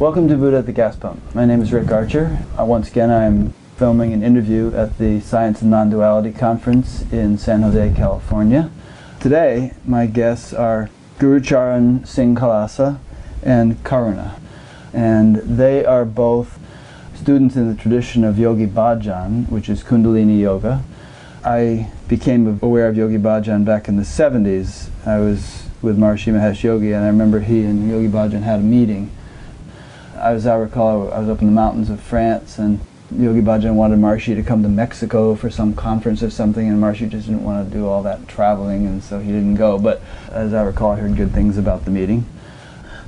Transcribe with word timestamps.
Welcome 0.00 0.28
to 0.28 0.36
Buddha 0.38 0.56
at 0.56 0.64
the 0.64 0.72
Gas 0.72 0.96
Pump. 0.96 1.20
My 1.34 1.44
name 1.44 1.60
is 1.60 1.74
Rick 1.74 1.90
Archer. 1.92 2.38
Uh, 2.58 2.64
once 2.64 2.88
again, 2.88 3.10
I 3.10 3.24
am 3.24 3.52
filming 3.76 4.14
an 4.14 4.22
interview 4.22 4.74
at 4.74 4.96
the 4.96 5.20
Science 5.20 5.60
and 5.60 5.70
Non-Duality 5.70 6.32
Conference 6.32 7.02
in 7.12 7.36
San 7.36 7.60
Jose, 7.60 7.92
California. 7.94 8.70
Today, 9.20 9.74
my 9.84 10.06
guests 10.06 10.54
are 10.54 10.88
Gurucharan 11.18 12.06
Singh 12.06 12.34
Khalsa 12.34 12.98
and 13.42 13.74
Karuna. 13.84 14.40
And 14.94 15.36
they 15.36 15.84
are 15.84 16.06
both 16.06 16.58
students 17.14 17.54
in 17.54 17.68
the 17.68 17.74
tradition 17.74 18.24
of 18.24 18.38
Yogi 18.38 18.66
Bhajan, 18.66 19.50
which 19.50 19.68
is 19.68 19.82
Kundalini 19.82 20.40
Yoga. 20.40 20.82
I 21.44 21.92
became 22.08 22.58
aware 22.62 22.88
of 22.88 22.96
Yogi 22.96 23.18
Bhajan 23.18 23.66
back 23.66 23.86
in 23.86 23.96
the 23.96 24.04
70s. 24.04 24.88
I 25.06 25.18
was 25.18 25.64
with 25.82 25.98
Maharishi 25.98 26.32
Mahesh 26.32 26.62
Yogi, 26.62 26.92
and 26.92 27.04
I 27.04 27.08
remember 27.08 27.40
he 27.40 27.64
and 27.64 27.90
Yogi 27.90 28.08
Bhajan 28.08 28.44
had 28.44 28.60
a 28.60 28.62
meeting 28.62 29.10
as 30.20 30.46
I 30.46 30.56
recall, 30.56 31.12
I 31.12 31.20
was 31.20 31.28
up 31.28 31.40
in 31.40 31.46
the 31.46 31.52
mountains 31.52 31.90
of 31.90 32.00
France, 32.00 32.58
and 32.58 32.80
Yogi 33.16 33.40
Bhajan 33.40 33.74
wanted 33.74 33.98
Maharishi 33.98 34.34
to 34.36 34.42
come 34.42 34.62
to 34.62 34.68
Mexico 34.68 35.34
for 35.34 35.50
some 35.50 35.74
conference 35.74 36.22
or 36.22 36.30
something, 36.30 36.68
and 36.68 36.80
Maharishi 36.80 37.08
just 37.08 37.26
didn't 37.26 37.42
want 37.42 37.66
to 37.66 37.74
do 37.74 37.86
all 37.86 38.02
that 38.02 38.28
traveling, 38.28 38.86
and 38.86 39.02
so 39.02 39.18
he 39.18 39.32
didn't 39.32 39.56
go. 39.56 39.78
But 39.78 40.02
as 40.30 40.54
I 40.54 40.62
recall, 40.62 40.92
I 40.92 40.96
heard 40.96 41.16
good 41.16 41.32
things 41.32 41.56
about 41.58 41.84
the 41.84 41.90
meeting. 41.90 42.26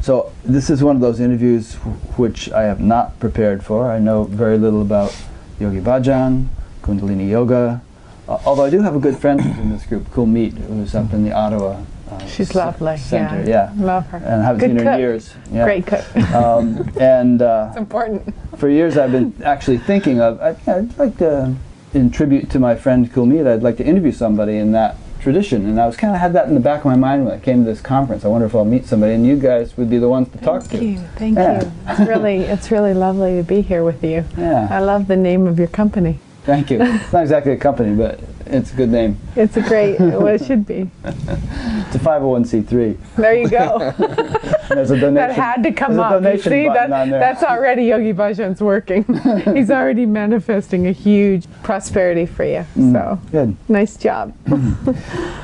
So 0.01 0.33
this 0.43 0.71
is 0.71 0.83
one 0.83 0.97
of 0.97 1.03
those 1.03 1.21
interviews 1.21 1.75
which 2.17 2.51
I 2.51 2.63
have 2.63 2.81
not 2.81 3.21
prepared 3.21 3.65
for. 3.65 3.91
I 3.91 3.99
know 3.99 4.25
very 4.25 4.59
little 4.59 4.83
about 4.83 5.17
Yogi 5.61 5.81
Bhajan, 5.81 6.49
Kundalini 6.83 7.29
Yoga, 7.29 7.83
uh, 8.29 8.39
although 8.45 8.65
I 8.65 8.71
do 8.71 8.81
have 8.81 8.97
a 8.97 9.01
good 9.01 9.17
friend 9.17 9.41
in 9.41 9.71
this 9.71 9.85
group, 9.85 10.09
Kulmeet, 10.11 10.55
who's 10.55 10.95
up 10.95 11.13
in 11.13 11.23
the 11.23 11.33
Ottawa 11.33 11.83
uh, 12.21 12.27
She's 12.27 12.55
lovely. 12.55 12.97
center. 12.97 13.43
Yeah. 13.49 13.73
Yeah. 13.77 13.85
Love 13.85 14.07
her. 14.09 14.19
And 14.19 14.43
I 14.43 14.45
haven't 14.45 14.61
Good 14.61 14.71
seen 14.71 14.77
her 14.79 14.85
cook. 14.85 14.95
in 14.95 15.01
years. 15.01 15.35
Yeah. 15.51 15.65
Great 15.65 15.87
cook. 15.87 16.17
Um, 16.35 16.91
and 17.01 17.43
uh, 17.43 17.67
it's 17.69 17.77
important. 17.79 18.35
for 18.59 18.69
years 18.69 18.97
I've 18.97 19.13
been 19.13 19.35
actually 19.45 19.79
thinking 19.79 20.21
of, 20.21 20.41
I, 20.41 20.57
I'd 20.71 20.99
like 20.99 21.17
to, 21.19 21.55
in 21.95 22.11
tribute 22.11 22.51
to 22.51 22.59
my 22.59 22.75
friend 22.75 23.11
Kulmeet, 23.13 23.47
I'd 23.47 23.63
like 23.63 23.77
to 23.79 23.85
interview 23.85 24.13
somebody 24.13 24.57
in 24.57 24.73
that 24.73 24.97
tradition. 25.21 25.67
And 25.67 25.81
I 25.81 25.87
was 25.87 25.97
kind 25.97 26.13
of 26.15 26.21
had 26.21 26.33
that 26.33 26.49
in 26.49 26.55
the 26.55 26.61
back 26.61 26.81
of 26.81 26.87
my 26.87 26.97
mind 26.97 27.25
when 27.25 27.35
I 27.35 27.39
came 27.39 27.65
to 27.65 27.71
this 27.71 27.81
conference. 27.81 28.25
I 28.25 28.29
wonder 28.29 28.47
if 28.47 28.55
I'll 28.57 28.65
meet 28.65 28.87
somebody, 28.87 29.15
and 29.15 29.25
you 29.25 29.37
guys 29.37 29.77
would 29.77 29.89
be 29.89 29.99
the 29.99 30.09
ones 30.09 30.29
to 30.31 30.39
talk 30.39 30.63
to. 30.65 30.69
Thank 30.71 30.83
you. 30.83 30.99
Thank 31.17 31.39
Yeah. 31.39 31.63
you. 31.63 31.73
It's 31.89 32.01
really, 32.09 32.37
it's 32.39 32.71
really 32.73 32.93
lovely 32.95 33.37
to 33.37 33.43
be 33.45 33.61
here 33.61 33.85
with 33.85 34.03
you. 34.03 34.25
Yeah. 34.37 34.67
I 34.71 34.81
love 34.81 35.07
the 35.07 35.17
name 35.17 35.47
of 35.47 35.59
your 35.61 35.69
company. 35.69 36.19
Thank 36.45 36.71
you. 36.71 36.79
It's 36.83 37.13
not 37.13 37.23
exactly 37.23 37.53
a 37.53 37.57
company, 37.57 37.95
but 37.95 38.21
it's 38.47 38.73
a 38.73 38.77
good 38.77 38.91
name. 38.91 39.19
It's 39.37 39.57
a 39.57 39.63
great, 39.63 39.99
well, 39.99 40.27
it 40.27 40.45
should 40.45 40.67
be. 40.67 40.91
It's 41.05 41.97
a 41.97 42.07
501c3. 42.07 42.99
There 43.17 43.35
you 43.35 43.51
go. 43.51 43.79
There's 44.69 44.91
a 44.91 44.99
donation. 44.99 45.15
that 45.15 45.33
had 45.33 45.63
to 45.63 45.73
come 45.73 46.01
up. 46.01 46.23
You 46.23 46.39
see, 46.39 46.69
that, 46.69 46.89
that's 46.89 47.43
already 47.43 47.85
Yogi 47.85 48.15
Bhajan's 48.15 48.63
working. 48.63 49.05
He's 49.55 49.71
already 49.71 50.07
manifesting 50.07 50.87
a 50.87 50.93
huge 50.93 51.45
prosperity 51.63 52.25
for 52.25 52.45
you. 52.45 52.65
Mm. 52.77 52.93
So, 52.93 53.21
Good. 53.31 53.57
nice 53.69 53.99
job. 53.99 54.35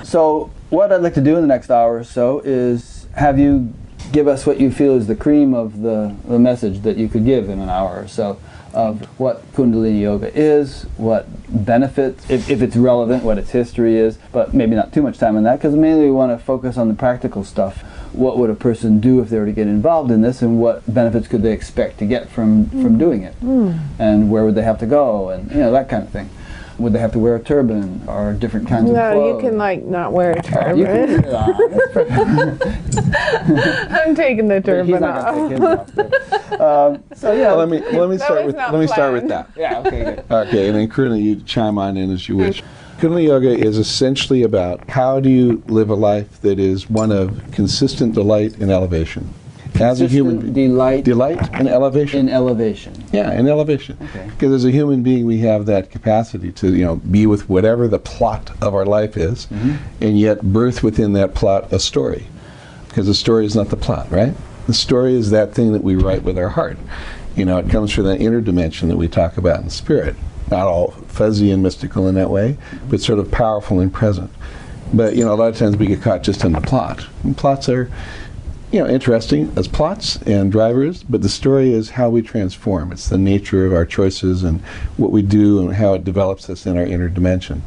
So, 0.04 0.50
what 0.70 0.90
I'd 0.90 1.02
like 1.02 1.14
to 1.14 1.20
do 1.20 1.34
in 1.36 1.42
the 1.42 1.48
next 1.48 1.70
hour 1.70 1.98
or 1.98 2.04
so 2.04 2.40
is 2.40 3.06
have 3.14 3.38
you 3.38 3.74
give 4.12 4.26
us 4.26 4.46
what 4.46 4.58
you 4.58 4.70
feel 4.70 4.94
is 4.94 5.06
the 5.06 5.16
cream 5.16 5.52
of 5.52 5.82
the, 5.82 6.14
the 6.26 6.38
message 6.38 6.80
that 6.80 6.96
you 6.96 7.08
could 7.08 7.24
give 7.26 7.50
in 7.50 7.60
an 7.60 7.68
hour 7.68 8.00
or 8.00 8.08
so 8.08 8.38
of 8.74 9.04
what 9.18 9.50
Kundalini 9.52 10.00
Yoga 10.00 10.30
is, 10.36 10.84
what 10.96 11.26
benefits, 11.48 12.28
if, 12.30 12.50
if 12.50 12.62
it's 12.62 12.76
relevant, 12.76 13.24
what 13.24 13.38
its 13.38 13.50
history 13.50 13.96
is, 13.96 14.18
but 14.32 14.54
maybe 14.54 14.74
not 14.74 14.92
too 14.92 15.02
much 15.02 15.18
time 15.18 15.36
on 15.36 15.44
that 15.44 15.56
because 15.56 15.74
mainly 15.74 16.04
we 16.04 16.10
want 16.10 16.38
to 16.38 16.44
focus 16.44 16.76
on 16.76 16.88
the 16.88 16.94
practical 16.94 17.44
stuff. 17.44 17.82
What 18.12 18.38
would 18.38 18.50
a 18.50 18.54
person 18.54 19.00
do 19.00 19.20
if 19.20 19.28
they 19.28 19.38
were 19.38 19.46
to 19.46 19.52
get 19.52 19.66
involved 19.66 20.10
in 20.10 20.22
this, 20.22 20.42
and 20.42 20.60
what 20.60 20.82
benefits 20.92 21.28
could 21.28 21.42
they 21.42 21.52
expect 21.52 21.98
to 21.98 22.06
get 22.06 22.28
from, 22.28 22.68
from 22.70 22.96
mm. 22.96 22.98
doing 22.98 23.22
it? 23.22 23.38
Mm. 23.40 23.78
And 23.98 24.30
where 24.30 24.44
would 24.44 24.54
they 24.54 24.62
have 24.62 24.78
to 24.80 24.86
go, 24.86 25.28
and 25.30 25.50
you 25.50 25.58
know, 25.58 25.72
that 25.72 25.88
kind 25.88 26.02
of 26.02 26.10
thing. 26.10 26.30
Would 26.78 26.92
they 26.92 27.00
have 27.00 27.10
to 27.12 27.18
wear 27.18 27.34
a 27.34 27.40
turban 27.40 28.00
or 28.06 28.32
different 28.34 28.68
kinds 28.68 28.88
of 28.90 28.94
clothes? 28.96 29.14
No, 29.14 29.34
you 29.34 29.40
can 29.40 29.58
like 29.58 29.84
not 29.84 30.12
wear 30.12 30.30
a 30.32 30.36
You 30.76 30.86
turban. 30.86 31.22
can 31.22 31.22
put 31.92 32.06
it 32.06 32.12
on. 32.12 32.58
I'm 33.92 34.14
taking 34.14 34.48
the 34.48 34.60
But 34.60 34.86
he's 34.86 34.94
turban 34.94 35.00
not 35.00 35.18
off. 35.18 35.34
going 35.34 35.50
take 35.50 35.60
off. 36.52 36.60
um, 36.60 37.02
so 37.14 37.32
yeah. 37.32 37.48
Well, 37.48 37.56
let 37.66 37.68
me 37.68 37.80
let 37.98 38.08
me 38.08 38.16
start 38.18 38.46
with 38.46 38.54
not 38.56 38.72
let 38.72 38.80
me 38.80 38.86
start 38.86 39.12
with 39.12 39.28
that. 39.28 39.50
yeah. 39.56 39.78
Okay. 39.80 40.04
Good. 40.04 40.24
Okay, 40.30 40.68
and 40.68 40.76
then 40.76 40.88
Karuna, 40.88 41.20
you 41.20 41.36
chime 41.42 41.78
on 41.78 41.96
in 41.96 42.12
as 42.12 42.28
you 42.28 42.36
wish. 42.36 42.62
Kundalini 42.98 43.24
Yoga 43.24 43.56
is 43.56 43.76
essentially 43.78 44.42
about 44.42 44.88
how 44.90 45.20
do 45.20 45.28
you 45.30 45.62
live 45.68 45.88
a 45.90 45.94
life 45.94 46.40
that 46.42 46.58
is 46.58 46.88
one 46.90 47.10
of 47.12 47.40
consistent 47.52 48.14
delight 48.14 48.56
and 48.58 48.70
elevation. 48.70 49.32
As 49.80 50.00
a 50.00 50.06
human 50.08 50.40
being, 50.52 50.70
delight 50.70 51.04
delight 51.04 51.50
and 51.54 51.68
elevation. 51.68 52.28
in 52.28 52.34
elevation. 52.34 52.92
yeah, 53.12 53.30
and 53.30 53.48
elevation. 53.48 53.96
Okay. 54.02 54.26
Because 54.30 54.52
as 54.52 54.64
a 54.64 54.70
human 54.70 55.02
being, 55.02 55.24
we 55.26 55.38
have 55.38 55.66
that 55.66 55.90
capacity 55.90 56.52
to 56.52 56.74
you 56.74 56.84
know 56.84 56.96
be 56.96 57.26
with 57.26 57.48
whatever 57.48 57.88
the 57.88 57.98
plot 57.98 58.50
of 58.62 58.74
our 58.74 58.86
life 58.86 59.16
is, 59.16 59.46
Mm-hmm. 59.46 59.76
and 60.04 60.18
yet 60.18 60.42
birth 60.42 60.82
within 60.82 61.12
that 61.14 61.34
plot 61.34 61.72
a 61.72 61.78
story. 61.78 62.26
Because 62.88 63.06
the 63.06 63.14
story 63.14 63.46
is 63.46 63.54
not 63.54 63.68
the 63.68 63.76
plot, 63.76 64.10
right? 64.10 64.34
The 64.66 64.74
story 64.74 65.14
is 65.14 65.30
that 65.30 65.54
thing 65.54 65.72
that 65.72 65.84
we 65.84 65.94
write 65.96 66.22
with 66.24 66.36
our 66.38 66.48
heart. 66.48 66.76
You 67.36 67.44
know, 67.44 67.58
it 67.58 67.70
comes 67.70 67.92
from 67.92 68.04
that 68.04 68.20
inner 68.20 68.40
dimension 68.40 68.88
that 68.88 68.96
we 68.96 69.06
talk 69.08 69.36
about 69.38 69.60
in 69.60 69.70
spirit. 69.70 70.16
Not 70.50 70.66
all 70.66 70.90
fuzzy 71.06 71.50
and 71.52 71.62
mystical 71.62 72.08
in 72.08 72.14
that 72.16 72.30
way, 72.30 72.56
but 72.90 73.00
sort 73.00 73.18
of 73.18 73.30
powerful 73.30 73.80
and 73.80 73.92
present. 73.92 74.30
But 74.92 75.14
you 75.14 75.24
know, 75.24 75.32
a 75.32 75.36
lot 75.36 75.48
of 75.48 75.56
times 75.56 75.76
we 75.76 75.86
get 75.86 76.00
caught 76.02 76.22
just 76.22 76.42
in 76.44 76.52
the 76.52 76.60
plot. 76.62 77.06
And 77.22 77.36
plots 77.36 77.68
are, 77.68 77.90
you 78.70 78.80
know, 78.80 78.86
interesting 78.88 79.52
as 79.56 79.66
plots 79.66 80.16
and 80.22 80.52
drivers, 80.52 81.02
but 81.02 81.22
the 81.22 81.28
story 81.28 81.72
is 81.72 81.90
how 81.90 82.10
we 82.10 82.20
transform. 82.20 82.92
It's 82.92 83.08
the 83.08 83.18
nature 83.18 83.64
of 83.64 83.72
our 83.72 83.86
choices 83.86 84.42
and 84.42 84.60
what 84.96 85.10
we 85.10 85.22
do 85.22 85.60
and 85.60 85.74
how 85.74 85.94
it 85.94 86.04
develops 86.04 86.50
us 86.50 86.66
in 86.66 86.76
our 86.76 86.84
inner 86.84 87.08
dimension. 87.08 87.62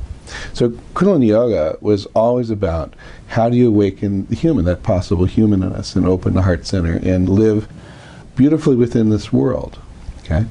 So 0.54 0.70
Kundalini 0.94 1.28
Yoga 1.28 1.78
was 1.82 2.06
always 2.08 2.50
about 2.50 2.94
how 3.28 3.50
do 3.50 3.58
you 3.58 3.68
awaken 3.68 4.28
the 4.28 4.36
human, 4.36 4.66
that 4.66 4.84
possible 4.84 5.26
human 5.26 5.64
in 5.64 5.74
us, 5.74 5.96
and 5.96 6.06
open 6.06 6.36
the 6.36 6.44
heart 6.44 6.66
center 6.66 7.00
and 7.04 7.28
live 7.28 7.68
beautifully 8.36 8.76
within 8.76 9.10
this 9.10 9.34
world. 9.34 9.80
Okay. 10.20 10.46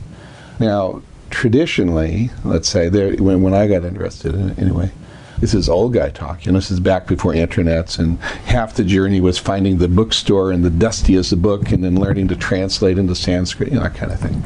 Now, 0.59 1.03
traditionally, 1.31 2.31
let's 2.44 2.69
say 2.69 2.88
there 2.88 3.15
when, 3.17 3.43
when 3.43 3.55
I 3.55 3.69
got 3.69 3.84
interested 3.84 4.34
in 4.34 4.50
it 4.50 4.59
anyway, 4.59 4.91
this 5.40 5.54
is 5.54 5.68
old 5.68 5.94
guy 5.94 6.10
talk. 6.10 6.44
You 6.44 6.52
know, 6.52 6.58
this 6.58 6.70
is 6.70 6.80
back 6.80 7.06
before 7.06 7.32
internets, 7.32 7.98
and 7.98 8.18
half 8.44 8.74
the 8.74 8.84
journey 8.84 9.20
was 9.20 9.38
finding 9.38 9.78
the 9.78 9.88
bookstore 9.88 10.52
and 10.52 10.64
the 10.64 10.70
dustiest 10.70 11.40
book, 11.40 11.72
and 11.72 11.82
then 11.82 11.98
learning 11.98 12.28
to 12.28 12.36
translate 12.36 12.98
into 12.98 13.14
Sanskrit, 13.14 13.70
you 13.70 13.76
know, 13.76 13.82
that 13.82 13.94
kind 13.94 14.12
of 14.12 14.20
thing. 14.20 14.42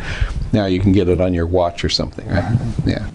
Now 0.52 0.66
you 0.66 0.80
can 0.80 0.92
get 0.92 1.08
it 1.08 1.20
on 1.20 1.34
your 1.34 1.46
watch 1.46 1.84
or 1.84 1.88
something, 1.88 2.28
right? 2.28 2.58
Yeah. 2.84 3.10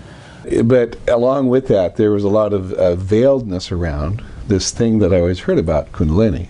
But 0.64 0.98
along 1.08 1.50
with 1.50 1.68
that, 1.68 1.96
there 1.96 2.12
was 2.12 2.24
a 2.24 2.30
lot 2.30 2.54
of 2.54 2.74
uh, 2.74 2.96
veiledness 2.96 3.72
around 3.72 4.24
this 4.48 4.72
thing 4.72 5.00
that 5.00 5.14
I 5.14 5.20
always 5.20 5.42
heard 5.42 5.60
about, 5.60 5.92
Kundalini. 5.92 6.48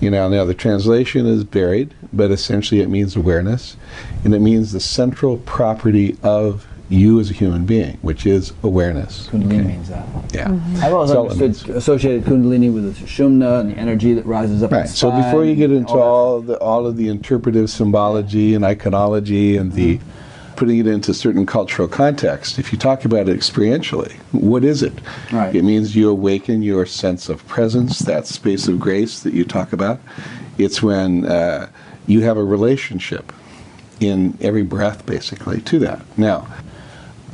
You 0.00 0.10
know, 0.10 0.28
now 0.28 0.44
the 0.44 0.54
translation 0.54 1.26
is 1.26 1.44
buried, 1.44 1.94
but 2.12 2.30
essentially 2.30 2.80
it 2.80 2.88
means 2.88 3.16
awareness, 3.16 3.76
and 4.24 4.34
it 4.34 4.40
means 4.40 4.72
the 4.72 4.80
central 4.80 5.38
property 5.38 6.16
of 6.22 6.66
you 6.92 7.18
as 7.20 7.30
a 7.30 7.32
human 7.32 7.64
being, 7.64 7.96
which 8.02 8.26
is 8.26 8.52
awareness. 8.62 9.28
Kundalini 9.28 9.66
means 9.66 9.88
that. 9.88 10.06
Yeah. 10.32 10.48
Mm-hmm. 10.48 10.76
I've 10.76 10.92
always 10.92 11.10
That's 11.10 11.40
understood 11.40 11.70
um, 11.70 11.76
associated 11.76 12.24
Kundalini 12.24 12.72
with 12.72 12.84
the 12.84 13.04
Sushumna 13.04 13.60
and 13.60 13.70
the 13.70 13.78
energy 13.78 14.12
that 14.14 14.26
rises 14.26 14.62
up. 14.62 14.70
Right. 14.70 14.86
the 14.86 14.88
So 14.88 15.10
before 15.10 15.44
you 15.44 15.54
get 15.54 15.72
into 15.72 15.94
that 15.94 15.98
all 15.98 16.40
the 16.40 16.58
all 16.58 16.86
of 16.86 16.96
the 16.96 17.08
interpretive 17.08 17.70
symbology 17.70 18.54
and 18.54 18.64
iconology 18.64 19.58
and 19.58 19.72
the 19.72 19.98
mm-hmm. 19.98 20.56
putting 20.56 20.78
it 20.78 20.86
into 20.86 21.14
certain 21.14 21.46
cultural 21.46 21.88
context, 21.88 22.58
if 22.58 22.72
you 22.72 22.78
talk 22.78 23.04
about 23.04 23.28
it 23.28 23.38
experientially, 23.38 24.12
what 24.32 24.62
is 24.62 24.82
it? 24.82 24.94
Right. 25.32 25.54
It 25.54 25.62
means 25.62 25.96
you 25.96 26.10
awaken 26.10 26.62
your 26.62 26.84
sense 26.84 27.28
of 27.28 27.46
presence, 27.46 28.00
that 28.00 28.26
space 28.26 28.68
of 28.68 28.78
grace 28.78 29.20
that 29.20 29.32
you 29.32 29.44
talk 29.44 29.72
about. 29.72 29.98
It's 30.58 30.82
when 30.82 31.24
uh, 31.24 31.70
you 32.06 32.20
have 32.20 32.36
a 32.36 32.44
relationship 32.44 33.32
in 34.00 34.36
every 34.40 34.62
breath, 34.62 35.06
basically, 35.06 35.60
to 35.62 35.78
that. 35.78 36.02
Now, 36.18 36.46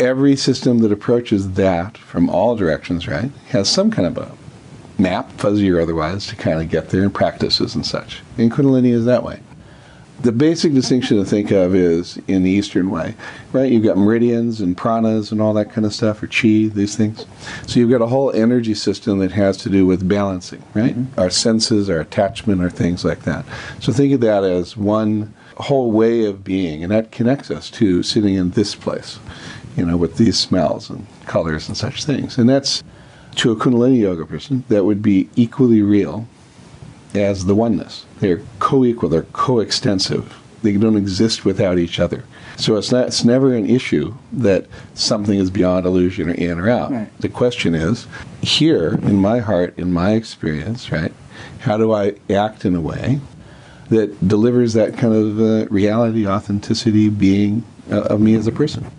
every 0.00 0.36
system 0.36 0.78
that 0.78 0.92
approaches 0.92 1.52
that 1.52 1.98
from 1.98 2.28
all 2.28 2.56
directions, 2.56 3.08
right, 3.08 3.30
has 3.48 3.68
some 3.68 3.90
kind 3.90 4.06
of 4.06 4.18
a 4.18 4.32
map, 5.00 5.30
fuzzy 5.32 5.70
or 5.70 5.80
otherwise, 5.80 6.26
to 6.26 6.36
kind 6.36 6.60
of 6.60 6.68
get 6.68 6.90
there 6.90 7.02
and 7.02 7.14
practices 7.14 7.74
and 7.74 7.86
such. 7.86 8.22
And 8.36 8.50
Kundalini 8.50 8.92
is 8.92 9.04
that 9.04 9.22
way. 9.22 9.40
The 10.20 10.32
basic 10.32 10.74
distinction 10.74 11.16
to 11.18 11.24
think 11.24 11.52
of 11.52 11.76
is 11.76 12.18
in 12.26 12.42
the 12.42 12.50
Eastern 12.50 12.90
way, 12.90 13.14
right? 13.52 13.70
You've 13.70 13.84
got 13.84 13.96
meridians 13.96 14.60
and 14.60 14.76
pranas 14.76 15.30
and 15.30 15.40
all 15.40 15.54
that 15.54 15.70
kind 15.70 15.86
of 15.86 15.94
stuff, 15.94 16.20
or 16.20 16.26
chi, 16.26 16.68
these 16.74 16.96
things. 16.96 17.24
So 17.68 17.78
you've 17.78 17.90
got 17.90 18.02
a 18.02 18.08
whole 18.08 18.32
energy 18.32 18.74
system 18.74 19.20
that 19.20 19.30
has 19.30 19.56
to 19.58 19.70
do 19.70 19.86
with 19.86 20.08
balancing, 20.08 20.64
right? 20.74 20.96
Mm-hmm. 20.96 21.20
Our 21.20 21.30
senses, 21.30 21.88
our 21.88 22.00
attachment, 22.00 22.60
our 22.60 22.70
things 22.70 23.04
like 23.04 23.22
that. 23.22 23.44
So 23.78 23.92
think 23.92 24.12
of 24.12 24.20
that 24.22 24.42
as 24.42 24.76
one 24.76 25.34
whole 25.56 25.92
way 25.92 26.24
of 26.24 26.42
being, 26.42 26.82
and 26.82 26.90
that 26.90 27.12
connects 27.12 27.50
us 27.50 27.70
to 27.70 28.02
sitting 28.02 28.34
in 28.34 28.50
this 28.50 28.74
place, 28.74 29.20
you 29.76 29.84
know, 29.84 29.96
with 29.96 30.16
these 30.16 30.38
smells 30.38 30.90
and 30.90 31.06
colors 31.26 31.68
and 31.68 31.76
such 31.76 32.04
things. 32.04 32.38
And 32.38 32.48
that's 32.48 32.82
to 33.36 33.52
a 33.52 33.56
Kundalini 33.56 34.00
yoga 34.00 34.26
person, 34.26 34.64
that 34.68 34.84
would 34.84 35.02
be 35.02 35.28
equally 35.36 35.82
real 35.82 36.26
as 37.14 37.46
the 37.46 37.54
oneness. 37.54 38.04
They're 38.20 38.42
co 38.58 38.84
equal, 38.84 39.08
they're 39.08 39.22
coextensive 39.22 40.36
They 40.62 40.76
don't 40.76 40.96
exist 40.96 41.44
without 41.44 41.78
each 41.78 42.00
other. 42.00 42.24
So 42.56 42.76
it's 42.76 42.90
not 42.90 43.06
it's 43.06 43.24
never 43.24 43.54
an 43.54 43.70
issue 43.70 44.14
that 44.32 44.66
something 44.94 45.38
is 45.38 45.50
beyond 45.50 45.86
illusion 45.86 46.28
or 46.28 46.34
in 46.34 46.58
or 46.58 46.68
out. 46.68 46.90
Right. 46.90 47.20
The 47.20 47.28
question 47.28 47.74
is, 47.74 48.08
here 48.42 48.98
in 49.02 49.16
my 49.16 49.38
heart, 49.38 49.78
in 49.78 49.92
my 49.92 50.12
experience, 50.12 50.90
right? 50.90 51.12
How 51.60 51.76
do 51.76 51.92
I 51.92 52.16
act 52.28 52.64
in 52.64 52.74
a 52.74 52.80
way 52.80 53.20
that 53.90 54.26
delivers 54.26 54.72
that 54.72 54.98
kind 54.98 55.14
of 55.14 55.40
uh, 55.40 55.66
reality, 55.70 56.26
authenticity, 56.26 57.08
being 57.08 57.64
uh, 57.90 58.02
of 58.02 58.20
me 58.20 58.34
as 58.34 58.48
a 58.48 58.52
person? 58.52 58.90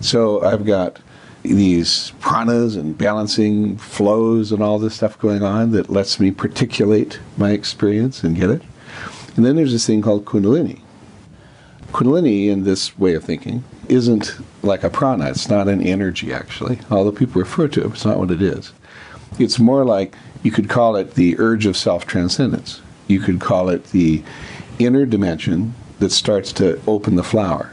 So 0.00 0.42
I've 0.42 0.64
got 0.64 1.00
these 1.42 2.12
pranas 2.20 2.78
and 2.78 2.96
balancing 2.96 3.76
flows 3.78 4.52
and 4.52 4.62
all 4.62 4.78
this 4.78 4.94
stuff 4.94 5.18
going 5.18 5.42
on 5.42 5.72
that 5.72 5.90
lets 5.90 6.20
me 6.20 6.30
particulate 6.30 7.18
my 7.36 7.52
experience 7.52 8.22
and 8.22 8.36
get 8.36 8.50
it. 8.50 8.62
And 9.36 9.44
then 9.44 9.56
there's 9.56 9.72
this 9.72 9.86
thing 9.86 10.02
called 10.02 10.24
Kundalini. 10.24 10.80
Kundalini, 11.92 12.48
in 12.48 12.64
this 12.64 12.96
way 12.98 13.14
of 13.14 13.24
thinking, 13.24 13.64
isn't 13.88 14.38
like 14.62 14.84
a 14.84 14.90
prana. 14.90 15.30
It's 15.30 15.48
not 15.48 15.68
an 15.68 15.80
energy, 15.82 16.32
actually, 16.32 16.78
although 16.90 17.12
people 17.12 17.40
refer 17.40 17.68
to 17.68 17.84
it. 17.84 17.86
It's 17.86 18.04
not 18.04 18.18
what 18.18 18.30
it 18.30 18.42
is. 18.42 18.72
It's 19.38 19.58
more 19.58 19.84
like 19.84 20.14
you 20.42 20.50
could 20.50 20.68
call 20.68 20.96
it 20.96 21.14
the 21.14 21.38
urge 21.38 21.66
of 21.66 21.76
self 21.76 22.06
transcendence. 22.06 22.80
You 23.08 23.20
could 23.20 23.40
call 23.40 23.68
it 23.68 23.84
the 23.86 24.22
inner 24.78 25.04
dimension 25.04 25.74
that 25.98 26.12
starts 26.12 26.52
to 26.54 26.80
open 26.86 27.16
the 27.16 27.24
flower. 27.24 27.72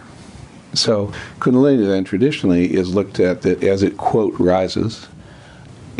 So 0.77 1.11
Kundalini 1.39 1.87
then 1.87 2.03
traditionally 2.03 2.73
is 2.73 2.93
looked 2.93 3.19
at 3.19 3.41
that 3.41 3.63
as 3.63 3.83
it 3.83 3.97
quote 3.97 4.39
rises, 4.39 5.07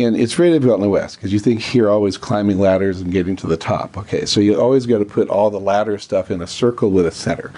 and 0.00 0.16
it's 0.16 0.34
very 0.34 0.50
difficult 0.50 0.76
in 0.76 0.82
the 0.82 0.88
West 0.88 1.16
because 1.16 1.32
you 1.32 1.40
think 1.40 1.60
here 1.60 1.90
always 1.90 2.16
climbing 2.16 2.60
ladders 2.60 3.00
and 3.00 3.10
getting 3.10 3.34
to 3.34 3.48
the 3.48 3.56
top. 3.56 3.98
Okay, 3.98 4.26
so 4.26 4.38
you 4.38 4.60
always 4.60 4.86
got 4.86 4.98
to 4.98 5.04
put 5.04 5.28
all 5.28 5.50
the 5.50 5.58
ladder 5.58 5.98
stuff 5.98 6.30
in 6.30 6.40
a 6.40 6.46
circle 6.46 6.92
with 6.92 7.04
a 7.04 7.10
center. 7.10 7.52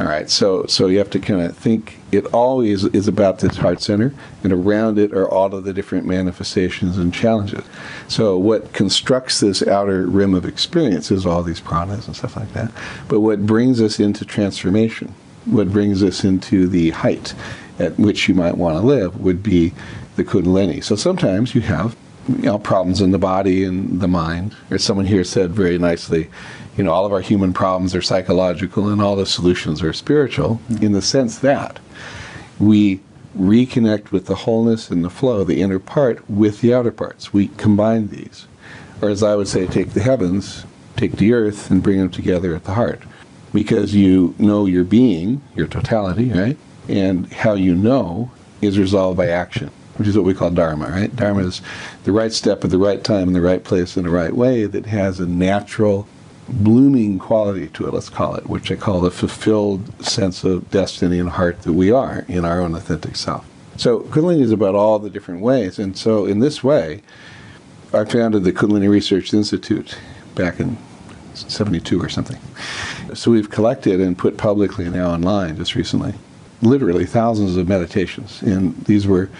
All 0.00 0.06
right, 0.06 0.30
so 0.30 0.64
so 0.66 0.86
you 0.86 0.96
have 0.96 1.10
to 1.10 1.18
kind 1.18 1.42
of 1.42 1.54
think 1.54 1.98
it 2.12 2.24
always 2.32 2.84
is 2.84 3.08
about 3.08 3.40
this 3.40 3.58
heart 3.58 3.82
center, 3.82 4.14
and 4.42 4.54
around 4.54 4.98
it 4.98 5.12
are 5.12 5.28
all 5.28 5.54
of 5.54 5.64
the 5.64 5.74
different 5.74 6.06
manifestations 6.06 6.96
and 6.96 7.12
challenges. 7.12 7.64
So 8.08 8.38
what 8.38 8.72
constructs 8.72 9.40
this 9.40 9.62
outer 9.66 10.06
rim 10.06 10.32
of 10.32 10.46
experience 10.46 11.10
is 11.10 11.26
all 11.26 11.42
these 11.42 11.60
pranas 11.60 12.06
and 12.06 12.16
stuff 12.16 12.36
like 12.36 12.54
that. 12.54 12.72
But 13.06 13.20
what 13.20 13.44
brings 13.44 13.82
us 13.82 14.00
into 14.00 14.24
transformation, 14.24 15.14
what 15.46 15.70
brings 15.70 16.02
us 16.02 16.24
into 16.24 16.66
the 16.66 16.90
height 16.90 17.34
at 17.78 17.98
which 17.98 18.28
you 18.28 18.34
might 18.34 18.56
want 18.56 18.76
to 18.76 18.86
live 18.86 19.20
would 19.20 19.42
be 19.42 19.72
the 20.16 20.24
kundalini. 20.24 20.82
So 20.82 20.96
sometimes 20.96 21.54
you 21.54 21.60
have 21.62 21.96
you 22.28 22.42
know 22.42 22.58
problems 22.58 23.00
in 23.00 23.10
the 23.12 23.18
body 23.18 23.64
and 23.64 24.00
the 24.00 24.08
mind. 24.08 24.56
Or 24.70 24.78
someone 24.78 25.06
here 25.06 25.24
said 25.24 25.52
very 25.52 25.78
nicely, 25.78 26.28
you 26.76 26.84
know, 26.84 26.92
all 26.92 27.06
of 27.06 27.12
our 27.12 27.20
human 27.20 27.52
problems 27.52 27.94
are 27.94 28.02
psychological 28.02 28.88
and 28.88 29.00
all 29.00 29.16
the 29.16 29.26
solutions 29.26 29.82
are 29.82 29.92
spiritual 29.92 30.60
mm-hmm. 30.68 30.84
in 30.84 30.92
the 30.92 31.02
sense 31.02 31.38
that 31.38 31.78
we 32.58 33.00
reconnect 33.38 34.10
with 34.10 34.26
the 34.26 34.34
wholeness 34.34 34.90
and 34.90 35.04
the 35.04 35.10
flow, 35.10 35.44
the 35.44 35.60
inner 35.60 35.78
part 35.78 36.28
with 36.28 36.60
the 36.60 36.72
outer 36.72 36.90
parts. 36.90 37.32
We 37.32 37.48
combine 37.48 38.08
these. 38.08 38.46
Or 39.02 39.10
as 39.10 39.22
I 39.22 39.36
would 39.36 39.48
say, 39.48 39.66
take 39.66 39.90
the 39.90 40.02
heavens, 40.02 40.64
take 40.96 41.12
the 41.12 41.34
earth 41.34 41.70
and 41.70 41.82
bring 41.82 41.98
them 41.98 42.10
together 42.10 42.54
at 42.54 42.64
the 42.64 42.74
heart. 42.74 43.02
Because 43.52 43.94
you 43.94 44.34
know 44.38 44.66
your 44.66 44.84
being, 44.84 45.40
your 45.54 45.66
totality, 45.66 46.30
right? 46.30 46.58
And 46.88 47.32
how 47.32 47.54
you 47.54 47.74
know 47.74 48.30
is 48.60 48.78
resolved 48.78 49.16
by 49.16 49.28
action 49.28 49.70
which 49.96 50.08
is 50.08 50.16
what 50.16 50.26
we 50.26 50.34
call 50.34 50.50
dharma, 50.50 50.88
right? 50.88 51.14
Dharma 51.16 51.46
is 51.46 51.62
the 52.04 52.12
right 52.12 52.32
step 52.32 52.64
at 52.64 52.70
the 52.70 52.78
right 52.78 53.02
time 53.02 53.28
in 53.28 53.32
the 53.32 53.40
right 53.40 53.64
place 53.64 53.96
in 53.96 54.04
the 54.04 54.10
right 54.10 54.34
way 54.34 54.66
that 54.66 54.86
has 54.86 55.20
a 55.20 55.26
natural 55.26 56.06
blooming 56.48 57.18
quality 57.18 57.68
to 57.68 57.86
it, 57.86 57.94
let's 57.94 58.08
call 58.08 58.34
it, 58.36 58.46
which 58.48 58.70
I 58.70 58.76
call 58.76 59.00
the 59.00 59.10
fulfilled 59.10 60.04
sense 60.04 60.44
of 60.44 60.70
destiny 60.70 61.18
and 61.18 61.30
heart 61.30 61.62
that 61.62 61.72
we 61.72 61.90
are 61.90 62.24
in 62.28 62.44
our 62.44 62.60
own 62.60 62.74
authentic 62.74 63.16
self. 63.16 63.48
So 63.76 64.00
Kundalini 64.00 64.42
is 64.42 64.52
about 64.52 64.74
all 64.74 64.98
the 64.98 65.10
different 65.10 65.40
ways, 65.40 65.78
and 65.78 65.96
so 65.96 66.24
in 66.24 66.38
this 66.38 66.62
way, 66.62 67.02
I 67.92 68.04
founded 68.04 68.44
the 68.44 68.52
Kundalini 68.52 68.88
Research 68.88 69.34
Institute 69.34 69.98
back 70.34 70.60
in 70.60 70.78
72 71.34 72.00
or 72.00 72.08
something. 72.08 72.38
So 73.14 73.30
we've 73.30 73.50
collected 73.50 74.00
and 74.00 74.16
put 74.16 74.36
publicly 74.36 74.88
now 74.88 75.10
online 75.10 75.56
just 75.56 75.74
recently, 75.74 76.14
literally 76.62 77.06
thousands 77.06 77.56
of 77.56 77.68
meditations, 77.68 78.42
and 78.42 78.76
these 78.84 79.06
were 79.06 79.30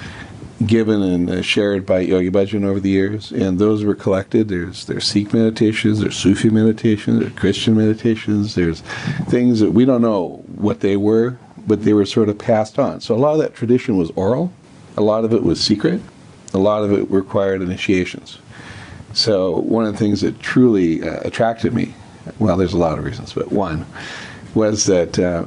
given 0.64 1.02
and 1.02 1.28
uh, 1.28 1.42
shared 1.42 1.84
by 1.84 2.00
Yogi 2.00 2.30
Bhajan 2.30 2.64
over 2.64 2.80
the 2.80 2.88
years, 2.88 3.30
and 3.30 3.58
those 3.58 3.84
were 3.84 3.94
collected. 3.94 4.48
There's 4.48 4.86
there's 4.86 5.04
Sikh 5.04 5.34
meditations, 5.34 6.00
there's 6.00 6.16
Sufi 6.16 6.48
meditations, 6.48 7.20
there's 7.20 7.32
Christian 7.34 7.76
meditations, 7.76 8.54
there's 8.54 8.80
things 9.28 9.60
that 9.60 9.72
we 9.72 9.84
don't 9.84 10.02
know 10.02 10.42
what 10.54 10.80
they 10.80 10.96
were, 10.96 11.38
but 11.66 11.84
they 11.84 11.92
were 11.92 12.06
sort 12.06 12.28
of 12.28 12.38
passed 12.38 12.78
on. 12.78 13.00
So 13.00 13.14
a 13.14 13.18
lot 13.18 13.32
of 13.32 13.38
that 13.40 13.54
tradition 13.54 13.96
was 13.96 14.10
oral, 14.12 14.52
a 14.96 15.02
lot 15.02 15.24
of 15.24 15.32
it 15.32 15.42
was 15.42 15.60
secret, 15.60 16.00
a 16.54 16.58
lot 16.58 16.84
of 16.84 16.92
it 16.92 17.10
required 17.10 17.60
initiations. 17.60 18.38
So 19.12 19.58
one 19.58 19.84
of 19.86 19.92
the 19.92 19.98
things 19.98 20.20
that 20.20 20.40
truly 20.40 21.02
uh, 21.02 21.20
attracted 21.20 21.74
me, 21.74 21.94
well, 22.38 22.56
there's 22.56 22.72
a 22.74 22.78
lot 22.78 22.98
of 22.98 23.04
reasons, 23.04 23.32
but 23.32 23.52
one 23.52 23.86
was 24.54 24.86
that. 24.86 25.18
Uh, 25.18 25.44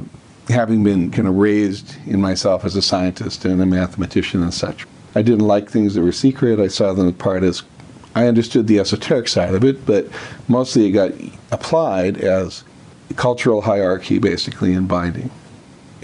having 0.49 0.83
been 0.83 1.11
kind 1.11 1.27
of 1.27 1.35
raised 1.35 1.95
in 2.07 2.19
myself 2.19 2.65
as 2.65 2.75
a 2.75 2.81
scientist 2.81 3.45
and 3.45 3.61
a 3.61 3.65
mathematician 3.67 4.41
and 4.41 4.51
such, 4.51 4.87
I 5.15 5.21
didn't 5.21 5.45
like 5.45 5.69
things 5.69 5.93
that 5.93 6.01
were 6.01 6.11
secret. 6.11 6.59
I 6.59 6.67
saw 6.69 6.91
them 6.93 7.07
as 7.07 7.13
part 7.13 7.43
as 7.43 7.61
I 8.15 8.27
understood 8.27 8.67
the 8.67 8.79
esoteric 8.79 9.27
side 9.27 9.53
of 9.53 9.63
it, 9.63 9.85
but 9.85 10.07
mostly 10.47 10.87
it 10.87 10.91
got 10.91 11.11
applied 11.51 12.17
as 12.17 12.63
cultural 13.15 13.61
hierarchy, 13.61 14.19
basically, 14.19 14.73
and 14.73 14.87
binding. 14.87 15.29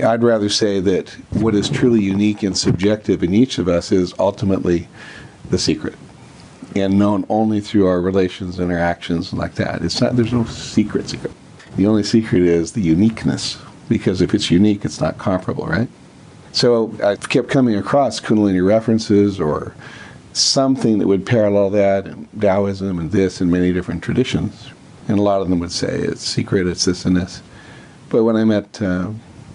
I'd 0.04 0.24
rather 0.24 0.50
say 0.50 0.80
that 0.82 1.10
what 1.32 1.56
is 1.56 1.70
truly 1.70 2.02
unique 2.02 2.44
and 2.44 2.58
subjective 2.58 3.24
in 3.24 3.34
each 3.34 3.58
of 3.58 3.68
us 3.68 3.92
is 3.92 4.14
ultimately 4.20 4.88
the 5.50 5.58
secret, 5.58 5.96
and 6.76 7.00
known 7.00 7.26
only 7.30 7.62
through 7.62 7.88
our 7.88 8.02
relations, 8.02 8.60
interactions, 8.60 9.32
and 9.32 9.40
like 9.40 9.56
that. 9.56 9.82
It's 9.82 10.02
not. 10.02 10.16
There's 10.16 10.34
no 10.34 10.46
secret 10.46 11.10
secret. 11.10 11.32
The 11.78 11.88
only 11.88 12.04
secret 12.04 12.42
is 12.42 12.74
the 12.74 12.82
uniqueness, 12.82 13.58
because 13.90 14.22
if 14.22 14.34
it's 14.34 14.52
unique, 14.52 14.86
it's 14.86 15.02
not 15.02 15.18
comparable, 15.18 15.66
right? 15.66 15.88
So 16.52 16.94
I 17.04 17.16
kept 17.16 17.50
coming 17.50 17.76
across 17.76 18.20
Kundalini 18.20 18.66
references 18.66 19.40
or 19.40 19.76
something 20.34 21.00
that 21.00 21.08
would 21.08 21.26
parallel 21.26 21.70
that, 21.72 22.08
and 22.08 22.28
Taoism 22.40 23.00
and 23.00 23.12
this 23.12 23.42
and 23.42 23.52
many 23.52 23.74
different 23.74 24.04
traditions. 24.04 24.70
And 25.08 25.20
a 25.20 25.22
lot 25.22 25.42
of 25.42 25.50
them 25.50 25.60
would 25.60 25.72
say 25.72 26.00
it's 26.00 26.22
secret, 26.22 26.68
it's 26.68 26.86
this 26.86 27.06
and 27.06 27.16
this. 27.16 27.42
But 28.10 28.24
when 28.24 28.36
I 28.36 28.44
met 28.44 28.82
uh, 28.82 29.12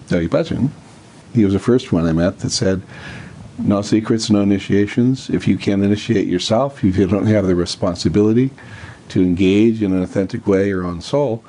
Bhajan, 0.07 0.69
he 1.33 1.43
was 1.43 1.53
the 1.53 1.59
first 1.59 1.91
one 1.91 2.05
I 2.05 2.11
met 2.13 2.39
that 2.39 2.51
said, 2.51 2.81
no 3.63 3.81
secrets, 3.81 4.29
no 4.29 4.41
initiations. 4.41 5.29
If 5.29 5.47
you 5.47 5.57
can't 5.57 5.83
initiate 5.83 6.27
yourself, 6.27 6.83
if 6.83 6.97
you 6.97 7.07
don't 7.07 7.27
have 7.27 7.47
the 7.47 7.55
responsibility 7.55 8.51
to 9.09 9.21
engage 9.21 9.81
in 9.81 9.93
an 9.93 10.01
authentic 10.03 10.47
way 10.47 10.67
your 10.67 10.83
own 10.83 11.01
soul, 11.01 11.43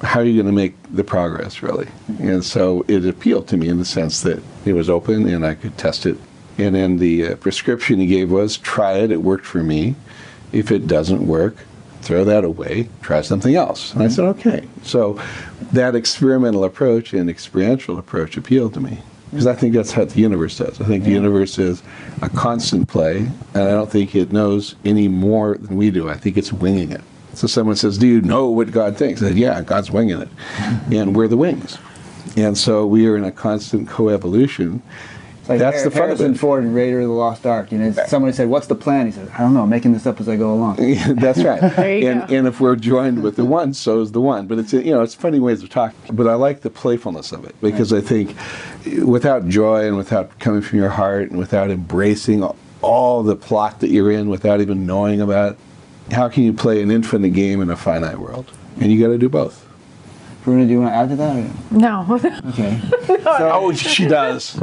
how 0.00 0.20
are 0.20 0.24
you 0.24 0.34
going 0.34 0.46
to 0.46 0.52
make 0.52 0.74
the 0.90 1.04
progress 1.04 1.62
really? 1.62 1.88
And 2.18 2.44
so 2.44 2.84
it 2.88 3.06
appealed 3.06 3.48
to 3.48 3.56
me 3.56 3.68
in 3.68 3.78
the 3.78 3.84
sense 3.84 4.22
that 4.22 4.42
it 4.64 4.72
was 4.72 4.90
open 4.90 5.28
and 5.28 5.46
I 5.46 5.54
could 5.54 5.78
test 5.78 6.06
it. 6.06 6.18
And 6.58 6.74
then 6.74 6.98
the 6.98 7.28
uh, 7.28 7.36
prescription 7.36 8.00
he 8.00 8.06
gave 8.06 8.30
was 8.30 8.56
try 8.58 8.94
it, 8.94 9.10
it 9.10 9.22
worked 9.22 9.46
for 9.46 9.62
me. 9.62 9.94
If 10.52 10.70
it 10.70 10.86
doesn't 10.86 11.26
work, 11.26 11.56
throw 12.02 12.24
that 12.24 12.44
away, 12.44 12.88
try 13.00 13.22
something 13.22 13.54
else. 13.54 13.94
And 13.94 14.02
I 14.02 14.08
said, 14.08 14.24
okay. 14.24 14.68
So 14.82 15.20
that 15.72 15.94
experimental 15.94 16.64
approach 16.64 17.14
and 17.14 17.30
experiential 17.30 17.98
approach 17.98 18.36
appealed 18.36 18.74
to 18.74 18.80
me. 18.80 18.98
Because 19.32 19.46
I 19.46 19.54
think 19.54 19.72
that's 19.72 19.92
how 19.92 20.04
the 20.04 20.20
universe 20.20 20.58
does. 20.58 20.78
I 20.78 20.84
think 20.84 21.04
the 21.04 21.10
universe 21.10 21.58
is 21.58 21.82
a 22.20 22.28
constant 22.28 22.86
play, 22.86 23.16
and 23.54 23.62
I 23.62 23.70
don't 23.70 23.90
think 23.90 24.14
it 24.14 24.30
knows 24.30 24.74
any 24.84 25.08
more 25.08 25.56
than 25.56 25.74
we 25.74 25.90
do. 25.90 26.10
I 26.10 26.18
think 26.18 26.36
it's 26.36 26.52
winging 26.52 26.92
it. 26.92 27.00
So 27.32 27.46
someone 27.46 27.76
says, 27.76 27.96
Do 27.96 28.06
you 28.06 28.20
know 28.20 28.50
what 28.50 28.70
God 28.72 28.98
thinks? 28.98 29.22
I 29.22 29.28
said, 29.28 29.38
Yeah, 29.38 29.62
God's 29.62 29.90
winging 29.90 30.20
it. 30.20 30.28
and 30.92 31.16
we're 31.16 31.28
the 31.28 31.38
wings. 31.38 31.78
And 32.36 32.58
so 32.58 32.86
we 32.86 33.06
are 33.06 33.16
in 33.16 33.24
a 33.24 33.32
constant 33.32 33.88
coevolution. 33.88 34.82
Like 35.48 35.58
That's 35.58 35.78
Har- 35.78 35.84
the 35.84 35.90
fun 35.90 36.02
of 36.02 36.08
Harrison 36.18 36.34
it. 36.34 36.38
Ford 36.38 36.62
in 36.62 36.72
Raider 36.72 37.00
of 37.00 37.08
the 37.08 37.12
Lost 37.12 37.44
Ark. 37.46 37.72
You 37.72 37.78
know, 37.78 37.90
somebody 38.06 38.32
said, 38.32 38.48
"What's 38.48 38.68
the 38.68 38.76
plan?" 38.76 39.06
He 39.06 39.12
said, 39.12 39.28
"I 39.34 39.38
don't 39.38 39.54
know. 39.54 39.62
I'm 39.62 39.68
making 39.70 39.92
this 39.92 40.06
up 40.06 40.20
as 40.20 40.28
I 40.28 40.36
go 40.36 40.54
along." 40.54 40.76
That's 41.16 41.42
right. 41.42 41.62
And, 42.02 42.28
go. 42.28 42.34
and 42.36 42.46
if 42.46 42.60
we're 42.60 42.76
joined 42.76 43.22
with 43.22 43.34
the 43.36 43.44
one, 43.44 43.74
so 43.74 44.00
is 44.00 44.12
the 44.12 44.20
one. 44.20 44.46
But 44.46 44.58
it's 44.58 44.72
you 44.72 44.92
know 44.92 45.02
it's 45.02 45.14
funny 45.14 45.40
ways 45.40 45.62
of 45.62 45.68
talking. 45.68 45.98
But 46.14 46.28
I 46.28 46.34
like 46.34 46.60
the 46.60 46.70
playfulness 46.70 47.32
of 47.32 47.44
it 47.44 47.56
because 47.60 47.92
I 47.92 48.00
think 48.00 48.36
without 49.04 49.48
joy 49.48 49.86
and 49.86 49.96
without 49.96 50.38
coming 50.38 50.62
from 50.62 50.78
your 50.78 50.90
heart 50.90 51.30
and 51.30 51.38
without 51.38 51.70
embracing 51.70 52.48
all 52.80 53.22
the 53.22 53.36
plot 53.36 53.80
that 53.80 53.90
you're 53.90 54.10
in, 54.12 54.28
without 54.28 54.60
even 54.60 54.86
knowing 54.86 55.20
about, 55.20 55.52
it, 55.52 55.58
how 56.14 56.28
can 56.28 56.44
you 56.44 56.52
play 56.52 56.82
an 56.82 56.90
infinite 56.90 57.30
game 57.30 57.60
in 57.60 57.70
a 57.70 57.76
finite 57.76 58.18
world? 58.18 58.50
And 58.80 58.90
you 58.92 59.00
got 59.00 59.12
to 59.12 59.18
do 59.18 59.28
both. 59.28 59.68
Karuna, 60.44 60.66
do 60.66 60.72
you 60.72 60.80
want 60.80 60.90
to 60.92 60.96
add 60.96 61.08
to 61.10 61.16
that? 61.16 61.36
or- 61.36 61.50
No. 61.78 62.20
Okay. 62.50 62.80
Oh, 63.24 63.72
she 63.72 64.06
does. 64.06 64.58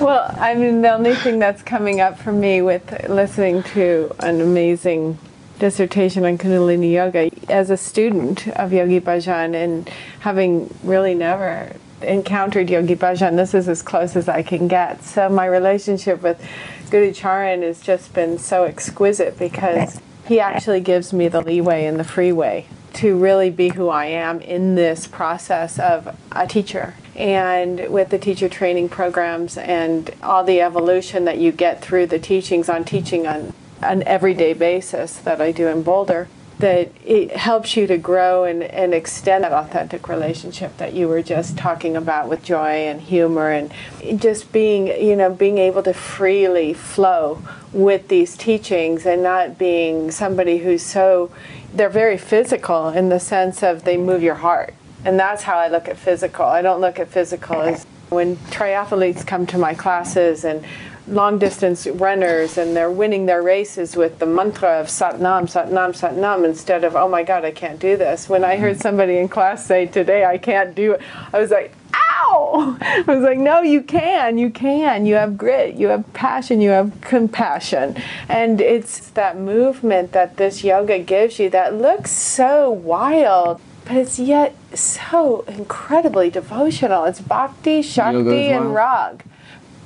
well, 0.00 0.34
I 0.38 0.54
mean, 0.56 0.82
the 0.82 0.92
only 0.92 1.14
thing 1.14 1.38
that's 1.38 1.62
coming 1.62 2.00
up 2.00 2.18
for 2.18 2.32
me 2.32 2.62
with 2.62 3.08
listening 3.08 3.62
to 3.74 4.14
an 4.20 4.40
amazing 4.40 5.18
dissertation 5.58 6.24
on 6.24 6.38
Kundalini 6.38 6.92
Yoga 6.92 7.30
as 7.48 7.70
a 7.70 7.76
student 7.76 8.48
of 8.48 8.72
Yogi 8.72 9.00
Bhajan 9.00 9.54
and 9.54 9.88
having 10.20 10.72
really 10.82 11.14
never 11.14 11.72
encountered 12.02 12.68
Yogi 12.68 12.96
Bhajan. 12.96 13.36
This 13.36 13.54
is 13.54 13.68
as 13.68 13.80
close 13.82 14.16
as 14.16 14.28
I 14.28 14.42
can 14.42 14.66
get. 14.66 15.04
So 15.04 15.28
my 15.28 15.46
relationship 15.46 16.22
with 16.22 16.44
Guru 16.90 17.12
Charan 17.12 17.62
has 17.62 17.80
just 17.80 18.12
been 18.12 18.38
so 18.38 18.64
exquisite 18.64 19.38
because 19.38 20.00
he 20.26 20.40
actually 20.40 20.80
gives 20.80 21.12
me 21.12 21.28
the 21.28 21.40
leeway 21.40 21.84
and 21.86 22.00
the 22.00 22.04
freeway 22.04 22.66
to 22.94 23.16
really 23.16 23.50
be 23.50 23.70
who 23.70 23.88
I 23.88 24.06
am 24.06 24.40
in 24.40 24.74
this 24.74 25.06
process 25.06 25.78
of 25.78 26.16
a 26.32 26.46
teacher. 26.46 26.94
And 27.14 27.88
with 27.90 28.10
the 28.10 28.18
teacher 28.18 28.48
training 28.48 28.88
programs 28.88 29.58
and 29.58 30.10
all 30.22 30.44
the 30.44 30.60
evolution 30.60 31.24
that 31.26 31.38
you 31.38 31.52
get 31.52 31.82
through 31.82 32.06
the 32.06 32.18
teachings 32.18 32.68
on 32.68 32.84
teaching 32.84 33.26
on 33.26 33.52
an 33.82 34.02
everyday 34.04 34.52
basis 34.54 35.16
that 35.16 35.40
I 35.40 35.52
do 35.52 35.68
in 35.68 35.82
Boulder, 35.82 36.28
that 36.62 36.92
it 37.04 37.36
helps 37.36 37.76
you 37.76 37.88
to 37.88 37.98
grow 37.98 38.44
and, 38.44 38.62
and 38.62 38.94
extend 38.94 39.42
that 39.42 39.52
authentic 39.52 40.08
relationship 40.08 40.76
that 40.76 40.92
you 40.92 41.08
were 41.08 41.20
just 41.20 41.58
talking 41.58 41.96
about 41.96 42.28
with 42.28 42.42
joy 42.44 42.86
and 42.86 43.00
humor 43.00 43.50
and 43.50 43.72
just 44.20 44.52
being 44.52 44.86
you 44.86 45.16
know 45.16 45.28
being 45.28 45.58
able 45.58 45.82
to 45.82 45.92
freely 45.92 46.72
flow 46.72 47.42
with 47.72 48.06
these 48.06 48.36
teachings 48.36 49.04
and 49.04 49.24
not 49.24 49.58
being 49.58 50.12
somebody 50.12 50.58
who's 50.58 50.82
so 50.82 51.32
they're 51.74 51.88
very 51.88 52.18
physical 52.18 52.88
in 52.88 53.08
the 53.08 53.20
sense 53.20 53.62
of 53.62 53.84
they 53.84 53.96
move 53.96 54.22
your 54.22 54.34
heart 54.36 54.74
and 55.04 55.18
that's 55.18 55.42
how 55.42 55.56
i 55.56 55.68
look 55.68 55.88
at 55.88 55.96
physical 55.96 56.44
i 56.44 56.62
don't 56.62 56.80
look 56.80 56.98
at 56.98 57.08
physical 57.08 57.60
as 57.60 57.86
when 58.10 58.36
triathletes 58.50 59.26
come 59.26 59.46
to 59.46 59.58
my 59.58 59.74
classes 59.74 60.44
and 60.44 60.64
long 61.08 61.38
distance 61.38 61.86
runners 61.86 62.58
and 62.58 62.76
they're 62.76 62.90
winning 62.90 63.26
their 63.26 63.42
races 63.42 63.96
with 63.96 64.18
the 64.18 64.26
mantra 64.26 64.80
of 64.80 64.86
Satnam, 64.86 65.50
Satnam, 65.50 65.90
Satnam 65.90 66.44
instead 66.44 66.84
of, 66.84 66.94
oh 66.94 67.08
my 67.08 67.24
God, 67.24 67.44
I 67.44 67.50
can't 67.50 67.80
do 67.80 67.96
this. 67.96 68.28
When 68.28 68.44
I 68.44 68.56
heard 68.56 68.80
somebody 68.80 69.18
in 69.18 69.28
class 69.28 69.66
say, 69.66 69.86
today 69.86 70.24
I 70.24 70.38
can't 70.38 70.74
do 70.74 70.92
it, 70.92 71.00
I 71.32 71.40
was 71.40 71.50
like, 71.50 71.74
ow! 72.22 72.76
I 72.80 73.04
was 73.06 73.22
like, 73.22 73.38
no, 73.38 73.62
you 73.62 73.82
can, 73.82 74.38
you 74.38 74.50
can. 74.50 75.06
You 75.06 75.14
have 75.16 75.36
grit, 75.36 75.74
you 75.74 75.88
have 75.88 76.10
passion, 76.12 76.60
you 76.60 76.70
have 76.70 77.00
compassion. 77.00 77.96
And 78.28 78.60
it's 78.60 79.10
that 79.10 79.38
movement 79.38 80.12
that 80.12 80.36
this 80.36 80.64
yoga 80.64 80.98
gives 80.98 81.38
you 81.38 81.50
that 81.50 81.74
looks 81.74 82.10
so 82.10 82.70
wild. 82.70 83.60
But 83.84 83.96
it's 83.96 84.18
yet 84.18 84.54
so 84.74 85.40
incredibly 85.48 86.30
devotional. 86.30 87.04
It's 87.04 87.20
bhakti, 87.20 87.82
shakti, 87.82 88.48
and 88.48 88.72
rag. 88.74 89.24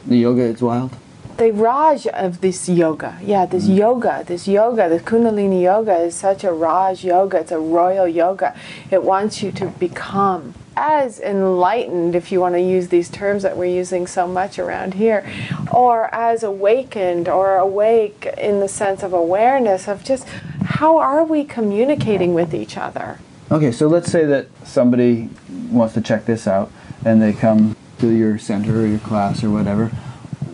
The 0.07 0.19
yoga 0.19 0.43
is 0.43 0.63
wild? 0.63 0.97
the 1.37 1.53
Raj 1.53 2.07
of 2.07 2.41
this 2.41 2.69
yoga. 2.69 3.19
Yeah, 3.23 3.47
this 3.47 3.69
mm. 3.69 3.77
yoga, 3.77 4.25
this 4.27 4.49
yoga, 4.49 4.89
the 4.89 4.99
Kundalini 4.99 5.63
yoga 5.63 5.99
is 5.99 6.15
such 6.15 6.45
a 6.45 6.53
Raj 6.53 7.05
yoga. 7.05 7.41
It's 7.41 7.53
a 7.53 7.59
royal 7.59 8.09
yoga. 8.09 8.57
It 8.91 9.03
wants 9.03 9.43
you 9.43 9.53
to 9.53 9.67
become 9.67 10.55
as 10.77 11.19
enlightened, 11.21 12.15
if 12.15 12.31
you 12.31 12.41
want 12.41 12.55
to 12.55 12.61
use 12.61 12.89
these 12.89 13.09
terms 13.09 13.43
that 13.43 13.57
we're 13.57 13.65
using 13.75 14.07
so 14.07 14.29
much 14.29 14.59
around 14.59 14.95
here, 14.95 15.29
or 15.73 16.15
as 16.15 16.43
awakened 16.43 17.29
or 17.29 17.57
awake 17.57 18.27
in 18.39 18.61
the 18.61 18.69
sense 18.69 19.03
of 19.03 19.13
awareness 19.13 19.89
of 19.89 20.05
just 20.05 20.29
how 20.65 20.99
are 20.99 21.25
we 21.25 21.45
communicating 21.45 22.35
with 22.35 22.55
each 22.55 22.77
other. 22.77 23.19
Okay, 23.51 23.73
so 23.73 23.87
let's 23.87 24.11
say 24.11 24.25
that 24.27 24.47
somebody 24.65 25.31
wants 25.71 25.95
to 25.95 26.01
check 26.01 26.27
this 26.27 26.47
out 26.47 26.71
and 27.05 27.23
they 27.23 27.33
come 27.33 27.77
to 27.99 28.09
your 28.09 28.39
center 28.39 28.83
or 28.83 28.87
your 28.87 28.99
class 28.99 29.43
or 29.43 29.51
whatever 29.51 29.91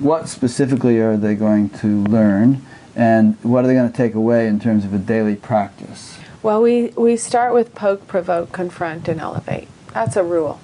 what 0.02 0.28
specifically 0.28 0.98
are 0.98 1.16
they 1.16 1.36
going 1.36 1.70
to 1.70 2.02
learn 2.04 2.60
and 2.96 3.36
what 3.42 3.64
are 3.64 3.68
they 3.68 3.74
going 3.74 3.90
to 3.90 3.96
take 3.96 4.14
away 4.14 4.48
in 4.48 4.58
terms 4.58 4.84
of 4.84 4.92
a 4.92 4.98
daily 4.98 5.36
practice? 5.36 6.18
Well, 6.42 6.60
we, 6.60 6.88
we 6.96 7.16
start 7.16 7.54
with 7.54 7.74
poke, 7.74 8.08
provoke, 8.08 8.50
confront, 8.50 9.06
and 9.06 9.20
elevate. 9.20 9.68
That's 9.92 10.16
a 10.16 10.22
rule. 10.22 10.60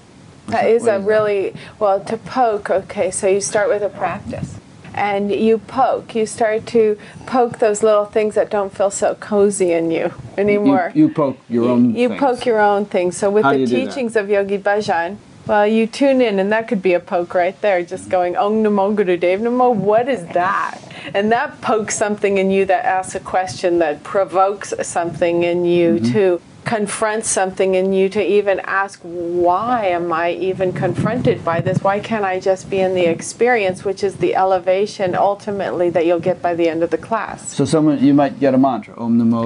That 0.49 0.67
is 0.67 0.87
a 0.87 0.99
really, 0.99 1.55
well, 1.79 2.01
to 2.05 2.17
poke, 2.17 2.71
okay, 2.71 3.11
so 3.11 3.27
you 3.27 3.41
start 3.41 3.69
with 3.69 3.83
a 3.83 3.91
practice. 3.91 4.59
And 4.95 5.31
you 5.31 5.59
poke. 5.59 6.15
You 6.15 6.27
start 6.27 6.67
to 6.69 6.99
poke 7.27 7.59
those 7.59 7.83
little 7.83 8.07
things 8.07 8.35
that 8.35 8.51
don't 8.51 8.75
feel 8.75 8.91
so 8.91 9.15
cozy 9.15 9.73
in 9.73 9.91
you 9.91 10.13
anymore. 10.37 10.91
You, 10.95 11.07
you 11.07 11.15
poke 11.15 11.39
your 11.49 11.69
own 11.69 11.95
You, 11.95 12.09
things. 12.09 12.21
poke 12.21 12.47
your 12.47 12.61
own 12.61 12.87
things. 12.87 13.17
So 13.17 13.31
with 13.31 13.45
How 13.45 13.53
the 13.53 13.67
teachings 13.67 14.17
of 14.17 14.29
Yogi 14.29 14.59
Bhajan, 14.59 15.19
well, 15.47 15.67
you 15.67 15.87
tune 15.87 16.21
in, 16.21 16.39
and 16.39 16.51
that 16.53 16.67
could 16.67 16.83
be 16.83 16.95
a 16.95 17.01
poke 17.01 17.35
right 17.35 17.59
there, 17.61 17.83
just 17.83 18.09
going 18.09 18.37
Om 18.37 18.65
Namo 18.65 18.95
Gurudev 18.95 19.41
Namo. 19.41 19.75
What 19.75 20.09
is 20.09 20.27
that? 20.35 20.81
And 21.15 21.31
that 21.33 21.61
pokes 21.61 21.97
something 21.97 22.39
in 22.39 22.51
you 22.51 22.65
that 22.67 22.85
asks 22.85 23.15
a 23.15 23.21
question 23.21 23.79
that 23.79 24.03
provokes 24.03 24.75
something 24.83 25.45
in 25.45 25.65
you 25.65 25.95
mm-hmm. 25.95 26.13
to 26.13 26.41
confront 26.69 27.25
something 27.25 27.75
in 27.75 27.95
you 27.95 28.11
to 28.11 28.23
even 28.23 28.61
ask 28.65 29.01
why 29.01 29.87
am 29.87 30.13
i 30.13 30.33
even 30.33 30.71
confronted 30.71 31.43
by 31.43 31.63
this? 31.63 31.79
Why 31.83 31.99
can't 31.99 32.27
i 32.27 32.39
just 32.39 32.69
be 32.69 32.81
in 32.81 32.93
the 32.95 33.07
experience 33.07 33.87
which 33.87 34.05
is 34.05 34.17
the 34.17 34.35
elevation 34.37 35.15
ultimately 35.15 35.89
that 35.89 36.05
you'll 36.05 36.27
get 36.31 36.43
by 36.43 36.55
the 36.55 36.69
end 36.69 36.83
of 36.83 36.91
the 36.91 36.99
class? 36.99 37.55
So 37.55 37.65
someone 37.65 38.05
you 38.05 38.13
might 38.13 38.39
get 38.39 38.53
a 38.53 38.59
mantra 38.59 38.95
om 38.99 39.19
namo 39.19 39.43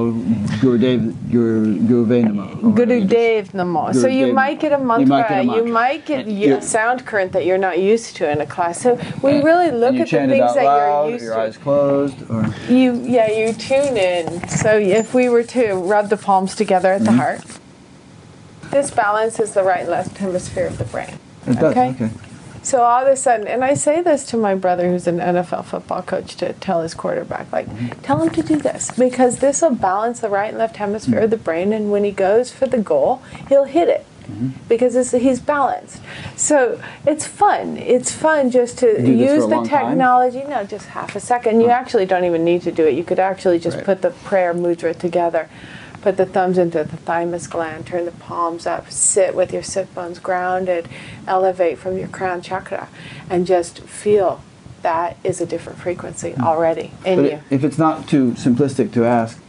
gurudev 0.62 1.12
gurudev 1.34 2.24
namo. 2.26 2.74
Gurudev 2.78 3.52
namo. 3.52 3.94
So 3.94 4.08
you 4.08 4.32
might 4.32 4.58
get 4.58 4.72
a 4.72 4.78
mantra 4.78 5.02
you 5.02 5.06
might 5.06 5.28
get, 5.28 5.40
a 5.40 5.44
mantra. 5.44 5.66
You 5.66 5.72
might 5.72 6.06
get 6.06 6.26
a 6.26 6.60
sound 6.60 7.06
current 7.06 7.30
that 7.34 7.46
you're 7.46 7.64
not 7.68 7.78
used 7.78 8.16
to 8.16 8.28
in 8.28 8.40
a 8.40 8.46
class. 8.46 8.82
So 8.82 8.98
we 9.22 9.40
really 9.42 9.70
look 9.70 9.94
at 9.94 10.10
the 10.10 10.26
things 10.26 10.54
that 10.56 10.64
loud, 10.64 11.04
you're 11.04 11.12
used 11.12 11.24
your 11.24 11.34
to. 11.34 11.38
your 11.38 11.46
eyes 11.46 11.56
closed 11.56 12.18
or 12.28 12.42
you 12.68 13.00
yeah 13.16 13.30
you 13.30 13.52
tune 13.52 13.96
in. 13.96 14.48
So 14.48 14.76
if 14.76 15.14
we 15.14 15.28
were 15.28 15.44
to 15.56 15.74
rub 15.74 16.08
the 16.08 16.16
palms 16.16 16.56
together 16.56 16.92
at 16.92 17.04
the 17.04 17.11
the 17.12 17.22
heart. 17.22 17.58
This 18.70 18.90
balances 18.90 19.52
the 19.52 19.62
right 19.62 19.80
and 19.80 19.90
left 19.90 20.16
hemisphere 20.18 20.66
of 20.66 20.78
the 20.78 20.84
brain. 20.84 21.18
It 21.46 21.54
does, 21.54 21.64
okay? 21.64 21.90
okay. 21.90 22.10
So 22.62 22.82
all 22.82 23.02
of 23.02 23.08
a 23.08 23.16
sudden, 23.16 23.48
and 23.48 23.64
I 23.64 23.74
say 23.74 24.02
this 24.02 24.24
to 24.26 24.36
my 24.36 24.54
brother 24.54 24.88
who's 24.88 25.08
an 25.08 25.18
NFL 25.18 25.64
football 25.64 26.02
coach 26.02 26.36
to 26.36 26.52
tell 26.54 26.82
his 26.82 26.94
quarterback, 26.94 27.50
like, 27.52 27.66
mm-hmm. 27.66 28.00
tell 28.02 28.22
him 28.22 28.30
to 28.30 28.42
do 28.42 28.56
this 28.56 28.92
because 28.92 29.38
this 29.38 29.62
will 29.62 29.74
balance 29.74 30.20
the 30.20 30.28
right 30.28 30.50
and 30.50 30.58
left 30.58 30.76
hemisphere 30.76 31.16
mm-hmm. 31.16 31.24
of 31.24 31.30
the 31.30 31.36
brain, 31.36 31.72
and 31.72 31.90
when 31.90 32.04
he 32.04 32.12
goes 32.12 32.52
for 32.52 32.66
the 32.66 32.78
goal, 32.78 33.20
he'll 33.48 33.64
hit 33.64 33.88
it. 33.88 34.06
Mm-hmm. 34.22 34.50
Because 34.68 35.10
he's 35.10 35.40
balanced, 35.40 36.00
so 36.36 36.80
it's 37.04 37.26
fun. 37.26 37.76
It's 37.76 38.12
fun 38.12 38.52
just 38.52 38.78
to 38.78 38.86
use 39.04 39.48
the 39.48 39.62
technology. 39.64 40.42
Time? 40.42 40.50
No, 40.50 40.64
just 40.64 40.86
half 40.86 41.16
a 41.16 41.20
second. 41.20 41.60
You 41.60 41.70
actually 41.70 42.06
don't 42.06 42.24
even 42.24 42.44
need 42.44 42.62
to 42.62 42.70
do 42.70 42.86
it. 42.86 42.94
You 42.94 43.02
could 43.02 43.18
actually 43.18 43.58
just 43.58 43.78
right. 43.78 43.84
put 43.84 44.00
the 44.00 44.10
prayer 44.10 44.54
mudra 44.54 44.96
together 44.96 45.50
Put 46.02 46.16
the 46.16 46.26
thumbs 46.26 46.58
into 46.58 46.84
the 46.84 46.96
thymus 46.96 47.46
gland, 47.46 47.86
turn 47.86 48.04
the 48.04 48.12
palms 48.12 48.66
up, 48.66 48.90
sit 48.90 49.34
with 49.34 49.52
your 49.52 49.62
sit 49.62 49.94
bones 49.94 50.18
grounded, 50.18 50.88
elevate 51.26 51.78
from 51.78 51.96
your 51.96 52.08
crown 52.08 52.42
chakra, 52.42 52.88
and 53.30 53.46
just 53.46 53.80
feel 53.80 54.42
that 54.82 55.16
is 55.22 55.40
a 55.40 55.46
different 55.46 55.78
frequency 55.78 56.32
hmm. 56.32 56.42
already 56.42 56.90
in 57.04 57.22
but 57.22 57.30
you. 57.30 57.40
If 57.50 57.64
it's 57.64 57.78
not 57.78 58.08
too 58.08 58.32
simplistic 58.32 58.92
to 58.94 59.04
ask, 59.04 59.40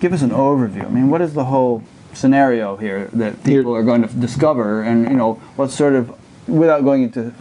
give 0.00 0.12
us 0.12 0.22
an 0.22 0.30
overview. 0.30 0.86
I 0.86 0.90
mean, 0.90 1.10
what 1.10 1.20
is 1.20 1.34
the 1.34 1.46
whole 1.46 1.82
scenario 2.12 2.76
here 2.76 3.10
that 3.12 3.44
people 3.44 3.74
are 3.74 3.82
going 3.82 4.06
to 4.06 4.08
discover, 4.14 4.82
and 4.82 5.08
you 5.08 5.16
know, 5.16 5.34
what 5.56 5.70
sort 5.70 5.94
of 5.94 6.16
without 6.48 6.84
going 6.84 7.02
into 7.04 7.32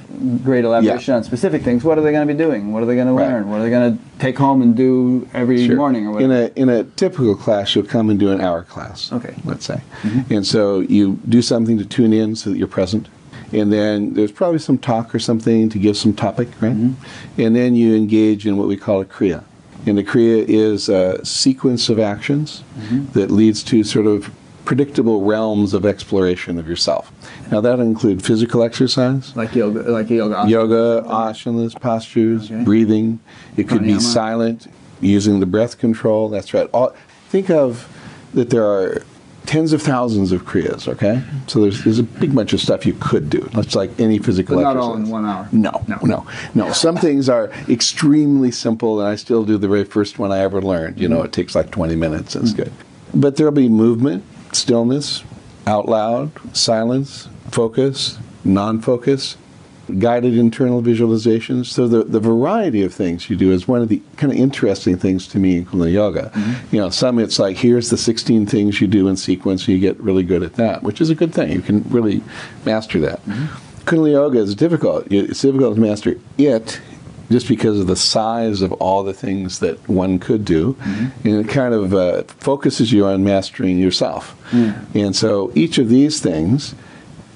great 0.44 0.66
elaboration 0.66 1.12
yeah. 1.12 1.18
on 1.18 1.24
specific 1.24 1.62
things, 1.62 1.84
what 1.84 1.98
are 1.98 2.02
they 2.02 2.12
going 2.12 2.28
to 2.28 2.34
be 2.34 2.38
doing? 2.38 2.72
What 2.72 2.84
are 2.84 2.86
they 2.86 2.96
going 2.96 3.14
right. 3.14 3.26
to 3.26 3.32
learn? 3.32 3.50
What 3.50 3.62
are 3.62 3.64
they 3.64 3.70
going 3.70 3.98
to 3.98 4.04
take 4.20 4.38
home 4.38 4.62
and 4.62 4.76
do 4.76 5.28
every 5.34 5.66
sure. 5.68 5.76
morning? 5.76 6.08
Or 6.08 6.22
in 6.22 6.32
a 6.32 6.52
in 6.56 6.70
a 6.70 6.84
typical 6.84 7.36
class, 7.36 7.76
you'll 7.76 7.86
come 7.86 8.10
and 8.10 8.20
do 8.20 8.32
an 8.32 8.42
hour 8.42 8.64
class. 8.64 9.12
Okay, 9.12 9.36
let's 9.44 9.66
say, 9.66 9.82
mm-hmm. 10.02 10.34
and 10.34 10.46
so 10.46 10.80
you 10.80 11.20
do 11.30 11.42
something 11.42 11.78
to 11.78 11.86
tune 11.86 12.14
in 12.14 12.36
so 12.36 12.50
that 12.50 12.58
you're 12.58 12.68
present. 12.68 13.08
And 13.52 13.72
then 13.72 14.16
there's 14.16 14.32
probably 14.32 14.60
some 14.60 14.78
talk 14.78 15.14
or 15.14 15.20
something 15.20 15.70
to 15.70 15.80
give 15.80 15.96
some 15.96 16.14
topic, 16.14 16.50
right? 16.62 16.74
Mm-hmm. 16.74 17.42
And 17.42 17.56
then 17.56 17.76
you 17.76 17.96
engage 17.96 18.48
in 18.48 18.58
what 18.58 18.68
we 18.68 18.76
call 18.76 19.02
a 19.02 19.06
kriya. 19.06 19.44
And 19.86 19.98
the 19.98 20.04
kriya 20.04 20.44
is 20.48 20.90
a 20.90 21.24
sequence 21.24 21.88
of 21.90 22.00
actions 22.00 22.64
mm-hmm. 22.78 23.12
that 23.12 23.30
leads 23.30 23.64
to 23.66 23.84
sort 23.84 24.08
of 24.08 24.34
predictable 24.66 25.24
realms 25.24 25.74
of 25.76 25.86
exploration 25.86 26.58
of 26.58 26.68
yourself. 26.68 27.12
Now 27.52 27.62
that 27.62 27.80
include 27.80 28.24
physical 28.24 28.64
exercise, 28.64 29.36
like 29.36 29.56
yoga, 29.56 29.82
like 29.92 30.10
yoga, 30.10 30.50
yoga, 30.50 31.04
asanas, 31.08 31.80
postures, 31.80 32.52
okay. 32.52 32.64
breathing. 32.64 33.20
It 33.58 33.68
could 33.68 33.84
be 33.84 34.00
silent, 34.00 34.68
using 35.00 35.40
the 35.40 35.46
breath 35.46 35.78
control. 35.78 36.30
That's 36.30 36.54
right. 36.54 36.70
All, 36.74 36.96
think 37.30 37.50
of 37.50 37.88
that 38.34 38.50
there 38.50 38.66
are 38.66 39.04
tens 39.46 39.74
of 39.74 39.82
thousands 39.82 40.32
of 40.32 40.44
kriyas. 40.44 40.88
Okay, 40.88 41.22
so 41.48 41.62
there's 41.62 41.84
there's 41.84 42.00
a 42.00 42.04
big 42.04 42.34
bunch 42.34 42.54
of 42.54 42.60
stuff 42.60 42.86
you 42.86 42.94
could 43.00 43.30
do. 43.30 43.42
That's 43.54 43.76
like 43.76 44.00
any 44.00 44.18
physical. 44.18 44.56
But 44.56 44.64
not 44.64 44.78
exercise. 44.78 44.90
all 44.90 44.96
in 44.96 45.10
one 45.10 45.26
hour. 45.26 45.48
No, 45.52 45.84
no, 45.88 45.98
no, 46.04 46.28
no. 46.56 46.72
Some 46.74 46.98
things 46.98 47.30
are 47.30 47.52
extremely 47.70 48.52
simple, 48.52 49.00
and 49.00 49.08
I 49.08 49.16
still 49.16 49.46
do 49.46 49.58
the 49.58 49.68
very 49.68 49.86
first 49.86 50.20
one 50.20 50.32
I 50.32 50.40
ever 50.40 50.62
learned. 50.62 51.00
You 51.00 51.08
know, 51.08 51.22
it 51.22 51.32
takes 51.32 51.56
like 51.56 51.72
20 51.72 51.96
minutes. 51.96 52.36
It's 52.36 52.52
mm-hmm. 52.52 52.64
good, 52.64 52.74
but 53.14 53.36
there'll 53.36 53.52
be 53.52 53.70
movement 53.70 54.24
stillness, 54.56 55.24
out 55.68 55.88
loud, 55.88 56.32
silence, 56.56 57.28
focus, 57.52 58.18
non 58.44 58.82
focus, 58.82 59.38
guided 60.00 60.38
internal 60.38 60.82
visualizations. 60.82 61.68
So 61.68 61.88
the, 61.88 62.04
the 62.04 62.20
variety 62.20 62.84
of 62.84 62.94
things 62.94 63.30
you 63.30 63.36
do 63.36 63.52
is 63.52 63.68
one 63.68 63.82
of 63.82 63.90
the 63.90 64.02
kind 64.18 64.32
of 64.32 64.40
interesting 64.40 64.98
things 64.98 65.28
to 65.30 65.40
me 65.40 65.58
in 65.58 65.66
Kundalini 65.66 65.94
Yoga. 65.94 66.32
Mm-hmm. 66.34 66.76
You 66.76 66.82
know, 66.82 66.90
some 66.90 67.20
it's 67.20 67.40
like 67.40 67.58
here's 67.58 67.90
the 67.90 67.98
16 67.98 68.46
things 68.48 68.82
you 68.82 68.88
do 68.88 69.08
in 69.08 69.16
sequence, 69.16 69.68
and 69.68 69.70
you 69.70 69.80
get 69.80 70.00
really 70.00 70.24
good 70.24 70.44
at 70.44 70.54
that, 70.54 70.84
which 70.84 71.02
is 71.02 71.10
a 71.10 71.16
good 71.16 71.34
thing. 71.34 71.52
You 71.52 71.62
can 71.62 71.84
really 71.84 72.24
master 72.66 73.00
that. 73.02 73.24
Mm-hmm. 73.26 73.86
Kundalini 73.86 74.14
Yoga 74.14 74.40
is 74.40 74.56
difficult. 74.56 75.08
It's 75.12 75.42
difficult 75.42 75.76
to 75.76 75.82
master 75.82 76.18
it 76.38 76.82
just 77.32 77.48
because 77.48 77.80
of 77.80 77.88
the 77.88 77.96
size 77.96 78.62
of 78.62 78.72
all 78.74 79.04
the 79.04 79.14
things 79.14 79.60
that 79.60 79.90
one 79.90 80.20
could 80.20 80.46
do. 80.46 80.74
Mm-hmm. 80.74 81.28
And 81.28 81.46
it 81.46 81.52
kind 81.52 81.74
of 81.74 81.94
uh, 81.94 82.24
focuses 82.24 82.92
you 82.92 83.06
on 83.06 83.24
mastering 83.24 83.80
yourself. 83.80 84.40
Mm. 84.52 84.96
And 84.96 85.16
so 85.16 85.52
each 85.56 85.78
of 85.80 85.90
these 85.90 86.20
things 86.20 86.76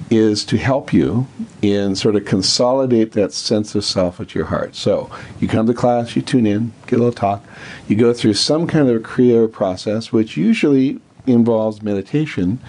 is 0.09 0.43
to 0.45 0.57
help 0.57 0.91
you 0.91 1.27
in 1.61 1.95
sort 1.95 2.15
of 2.15 2.25
consolidate 2.25 3.11
that 3.11 3.31
sense 3.31 3.75
of 3.75 3.85
self 3.85 4.19
at 4.19 4.33
your 4.33 4.45
heart. 4.45 4.75
So 4.75 5.09
you 5.39 5.47
come 5.47 5.67
to 5.67 5.73
class, 5.73 6.15
you 6.15 6.21
tune 6.21 6.45
in, 6.45 6.73
get 6.87 6.95
a 6.95 7.03
little 7.03 7.11
talk, 7.11 7.43
you 7.87 7.95
go 7.95 8.13
through 8.13 8.33
some 8.33 8.67
kind 8.67 8.89
of 8.89 8.95
a 8.95 8.99
Kriya 8.99 9.51
process, 9.51 10.11
which 10.11 10.35
usually 10.37 10.99
involves 11.27 11.81
meditation, 11.81 12.59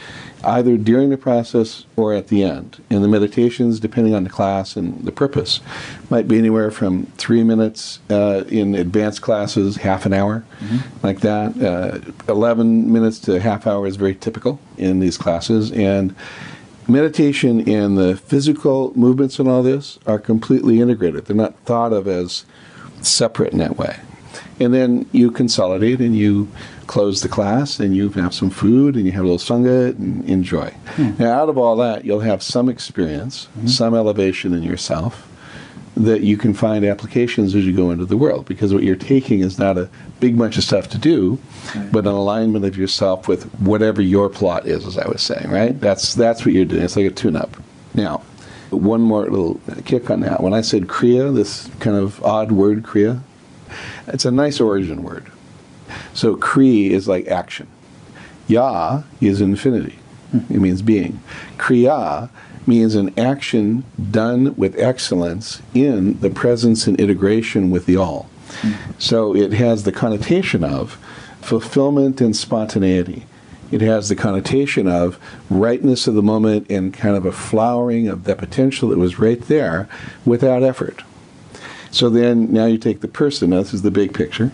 either 0.45 0.77
during 0.77 1.11
the 1.11 1.17
process 1.17 1.87
or 1.97 2.13
at 2.13 2.29
the 2.29 2.43
end. 2.43 2.83
And 2.91 3.03
the 3.03 3.09
meditations, 3.09 3.81
depending 3.81 4.15
on 4.15 4.25
the 4.25 4.31
class 4.31 4.77
and 4.77 5.05
the 5.05 5.13
purpose, 5.13 5.61
might 6.11 6.29
be 6.29 6.39
anywhere 6.39 6.71
from 6.71 7.07
three 7.17 7.43
minutes 7.43 8.01
uh, 8.11 8.45
in 8.49 8.75
advanced 8.75 9.23
classes, 9.23 9.77
half 9.77 10.07
an 10.07 10.13
hour, 10.13 10.45
like 11.03 11.21
that. 11.21 11.57
Uh, 11.63 12.33
11 12.33 12.93
minutes 12.93 13.19
to 13.21 13.37
a 13.37 13.41
half 13.41 13.67
hour 13.67 13.87
is 13.87 13.97
very 13.97 14.15
typical 14.15 14.61
in 14.77 15.01
these 15.01 15.17
classes. 15.17 15.73
And 15.73 16.15
meditation 16.89 17.69
and 17.69 17.97
the 17.97 18.17
physical 18.17 18.93
movements 18.97 19.39
and 19.39 19.49
all 19.49 19.63
this 19.63 19.99
are 20.07 20.19
completely 20.19 20.81
integrated. 20.81 21.27
They're 21.27 21.37
not 21.37 21.57
thought 21.61 21.93
of 21.93 22.09
as 22.09 22.45
separate 23.03 23.53
in 23.53 23.59
that 23.59 23.77
way. 23.77 23.99
And 24.59 24.75
then 24.75 25.09
you 25.13 25.31
consolidate 25.31 26.01
and 26.01 26.15
you 26.17 26.49
close 26.87 27.23
the 27.23 27.29
class 27.29 27.81
and 27.81 27.97
you 27.97 28.11
have 28.11 28.35
some 28.35 28.51
food 28.51 28.95
and 28.95 29.07
you 29.07 29.13
have 29.13 29.25
a 29.25 29.29
little 29.29 29.39
sangha 29.39 29.91
and 29.91 30.25
enjoy. 30.29 30.71
Hmm. 30.97 31.13
Now, 31.19 31.33
out 31.33 31.49
of 31.49 31.57
all 31.57 31.77
that, 31.77 32.05
you'll 32.05 32.21
have 32.21 32.43
some 32.43 32.69
experience, 32.69 33.47
hmm. 33.47 33.67
some 33.67 33.95
elevation 33.95 34.53
in 34.53 34.63
yourself 34.63 35.30
that 35.97 36.23
you 36.23 36.37
can 36.37 36.55
find 36.55 36.85
applications 36.85 37.55
as 37.55 37.67
you 37.67 37.75
go 37.75 37.91
into 37.91 38.07
the 38.07 38.17
world 38.17 38.47
because 38.47 38.73
what 38.73 38.83
you're 38.83 38.95
taking 38.97 39.41
is 39.41 39.59
not 39.59 39.77
a 39.77 39.89
big 40.21 40.39
bunch 40.39 40.57
of 40.57 40.63
stuff 40.63 40.89
to 40.89 40.99
do 40.99 41.39
but 41.91 42.07
an 42.07 42.13
alignment 42.13 42.65
of 42.65 42.77
yourself 42.77 43.27
with 43.27 43.45
whatever 43.61 44.01
your 44.01 44.29
plot 44.29 44.67
is 44.67 44.87
as 44.87 44.97
i 44.97 45.07
was 45.09 45.21
saying 45.21 45.51
right? 45.51 45.81
That's 45.81 46.15
that's 46.15 46.45
what 46.45 46.55
you're 46.55 46.65
doing. 46.65 46.83
It's 46.83 46.97
like 46.97 47.07
a 47.07 47.11
tune 47.11 47.37
up 47.37 47.57
now 47.95 48.23
one 48.71 49.01
more 49.01 49.29
little 49.29 49.61
kick 49.85 50.11
on 50.11 50.21
that. 50.21 50.43
When 50.43 50.55
i 50.55 50.61
said 50.61 50.87
kriya 50.87 51.35
this 51.35 51.69
kind 51.81 51.97
of 51.97 52.23
odd 52.25 52.53
word 52.53 52.85
kriya 52.85 53.21
it's 54.07 54.25
a 54.25 54.31
nice 54.31 54.61
origin 54.61 55.03
word. 55.03 55.31
So 56.15 56.37
kri 56.37 56.93
is 56.93 57.09
like 57.09 57.27
action. 57.29 57.67
Ya 58.49 59.03
is 59.21 59.41
infinity. 59.41 59.99
Hmm. 60.31 60.55
It 60.55 60.61
means 60.61 60.83
being. 60.83 61.21
Kriya 61.57 62.31
means 62.67 62.95
an 62.95 63.19
action 63.19 63.85
done 64.11 64.55
with 64.57 64.79
excellence 64.79 65.63
in 65.75 66.19
the 66.21 66.31
presence 66.31 66.87
and 66.87 66.99
integration 67.01 67.71
with 67.71 67.87
the 67.87 67.97
all. 67.97 68.29
So 68.99 69.35
it 69.35 69.53
has 69.53 69.85
the 69.85 69.93
connotation 69.93 70.65
of 70.65 70.99
fulfillment 71.41 72.21
and 72.21 72.37
spontaneity. 72.37 73.25
It 73.71 73.81
has 73.81 74.09
the 74.09 74.17
connotation 74.17 74.89
of 74.89 75.19
rightness 75.49 76.07
of 76.07 76.15
the 76.15 76.23
moment 76.23 76.67
and 76.69 76.93
kind 76.93 77.17
of 77.17 77.25
a 77.25 77.33
flowering 77.33 78.09
of 78.09 78.25
the 78.25 78.35
potential 78.35 78.89
that 78.89 78.99
was 78.99 79.19
right 79.19 79.41
there 79.43 79.89
without 80.25 80.63
effort. 80.63 81.03
So 81.93 82.11
then 82.11 82.53
now 82.53 82.67
you 82.67 82.79
take 82.79 83.01
the 83.01 83.09
person, 83.09 83.51
now 83.51 83.59
this 83.59 83.75
is 83.75 83.83
the 83.83 83.91
big 83.91 84.13
picture. 84.15 84.53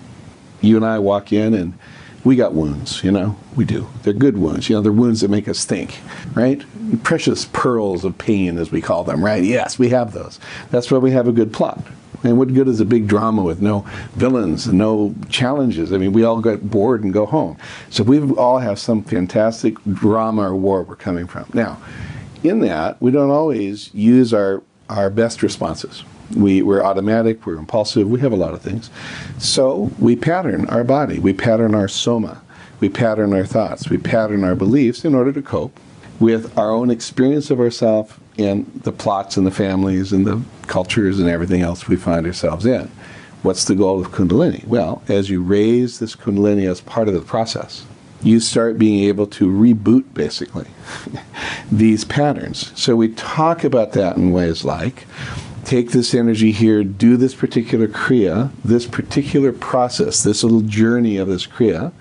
You 0.60 0.76
and 0.76 0.84
I 0.84 0.98
walk 0.98 1.32
in 1.32 1.54
and 1.54 1.78
we 2.26 2.34
got 2.34 2.54
wounds, 2.54 3.04
you 3.04 3.12
know, 3.12 3.36
we 3.54 3.64
do. 3.64 3.86
They're 4.02 4.12
good 4.12 4.36
wounds, 4.36 4.68
you 4.68 4.74
know, 4.74 4.82
they're 4.82 4.90
wounds 4.90 5.20
that 5.20 5.30
make 5.30 5.46
us 5.46 5.64
think, 5.64 6.00
right? 6.34 6.60
Precious 7.04 7.44
pearls 7.52 8.04
of 8.04 8.18
pain, 8.18 8.58
as 8.58 8.72
we 8.72 8.80
call 8.80 9.04
them, 9.04 9.24
right? 9.24 9.44
Yes, 9.44 9.78
we 9.78 9.90
have 9.90 10.12
those. 10.12 10.40
That's 10.70 10.90
why 10.90 10.98
we 10.98 11.12
have 11.12 11.28
a 11.28 11.32
good 11.32 11.52
plot. 11.52 11.78
And 12.24 12.36
what 12.36 12.52
good 12.52 12.66
is 12.66 12.80
a 12.80 12.84
big 12.84 13.06
drama 13.06 13.44
with 13.44 13.62
no 13.62 13.86
villains, 14.14 14.66
and 14.66 14.76
no 14.76 15.14
challenges? 15.28 15.92
I 15.92 15.98
mean, 15.98 16.12
we 16.12 16.24
all 16.24 16.40
get 16.40 16.68
bored 16.68 17.04
and 17.04 17.12
go 17.12 17.26
home. 17.26 17.58
So 17.90 18.02
we 18.02 18.18
all 18.32 18.58
have 18.58 18.80
some 18.80 19.04
fantastic 19.04 19.76
drama 19.84 20.50
or 20.50 20.56
war 20.56 20.82
we're 20.82 20.96
coming 20.96 21.28
from. 21.28 21.48
Now, 21.54 21.78
in 22.42 22.58
that, 22.60 23.00
we 23.00 23.12
don't 23.12 23.30
always 23.30 23.94
use 23.94 24.34
our, 24.34 24.64
our 24.88 25.10
best 25.10 25.44
responses. 25.44 26.02
We, 26.34 26.62
we're 26.62 26.82
automatic, 26.82 27.46
we're 27.46 27.56
impulsive, 27.56 28.08
we 28.08 28.20
have 28.20 28.32
a 28.32 28.36
lot 28.36 28.54
of 28.54 28.62
things. 28.62 28.90
So 29.38 29.90
we 29.98 30.16
pattern 30.16 30.66
our 30.68 30.84
body, 30.84 31.18
we 31.18 31.32
pattern 31.32 31.74
our 31.74 31.88
soma, 31.88 32.42
we 32.80 32.88
pattern 32.88 33.32
our 33.32 33.46
thoughts, 33.46 33.88
we 33.88 33.98
pattern 33.98 34.44
our 34.44 34.54
beliefs 34.54 35.04
in 35.04 35.14
order 35.14 35.32
to 35.32 35.42
cope 35.42 35.78
with 36.18 36.56
our 36.58 36.70
own 36.70 36.90
experience 36.90 37.50
of 37.50 37.60
ourselves 37.60 38.14
and 38.38 38.66
the 38.82 38.92
plots 38.92 39.36
and 39.36 39.46
the 39.46 39.50
families 39.50 40.12
and 40.12 40.26
the 40.26 40.42
cultures 40.66 41.18
and 41.18 41.28
everything 41.28 41.62
else 41.62 41.88
we 41.88 41.96
find 41.96 42.26
ourselves 42.26 42.66
in. 42.66 42.90
What's 43.42 43.64
the 43.64 43.74
goal 43.74 44.00
of 44.00 44.08
Kundalini? 44.08 44.66
Well, 44.66 45.02
as 45.08 45.30
you 45.30 45.42
raise 45.42 45.98
this 45.98 46.16
Kundalini 46.16 46.68
as 46.68 46.80
part 46.80 47.08
of 47.08 47.14
the 47.14 47.20
process, 47.20 47.84
you 48.22 48.40
start 48.40 48.78
being 48.78 49.04
able 49.04 49.26
to 49.26 49.46
reboot 49.46 50.12
basically 50.14 50.66
these 51.70 52.04
patterns. 52.04 52.72
So 52.74 52.96
we 52.96 53.08
talk 53.08 53.62
about 53.62 53.92
that 53.92 54.16
in 54.16 54.32
ways 54.32 54.64
like 54.64 55.06
take 55.66 55.90
this 55.90 56.14
energy 56.14 56.52
here, 56.52 56.84
do 56.84 57.16
this 57.16 57.34
particular 57.34 57.88
Kriya, 57.88 58.52
this 58.64 58.86
particular 58.86 59.52
process, 59.52 60.22
this 60.22 60.44
little 60.44 60.60
journey 60.60 61.16
of 61.16 61.26
this 61.26 61.44
Kriya 61.44 61.92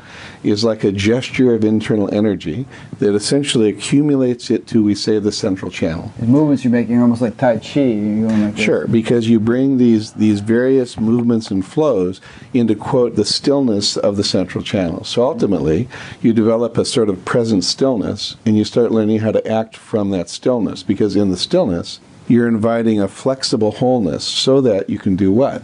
is 0.43 0.63
like 0.63 0.84
a 0.84 0.91
gesture 0.91 1.56
of 1.56 1.65
internal 1.65 2.13
energy 2.13 2.67
that 2.99 3.15
essentially 3.15 3.67
accumulates 3.67 4.51
it 4.51 4.67
to, 4.67 4.84
we 4.84 4.93
say, 4.93 5.17
the 5.17 5.32
central 5.32 5.71
channel. 5.71 6.13
The 6.19 6.28
movements 6.28 6.63
you're 6.63 6.71
making 6.71 6.95
are 6.97 7.01
almost 7.01 7.23
like 7.23 7.38
Tai 7.38 7.58
Chi. 7.58 7.82
Like. 7.82 8.56
Sure, 8.58 8.86
because 8.86 9.28
you 9.28 9.39
bring 9.39 9.80
these 9.80 10.13
these 10.13 10.41
various 10.41 10.99
movements 10.99 11.49
and 11.49 11.65
flows 11.65 12.21
into 12.54 12.75
quote 12.75 13.15
the 13.15 13.25
stillness 13.25 13.97
of 13.97 14.15
the 14.15 14.23
central 14.23 14.63
channel. 14.63 15.04
So 15.04 15.23
ultimately, 15.23 15.89
you 16.21 16.34
develop 16.34 16.78
a 16.78 16.86
sort 16.86 17.10
of 17.10 17.25
present 17.25 17.63
stillness, 17.63 18.36
and 18.45 18.56
you 18.56 18.63
start 18.63 18.91
learning 18.91 19.21
how 19.21 19.32
to 19.32 19.45
act 19.51 19.75
from 19.75 20.12
that 20.12 20.30
stillness. 20.30 20.84
Because 20.84 21.15
in 21.15 21.32
the 21.32 21.38
stillness, 21.38 21.99
you're 22.27 22.47
inviting 22.47 22.99
a 23.01 23.07
flexible 23.07 23.71
wholeness, 23.71 24.23
so 24.23 24.61
that 24.61 24.89
you 24.89 24.99
can 24.99 25.15
do 25.15 25.31
what? 25.31 25.63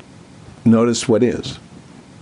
Notice 0.65 1.07
what 1.07 1.23
is. 1.23 1.57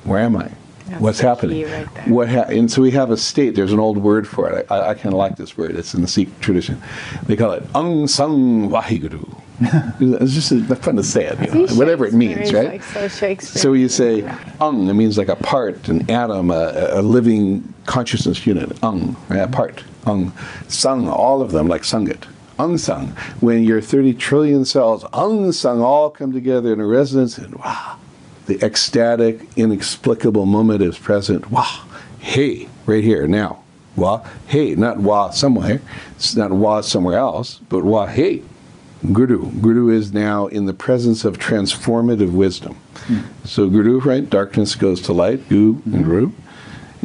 Where 0.03 0.19
am 0.19 0.37
I? 0.37 0.51
That's 0.87 1.01
What's 1.01 1.19
happening? 1.19 1.69
right. 1.69 2.07
What 2.07 2.29
ha- 2.29 2.45
and 2.49 2.71
so 2.71 2.81
we 2.81 2.91
have 2.91 3.11
a 3.11 3.17
state. 3.17 3.53
There's 3.55 3.71
an 3.73 3.79
old 3.79 3.97
word 3.97 4.27
for 4.27 4.49
it. 4.49 4.65
I, 4.71 4.89
I 4.89 4.93
kind 4.95 5.13
of 5.13 5.19
like 5.19 5.35
this 5.35 5.55
word. 5.55 5.75
It's 5.75 5.93
in 5.93 6.01
the 6.01 6.07
Sikh 6.07 6.39
tradition. 6.39 6.81
They 7.27 7.35
call 7.35 7.51
it 7.51 7.63
Ang 7.75 8.07
Sang 8.07 8.69
Vaheguru. 8.69 9.39
it's 9.99 10.33
just 10.33 10.51
uh, 10.53 10.75
fun 10.75 10.95
to 10.95 11.03
say 11.03 11.25
it, 11.25 11.53
you 11.53 11.65
know, 11.65 11.75
whatever 11.75 12.05
it 12.05 12.13
means, 12.13 12.53
right? 12.53 12.81
Like 12.81 12.83
so 12.83 13.35
So 13.35 13.73
you 13.73 13.89
say 13.89 14.23
Ang, 14.61 14.87
it 14.87 14.93
means 14.93 15.17
like 15.17 15.27
a 15.27 15.35
part, 15.35 15.89
an 15.89 16.09
atom, 16.09 16.49
a, 16.49 16.87
a 16.91 17.01
living 17.01 17.73
consciousness 17.85 18.47
unit. 18.47 18.71
Ang, 18.81 19.17
right? 19.27 19.39
a 19.39 19.47
part. 19.47 19.83
Ang, 20.07 20.31
Sang, 20.69 21.09
all 21.09 21.41
of 21.41 21.51
them 21.51 21.67
like 21.67 21.81
Sangat. 21.81 22.23
Ang 22.59 22.77
Sang, 22.77 23.07
when 23.39 23.63
your 23.63 23.79
30 23.79 24.13
trillion 24.15 24.65
cells, 24.65 25.05
unsung, 25.13 25.81
all 25.81 26.09
come 26.09 26.33
together 26.33 26.73
in 26.73 26.81
a 26.81 26.85
resonance, 26.85 27.37
and 27.37 27.55
wow, 27.55 27.97
the 28.47 28.61
ecstatic, 28.63 29.47
inexplicable 29.55 30.45
moment 30.45 30.81
is 30.81 30.97
present. 30.97 31.49
Wow, 31.49 31.85
hey, 32.19 32.67
right 32.85 33.03
here, 33.03 33.27
now. 33.27 33.63
Wah, 33.95 34.25
hey, 34.47 34.75
not 34.75 34.97
wah 34.97 35.29
somewhere. 35.29 35.81
It's 36.17 36.35
not 36.35 36.51
wah 36.51 36.81
somewhere 36.81 37.17
else, 37.17 37.59
but 37.69 37.85
wah, 37.85 38.07
hey. 38.07 38.43
Guru. 39.13 39.49
Guru 39.61 39.87
is 39.87 40.11
now 40.11 40.47
in 40.47 40.65
the 40.65 40.73
presence 40.73 41.23
of 41.23 41.37
transformative 41.37 42.33
wisdom. 42.33 42.73
Hmm. 43.05 43.19
So 43.45 43.69
Guru, 43.69 44.01
right? 44.01 44.29
Darkness 44.29 44.75
goes 44.75 45.01
to 45.03 45.13
light. 45.13 45.47
Gu 45.47 45.75
hmm. 45.75 45.95
and 45.95 46.03
Guru. 46.03 46.31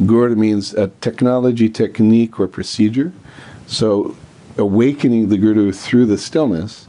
Guru 0.05 0.35
means 0.35 0.73
a 0.73 0.89
technology, 0.99 1.69
technique, 1.69 2.37
or 2.37 2.49
procedure. 2.49 3.13
So 3.65 4.17
awakening 4.57 5.29
the 5.29 5.37
Guru 5.37 5.71
through 5.71 6.05
the 6.05 6.17
stillness 6.17 6.87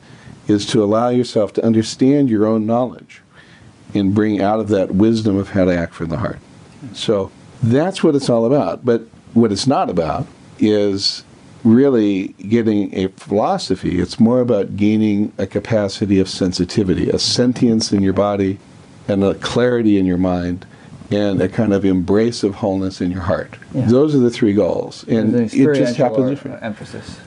is 0.48 0.66
to 0.66 0.82
allow 0.82 1.08
yourself 1.08 1.52
to 1.54 1.64
understand 1.64 2.30
your 2.30 2.46
own 2.46 2.66
knowledge 2.66 3.22
and 3.94 4.14
bring 4.14 4.40
out 4.40 4.60
of 4.60 4.68
that 4.68 4.92
wisdom 4.92 5.36
of 5.36 5.50
how 5.50 5.64
to 5.64 5.76
act 5.76 5.94
from 5.94 6.08
the 6.08 6.18
heart. 6.18 6.38
So 6.92 7.30
that's 7.62 8.02
what 8.04 8.14
it's 8.14 8.28
all 8.28 8.44
about. 8.44 8.84
But 8.84 9.02
what 9.34 9.52
it's 9.52 9.66
not 9.66 9.90
about 9.90 10.26
is 10.58 11.24
really 11.64 12.28
getting 12.48 12.94
a 12.94 13.08
philosophy. 13.08 13.98
It's 13.98 14.20
more 14.20 14.40
about 14.40 14.76
gaining 14.76 15.32
a 15.38 15.46
capacity 15.46 16.20
of 16.20 16.28
sensitivity, 16.28 17.10
a 17.10 17.18
sentience 17.18 17.92
in 17.92 18.02
your 18.02 18.12
body, 18.12 18.58
and 19.08 19.24
a 19.24 19.34
clarity 19.34 19.98
in 19.98 20.06
your 20.06 20.18
mind, 20.18 20.66
and 21.10 21.40
a 21.40 21.48
kind 21.48 21.72
of 21.72 21.84
embrace 21.84 22.42
of 22.42 22.56
wholeness 22.56 23.00
in 23.00 23.10
your 23.10 23.22
heart. 23.22 23.56
Yeah. 23.72 23.86
Those 23.86 24.14
are 24.14 24.18
the 24.18 24.30
three 24.30 24.52
goals. 24.52 25.04
And 25.08 25.34
it 25.34 25.50
just 25.50 25.96
happens 25.96 26.40
emphasis. 26.60 27.18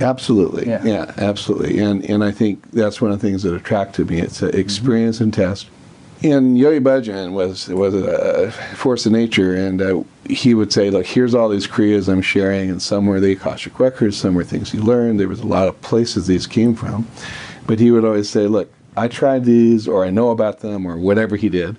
Absolutely. 0.00 0.66
Yeah. 0.66 0.84
Yeah. 0.84 1.12
absolutely. 1.16 1.78
And 1.78 2.04
and 2.08 2.22
I 2.22 2.30
think 2.30 2.70
that's 2.72 3.00
one 3.00 3.12
of 3.12 3.20
the 3.20 3.26
things 3.26 3.42
that 3.44 3.54
attracted 3.54 4.10
me. 4.10 4.20
It's 4.20 4.42
experience 4.42 5.20
and 5.20 5.32
test. 5.32 5.68
And 6.22 6.56
Yogi 6.56 6.80
Bhajan 6.80 7.32
was 7.32 7.68
was 7.68 7.94
a 7.94 8.50
force 8.74 9.04
of 9.04 9.12
nature, 9.12 9.54
and 9.54 9.82
uh, 9.82 10.02
he 10.28 10.54
would 10.54 10.72
say, 10.72 10.88
"Look, 10.90 11.04
here's 11.06 11.34
all 11.34 11.50
these 11.50 11.66
kriyas 11.66 12.08
I'm 12.10 12.22
sharing, 12.22 12.70
and 12.70 12.80
some 12.80 13.04
were 13.06 13.20
the 13.20 13.32
Akashic 13.32 13.78
records, 13.78 14.16
some 14.16 14.34
were 14.34 14.44
things 14.44 14.72
he 14.72 14.78
learned. 14.78 15.20
There 15.20 15.28
was 15.28 15.40
a 15.40 15.46
lot 15.46 15.68
of 15.68 15.78
places 15.82 16.26
these 16.26 16.46
came 16.46 16.74
from, 16.74 17.06
but 17.66 17.78
he 17.78 17.90
would 17.90 18.04
always 18.04 18.30
say, 18.30 18.46
"Look, 18.46 18.72
I 18.96 19.08
tried 19.08 19.44
these, 19.44 19.86
or 19.86 20.06
I 20.06 20.10
know 20.10 20.30
about 20.30 20.60
them, 20.60 20.86
or 20.86 20.96
whatever 20.96 21.36
he 21.36 21.50
did, 21.50 21.76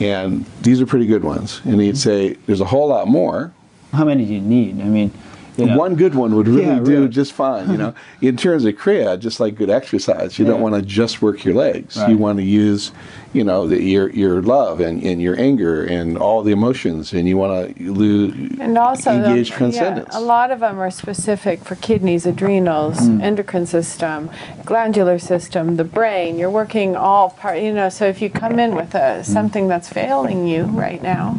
and 0.00 0.46
these 0.62 0.80
are 0.80 0.86
pretty 0.86 1.06
good 1.06 1.22
ones." 1.22 1.60
And 1.66 1.78
he'd 1.82 1.98
say, 1.98 2.38
"There's 2.46 2.62
a 2.62 2.66
whole 2.66 2.88
lot 2.88 3.08
more, 3.08 3.52
How 3.92 4.06
many 4.06 4.24
do 4.24 4.32
you 4.32 4.40
need? 4.40 4.80
I 4.80 4.84
mean, 4.84 5.12
you 5.60 5.66
know, 5.66 5.76
one 5.78 5.94
good 5.94 6.14
one 6.14 6.34
would 6.36 6.48
really 6.48 6.62
Yeah, 6.66 6.76
do 6.80 6.82
really. 6.82 7.08
just 7.08 7.32
fine. 7.32 7.70
You 7.70 7.76
know, 7.76 7.94
in 8.20 8.36
terms 8.36 8.64
of 8.64 8.74
kriya, 8.74 9.18
just 9.18 9.40
like 9.40 9.54
good 9.54 9.70
exercise, 9.70 10.38
you 10.38 10.44
don't 10.44 10.60
want 10.60 10.74
to 10.74 10.82
just 10.82 11.22
work 11.22 11.44
your 11.44 11.54
legs. 11.54 11.96
Right. 11.96 12.10
You 12.10 12.16
want 12.18 12.38
to 12.38 12.44
use, 12.44 12.92
you 13.32 13.44
know, 13.44 13.66
the, 13.66 13.82
your 13.82 14.10
your 14.10 14.42
love 14.42 14.80
and, 14.80 15.02
and 15.02 15.20
your 15.22 15.38
anger 15.38 15.84
and 15.84 16.18
all 16.18 16.42
the 16.42 16.52
emotions, 16.52 17.12
and 17.12 17.28
you 17.28 17.36
want 17.36 17.76
to 17.76 17.92
lose, 17.92 18.32
And 18.60 18.76
also, 18.78 19.18
the- 19.18 19.26
engage 19.28 19.50
yeah, 19.50 19.56
transcendence. 19.56 20.14
a 20.14 20.20
lot 20.20 20.50
of 20.50 20.60
them 20.60 20.78
are 20.78 20.90
specific 20.90 21.64
for 21.64 21.74
kidneys, 21.76 22.26
adrenals, 22.26 22.98
Hmm. 22.98 23.20
endocrine 23.20 23.66
system, 23.66 24.30
glandular 24.64 25.18
system, 25.18 25.76
the 25.76 25.84
brain. 25.84 26.38
You're 26.38 26.50
working 26.50 26.96
all 26.96 27.30
part. 27.30 27.60
You 27.60 27.72
know, 27.72 27.88
so 27.88 28.06
if 28.06 28.20
you 28.22 28.30
come 28.30 28.58
in 28.58 28.74
with 28.74 28.94
a, 28.94 29.22
something 29.24 29.68
that's 29.68 29.88
failing 29.88 30.46
you 30.46 30.64
right 30.64 31.02
now, 31.02 31.38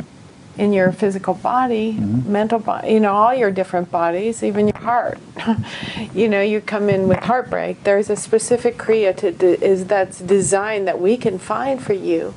in 0.58 0.74
your 0.74 0.92
physical 0.92 1.34
body, 1.34 1.94
mm-hmm. 1.94 2.32
mental 2.32 2.60
body, 2.60 2.92
you 2.92 3.00
know, 3.00 3.14
all 3.14 3.34
your 3.34 3.52
different 3.52 3.90
bodies, 3.90 4.44
even 4.44 4.68
your 4.68 4.78
heart. 4.78 5.20
you 6.14 6.28
know, 6.28 6.42
you 6.42 6.62
come 6.62 6.90
in 6.90 7.08
with 7.08 7.20
heartbreak. 7.20 7.84
There's 7.84 8.10
a 8.10 8.16
specific 8.16 8.78
kriya 8.78 9.16
to 9.18 9.32
de- 9.32 9.64
is 9.64 9.86
that's 9.86 10.20
designed 10.20 10.88
that 10.88 11.00
we 11.00 11.18
can 11.18 11.40
find 11.40 11.82
for 11.82 11.94
you 11.94 12.34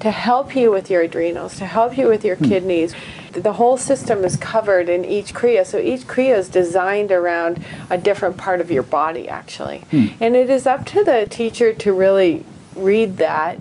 to 0.00 0.10
help 0.10 0.54
you 0.54 0.70
with 0.70 0.90
your 0.90 1.02
adrenals, 1.02 1.56
to 1.56 1.66
help 1.66 1.96
you 1.96 2.08
with 2.08 2.24
your 2.24 2.36
hmm. 2.36 2.46
kidneys. 2.46 2.94
The 3.32 3.54
whole 3.54 3.76
system 3.76 4.24
is 4.24 4.36
covered 4.36 4.88
in 4.88 5.04
each 5.04 5.34
kriya, 5.34 5.66
so 5.66 5.78
each 5.78 6.02
kriya 6.02 6.38
is 6.38 6.48
designed 6.48 7.10
around 7.10 7.64
a 7.90 7.98
different 7.98 8.36
part 8.36 8.60
of 8.60 8.70
your 8.70 8.82
body, 8.82 9.28
actually. 9.28 9.78
Hmm. 9.90 10.06
And 10.20 10.36
it 10.36 10.50
is 10.50 10.66
up 10.66 10.84
to 10.86 11.04
the 11.04 11.26
teacher 11.30 11.72
to 11.72 11.92
really 11.92 12.44
read 12.76 13.16
that 13.16 13.58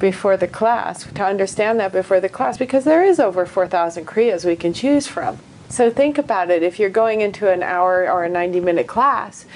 before 0.00 0.36
the 0.36 0.48
class, 0.48 1.04
to 1.04 1.24
understand 1.24 1.78
that 1.78 1.92
before 1.92 2.20
the 2.20 2.28
class, 2.28 2.58
because 2.58 2.84
there 2.84 3.04
is 3.04 3.20
over 3.20 3.46
4,000 3.46 4.06
kriyas 4.06 4.44
we 4.44 4.56
can 4.56 4.72
choose 4.72 5.06
from. 5.06 5.38
So 5.68 5.88
think 5.88 6.18
about 6.18 6.50
it. 6.50 6.64
If 6.64 6.80
you're 6.80 6.90
going 6.90 7.20
into 7.20 7.48
an 7.48 7.62
hour 7.62 8.10
or 8.10 8.24
a 8.24 8.28
90 8.28 8.58
minute 8.60 8.88
class, 8.88 9.46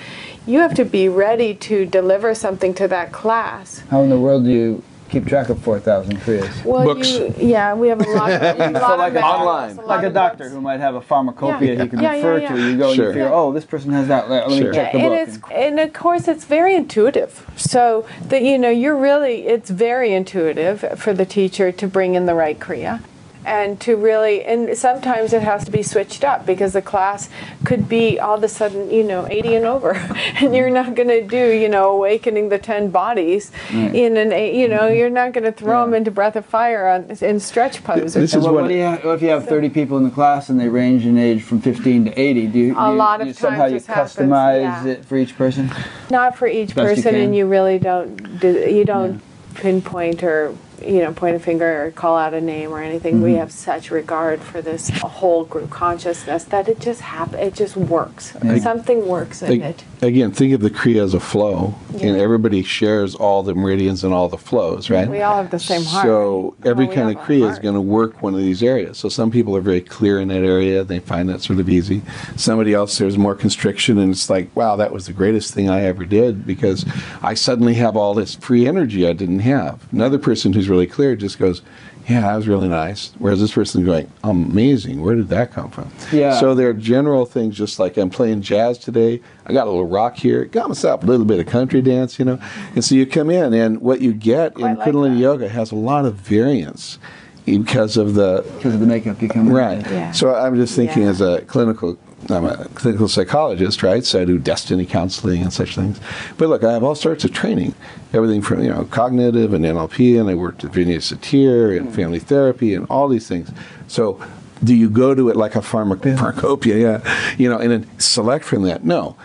you 0.47 0.61
have 0.61 0.75
to 0.75 0.85
be 0.85 1.09
ready 1.09 1.55
to 1.55 1.87
deliver 1.87 2.35
something 2.35 2.75
to 2.75 2.87
that 2.89 3.11
class. 3.11 3.81
how 3.91 4.03
in 4.03 4.11
the 4.11 4.19
world 4.19 4.45
do 4.45 4.51
you 4.51 4.83
keep 5.15 5.27
track 5.27 5.49
of 5.49 5.59
4,000 5.63 6.17
kriyas? 6.19 6.65
Well, 6.65 6.85
Books. 6.85 7.11
You, 7.13 7.35
yeah, 7.39 7.73
we 7.75 7.89
have 7.89 8.01
a 8.01 8.11
lot. 8.11 8.31
Of, 8.33 8.43
a 8.61 8.71
lot 8.73 8.83
So 8.91 8.97
like 8.97 9.13
a- 9.13 9.15
manuals, 9.15 9.23
Online. 9.25 9.77
lot 9.77 9.87
Like 9.87 10.05
a 10.05 10.11
doctor 10.11 10.45
books. 10.45 10.53
who 10.53 10.61
might 10.61 10.81
have 10.81 10.95
a 10.97 11.01
pharmacopoeia 11.01 11.75
Yeah. 11.75 11.83
he 11.85 11.89
can 11.89 12.01
Yeah, 12.01 12.15
yeah, 12.15 12.27
refer 12.27 12.39
yeah. 12.39 12.49
to. 12.55 12.71
You 12.71 12.77
go 12.77 12.89
and 12.91 12.99
you 12.99 13.07
figure, 13.07 13.31
oh, 13.33 13.53
this 13.53 13.65
person 13.65 13.93
has 13.93 14.09
that. 14.09 14.29
Let, 14.29 14.49
let 14.51 14.59
Sure. 14.59 14.71
me 14.71 14.77
check 14.77 14.93
Yeah, 14.93 15.01
the 15.01 15.05
and 15.15 15.31
book. 15.33 15.51
it's 15.51 15.53
and 15.53 15.81
of 15.81 15.93
course 15.93 16.29
it's 16.29 16.45
very 16.45 16.75
intuitive. 16.75 17.47
So 17.57 18.07
that 18.29 18.43
you 18.43 18.59
know 18.59 18.71
you're 18.71 18.97
really 18.97 19.47
it's 19.47 19.71
very 19.71 20.13
intuitive 20.13 20.81
for 20.99 21.13
the 21.15 21.25
teacher 21.25 21.71
to 21.73 21.87
bring 21.87 22.15
in 22.15 22.27
the 22.27 22.35
right 22.35 22.59
kriya 22.59 23.01
and 23.45 23.81
to 23.81 23.97
really 23.97 24.45
and 24.45 24.77
sometimes 24.77 25.33
it 25.33 25.43
has 25.43 25.65
to 25.65 25.71
be 25.71 25.83
switched 25.83 26.25
up 26.25 26.47
because 26.47 26.73
the 26.73 26.83
class 26.83 27.29
could 27.65 27.89
be 27.89 28.19
all 28.19 28.37
of 28.37 28.43
a 28.43 28.49
sudden 28.49 28.91
you 28.91 29.03
know 29.05 29.27
80 29.29 29.57
and 29.57 29.65
over 29.67 29.93
and 30.37 30.55
you're 30.55 30.71
not 30.71 30.95
going 30.95 31.09
to 31.09 31.23
do 31.23 31.53
you 31.53 31.69
know 31.69 31.91
awakening 31.91 32.49
the 32.49 32.59
10 32.59 32.91
bodies 32.91 33.53
in 33.71 34.17
an 34.17 34.33
eight 34.33 34.55
you 34.55 34.69
know 34.69 34.81
mm-hmm. 34.81 34.97
you're 34.97 35.11
not 35.11 35.33
going 35.33 35.45
to 35.45 35.53
throw 35.53 35.85
them 35.85 35.95
into 35.95 36.11
breath 36.11 36.37
of 36.37 36.45
fire 36.47 36.89
on 36.89 37.11
in 37.21 37.39
stretch 37.41 37.85
pose 37.85 38.17
or 38.17 38.21
This 38.21 38.35
is 38.35 38.45
what, 38.45 38.55
what- 38.55 38.63
what 38.65 38.69
do 38.69 38.75
you 38.75 38.83
have, 38.83 39.05
if 39.05 39.23
you 39.23 39.29
have 39.29 39.47
30 39.47 39.69
people 39.71 39.99
in 39.99 40.05
the 40.05 40.11
class 40.11 40.49
and 40.49 40.59
they 40.59 40.69
range 40.69 41.05
in 41.05 41.19
age 41.19 41.43
from 41.43 41.61
15 41.61 42.07
to 42.07 42.19
80? 42.21 42.47
Do 42.47 42.59
you, 42.59 42.79
A 42.79 42.91
you, 42.91 42.97
lot 42.97 43.21
of 43.21 43.27
you 43.27 43.33
somehow 43.35 43.67
you 43.67 43.75
this 43.75 43.87
happens, 43.87 44.15
customize 44.17 44.63
yeah. 44.63 44.87
it 44.87 45.05
for 45.05 45.17
each 45.17 45.37
person? 45.37 45.71
not 46.11 46.37
for 46.37 46.47
each 46.47 46.75
Best 46.75 46.97
person 46.97 47.13
can. 47.13 47.15
and 47.17 47.37
you 47.37 47.47
really 47.47 47.79
don't 47.79 48.41
do, 48.41 48.49
you 48.71 48.85
don't 48.85 49.21
pinpoint 49.55 50.23
or 50.23 50.57
you 50.87 51.01
know 51.01 51.13
point 51.13 51.37
a 51.37 51.39
finger 51.39 51.85
or 51.87 51.91
call 51.91 52.17
out 52.17 52.35
a 52.35 52.41
name 52.41 52.71
or 52.71 52.81
anything 52.81 53.23
we 53.23 53.31
mm-hmm. 53.31 53.39
have 53.41 53.53
such 53.53 53.91
regard 53.91 54.41
for 54.41 54.63
this 54.63 54.89
whole 54.91 55.45
group 55.45 55.71
consciousness 55.71 56.45
that 56.45 56.69
it 56.69 56.81
just 56.81 57.01
happen 57.01 57.39
it 57.39 57.55
just 57.55 57.77
works. 57.77 58.35
Yeah. 58.43 58.59
something 58.59 59.07
works 59.07 59.43
in 59.43 59.63
Ag- 59.63 59.71
it 59.71 59.85
Again, 60.05 60.33
think 60.33 60.53
of 60.53 60.61
the 60.61 60.71
kriya 60.71 61.03
as 61.03 61.15
a 61.15 61.21
flow, 61.21 61.75
and 61.95 62.17
everybody 62.17 62.63
shares 62.63 63.15
all 63.15 63.43
the 63.43 63.55
meridians 63.55 64.05
and 64.05 64.13
all 64.13 64.29
the 64.29 64.37
flows, 64.37 64.91
right? 64.91 65.09
we 65.09 65.23
all 65.23 65.37
have 65.37 65.51
the 65.51 65.59
same 65.59 65.83
heart 65.83 66.05
So 66.05 66.55
every 66.65 66.87
Well, 66.87 66.95
kind 66.95 67.17
of 67.17 67.25
kriya 67.25 67.51
is 67.51 67.59
going 67.59 67.75
to 67.75 67.81
work 67.81 68.23
one 68.23 68.35
of 68.35 68.41
these 68.41 68.63
areas. 68.63 68.99
So 68.99 69.09
some 69.09 69.31
people 69.31 69.57
are 69.57 69.63
very 69.63 69.81
clear 69.81 70.21
in 70.21 70.29
that 70.29 70.45
area; 70.45 70.85
they 70.85 70.99
find 70.99 71.29
that 71.31 71.41
sort 71.41 71.59
of 71.59 71.69
easy. 71.69 72.03
Somebody 72.37 72.75
else 72.75 72.99
there's 72.99 73.17
more 73.17 73.35
constriction, 73.35 73.99
and 73.99 74.11
it's 74.13 74.29
like, 74.29 74.55
wow, 74.55 74.77
that 74.77 74.93
was 74.93 75.07
the 75.07 75.13
greatest 75.13 75.55
thing 75.55 75.71
I 75.71 75.83
ever 75.85 76.05
did 76.05 76.47
because 76.47 76.85
I 77.23 77.35
suddenly 77.35 77.75
have 77.75 77.97
all 77.97 78.13
this 78.13 78.35
free 78.35 78.67
energy 78.67 79.09
I 79.09 79.15
didn't 79.15 79.41
have. 79.41 79.91
Another 79.91 80.19
person 80.19 80.53
who's 80.53 80.69
really 80.69 80.87
clear 80.87 81.17
just 81.17 81.39
goes. 81.39 81.63
Yeah, 82.09 82.21
that 82.21 82.37
was 82.37 82.47
really 82.47 82.69
nice. 82.69 83.13
Whereas 83.19 83.41
this 83.41 83.53
person's 83.53 83.87
going, 83.87 84.11
amazing. 84.23 85.01
Where 85.01 85.15
did 85.15 85.29
that 85.29 85.53
come 85.53 85.71
from? 85.71 85.91
Yeah. 86.13 86.39
So 86.39 86.55
there 86.55 86.69
are 86.69 86.75
general 86.75 87.25
things, 87.25 87.57
just 87.57 87.79
like 87.79 87.97
I'm 87.97 88.11
playing 88.11 88.43
jazz 88.43 88.77
today. 88.79 89.23
I 89.47 89.53
got 89.55 89.67
a 89.67 89.71
little 89.71 89.87
rock 89.87 90.17
here. 90.17 90.45
Got 90.45 90.69
myself 90.69 91.03
a 91.03 91.07
little 91.07 91.25
bit 91.25 91.41
of 91.41 91.47
country 91.47 91.81
dance, 91.81 92.19
you 92.19 92.25
know. 92.27 92.39
And 92.75 92.85
so 92.85 92.95
you 92.95 93.07
come 93.07 93.31
in, 93.31 93.55
and 93.55 93.81
what 93.81 94.03
you 94.03 94.13
get 94.13 94.55
Quite 94.55 94.71
in 94.73 94.77
like 94.79 94.89
Kundalini 94.89 95.15
that. 95.15 95.21
yoga 95.21 95.49
has 95.49 95.73
a 95.73 95.77
lot 95.77 96.05
of 96.05 96.17
variance 96.17 96.99
because 97.47 97.97
of 97.97 98.15
the 98.15 98.43
Because 98.57 98.75
of 98.75 98.81
the 98.81 98.87
makeup 98.87 99.21
you 99.23 99.29
come 99.29 99.47
in 99.49 99.53
right. 99.55 99.83
Yeah. 99.91 100.13
So 100.13 100.35
I'm 100.35 100.57
just 100.57 100.77
thinking 100.77 101.03
Yeah. 101.05 101.09
as 101.09 101.21
a 101.23 101.41
clinical. 101.43 101.99
I'm 102.31 102.45
a 102.45 102.69
clinical 102.75 103.09
psychologist, 103.09 103.83
right? 103.83 104.05
So 104.05 104.23
I 104.23 104.25
do 104.25 104.39
destiny 104.39 104.87
counseling 104.87 105.43
and 105.43 105.53
such 105.53 105.75
things. 105.75 106.01
But 106.39 106.49
look, 106.49 106.65
I 106.65 106.73
have 106.73 106.83
all 106.83 106.95
sorts 106.95 107.25
of 107.25 107.33
training, 107.33 107.75
everything 108.13 108.43
from 108.43 108.63
you 108.63 108.71
know 108.71 108.85
cognitive 108.85 109.53
and 109.53 109.65
NLP, 109.65 110.21
and 110.21 110.31
I 110.31 110.35
worked 110.35 110.65
at 110.65 110.73
Virginia 110.73 110.99
Satir 110.99 111.77
and 111.77 111.89
mm. 111.89 111.95
family 111.95 112.19
therapy 112.19 112.75
and 112.75 112.87
all 112.89 113.09
these 113.09 113.29
things. 113.29 113.51
So 113.89 114.21
do 114.63 114.75
you 114.75 114.89
go 114.89 115.15
to 115.15 115.29
it 115.29 115.37
like 115.37 115.57
a 115.57 115.61
pharma- 115.61 116.01
pharmacopoeia, 116.19 116.79
yeah, 116.79 117.35
you 117.37 117.49
know, 117.49 117.59
and 117.59 117.71
then 117.71 117.99
select 117.99 118.45
from 118.45 118.63
that? 118.63 118.85
No, 118.85 119.17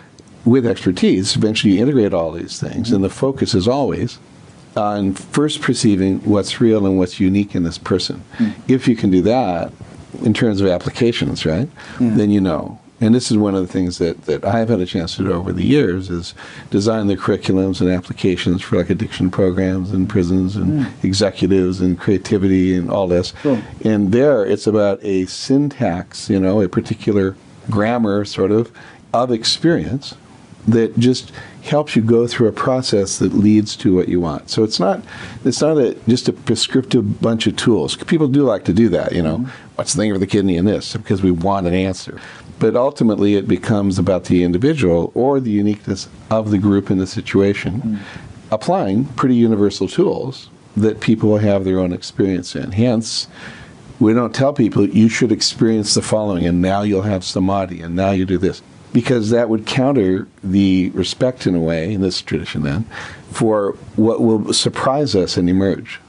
with 0.44 0.66
expertise, 0.66 1.36
eventually 1.36 1.74
you 1.74 1.82
integrate 1.82 2.12
all 2.12 2.32
these 2.32 2.60
things, 2.60 2.92
and 2.92 3.04
the 3.04 3.10
focus 3.10 3.54
is 3.54 3.68
always 3.68 4.18
on 4.76 5.14
first 5.14 5.60
perceiving 5.62 6.20
what's 6.20 6.60
real 6.60 6.86
and 6.86 6.98
what's 6.98 7.18
unique 7.18 7.54
in 7.54 7.64
this 7.64 7.78
person. 7.78 8.22
Mm. 8.38 8.54
If 8.68 8.86
you 8.86 8.96
can 8.96 9.10
do 9.10 9.20
that 9.22 9.72
in 10.22 10.34
terms 10.34 10.60
of 10.60 10.68
applications, 10.68 11.44
right, 11.44 11.68
mm. 11.96 12.16
then 12.16 12.30
you 12.30 12.40
know. 12.40 12.78
And 13.00 13.14
this 13.14 13.30
is 13.30 13.38
one 13.38 13.54
of 13.54 13.66
the 13.66 13.72
things 13.72 13.98
that, 13.98 14.22
that 14.26 14.44
I've 14.44 14.68
had 14.68 14.80
a 14.80 14.86
chance 14.86 15.16
to 15.16 15.24
do 15.24 15.32
over 15.32 15.52
the 15.52 15.64
years 15.64 16.10
is 16.10 16.34
design 16.70 17.06
the 17.06 17.16
curriculums 17.16 17.80
and 17.80 17.88
applications 17.88 18.60
for 18.60 18.76
like 18.76 18.90
addiction 18.90 19.30
programs 19.30 19.90
and 19.92 20.08
prisons 20.08 20.54
and 20.56 20.84
hmm. 20.84 21.06
executives 21.06 21.80
and 21.80 21.98
creativity 21.98 22.76
and 22.76 22.90
all 22.90 23.08
this. 23.08 23.32
Cool. 23.42 23.60
And 23.84 24.12
there 24.12 24.44
it's 24.44 24.66
about 24.66 25.02
a 25.02 25.24
syntax, 25.26 26.28
you 26.28 26.38
know, 26.38 26.60
a 26.60 26.68
particular 26.68 27.36
grammar 27.70 28.24
sort 28.24 28.50
of 28.50 28.70
of 29.12 29.32
experience 29.32 30.14
that 30.68 30.96
just 30.98 31.32
helps 31.62 31.96
you 31.96 32.02
go 32.02 32.26
through 32.26 32.48
a 32.48 32.52
process 32.52 33.18
that 33.18 33.32
leads 33.32 33.76
to 33.76 33.94
what 33.94 34.08
you 34.08 34.20
want. 34.20 34.50
So 34.50 34.62
it's 34.62 34.78
not 34.78 35.02
it's 35.44 35.62
not 35.62 35.78
a, 35.78 35.94
just 36.06 36.28
a 36.28 36.32
prescriptive 36.32 37.20
bunch 37.20 37.46
of 37.46 37.56
tools. 37.56 37.96
People 37.96 38.28
do 38.28 38.42
like 38.42 38.64
to 38.66 38.72
do 38.74 38.90
that, 38.90 39.12
you 39.12 39.22
know. 39.22 39.38
Hmm. 39.38 39.48
What's 39.76 39.94
the 39.94 40.02
thing 40.02 40.12
of 40.12 40.20
the 40.20 40.26
kidney 40.26 40.56
in 40.56 40.66
this? 40.66 40.94
Because 40.94 41.22
we 41.22 41.30
want 41.30 41.66
an 41.66 41.72
answer. 41.72 42.20
But 42.60 42.76
ultimately, 42.76 43.34
it 43.34 43.48
becomes 43.48 43.98
about 43.98 44.24
the 44.24 44.44
individual 44.44 45.10
or 45.14 45.40
the 45.40 45.50
uniqueness 45.50 46.08
of 46.30 46.50
the 46.50 46.58
group 46.58 46.90
in 46.90 46.98
the 46.98 47.06
situation, 47.06 47.80
mm. 47.80 47.98
applying 48.52 49.06
pretty 49.06 49.34
universal 49.34 49.88
tools 49.88 50.50
that 50.76 51.00
people 51.00 51.30
will 51.30 51.38
have 51.38 51.64
their 51.64 51.80
own 51.80 51.92
experience 51.92 52.54
in. 52.54 52.72
Hence, 52.72 53.26
we 53.98 54.14
don't 54.14 54.34
tell 54.34 54.52
people 54.52 54.88
you 54.88 55.08
should 55.08 55.32
experience 55.32 55.94
the 55.94 56.02
following 56.02 56.46
and 56.46 56.62
now 56.62 56.82
you'll 56.82 57.02
have 57.02 57.24
samadhi 57.24 57.82
and 57.82 57.96
now 57.96 58.10
you 58.10 58.24
do 58.24 58.38
this. 58.38 58.62
Because 58.92 59.30
that 59.30 59.48
would 59.48 59.66
counter 59.66 60.26
the 60.42 60.90
respect 60.90 61.46
in 61.46 61.54
a 61.54 61.60
way 61.60 61.92
in 61.92 62.00
this 62.00 62.20
tradition 62.20 62.62
then 62.62 62.84
for 63.30 63.72
what 63.94 64.20
will 64.20 64.52
surprise 64.52 65.14
us 65.14 65.36
and 65.36 65.48
emerge. 65.48 66.00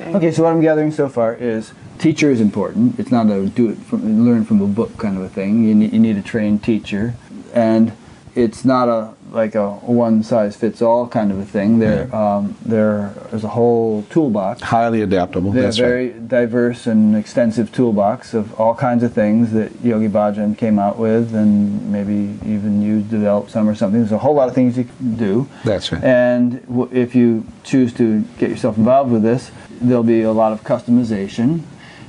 Okay, 0.00 0.30
so 0.30 0.44
what 0.44 0.52
I'm 0.52 0.60
gathering 0.60 0.92
so 0.92 1.08
far 1.08 1.34
is 1.34 1.72
teacher 2.02 2.30
is 2.32 2.40
important. 2.40 2.98
It's 2.98 3.12
not 3.12 3.30
a 3.30 3.46
do 3.46 3.70
it 3.70 3.78
from 3.78 4.26
learn 4.26 4.44
from 4.44 4.60
a 4.60 4.66
book 4.66 4.98
kind 4.98 5.16
of 5.16 5.22
a 5.22 5.28
thing. 5.28 5.64
You 5.64 5.74
need, 5.74 5.92
you 5.92 6.00
need 6.00 6.16
a 6.16 6.22
trained 6.22 6.62
teacher, 6.64 7.14
and 7.54 7.92
it's 8.34 8.64
not 8.64 8.88
a 8.88 9.14
like 9.30 9.54
a 9.54 9.70
one 9.70 10.22
size 10.22 10.56
fits 10.56 10.82
all 10.82 11.08
kind 11.08 11.30
of 11.32 11.38
a 11.38 11.44
thing. 11.44 11.78
There, 11.78 12.14
um, 12.14 12.54
there 12.66 13.14
is 13.32 13.44
a 13.44 13.48
whole 13.48 14.02
toolbox. 14.10 14.60
Highly 14.60 15.00
adaptable. 15.00 15.52
They're 15.52 15.62
That's 15.62 15.78
very 15.78 16.10
right. 16.10 16.28
diverse 16.28 16.86
and 16.86 17.16
extensive 17.16 17.72
toolbox 17.72 18.34
of 18.34 18.52
all 18.60 18.74
kinds 18.74 19.02
of 19.02 19.14
things 19.14 19.52
that 19.52 19.70
Yogi 19.82 20.08
Bhajan 20.08 20.58
came 20.58 20.78
out 20.78 20.98
with, 20.98 21.34
and 21.34 21.90
maybe 21.90 22.38
even 22.44 22.82
you 22.82 23.00
developed 23.00 23.50
some 23.52 23.66
or 23.68 23.74
something. 23.74 24.00
There's 24.00 24.12
a 24.12 24.18
whole 24.18 24.34
lot 24.34 24.48
of 24.48 24.54
things 24.54 24.76
you 24.76 24.84
can 24.84 25.16
do. 25.16 25.48
That's 25.64 25.90
right. 25.92 26.04
And 26.04 26.60
w- 26.66 26.90
if 26.92 27.14
you 27.14 27.46
choose 27.64 27.94
to 27.94 28.22
get 28.38 28.50
yourself 28.50 28.76
involved 28.76 29.12
with 29.12 29.22
this, 29.22 29.50
there'll 29.80 30.02
be 30.02 30.22
a 30.22 30.32
lot 30.32 30.52
of 30.52 30.62
customization. 30.62 31.62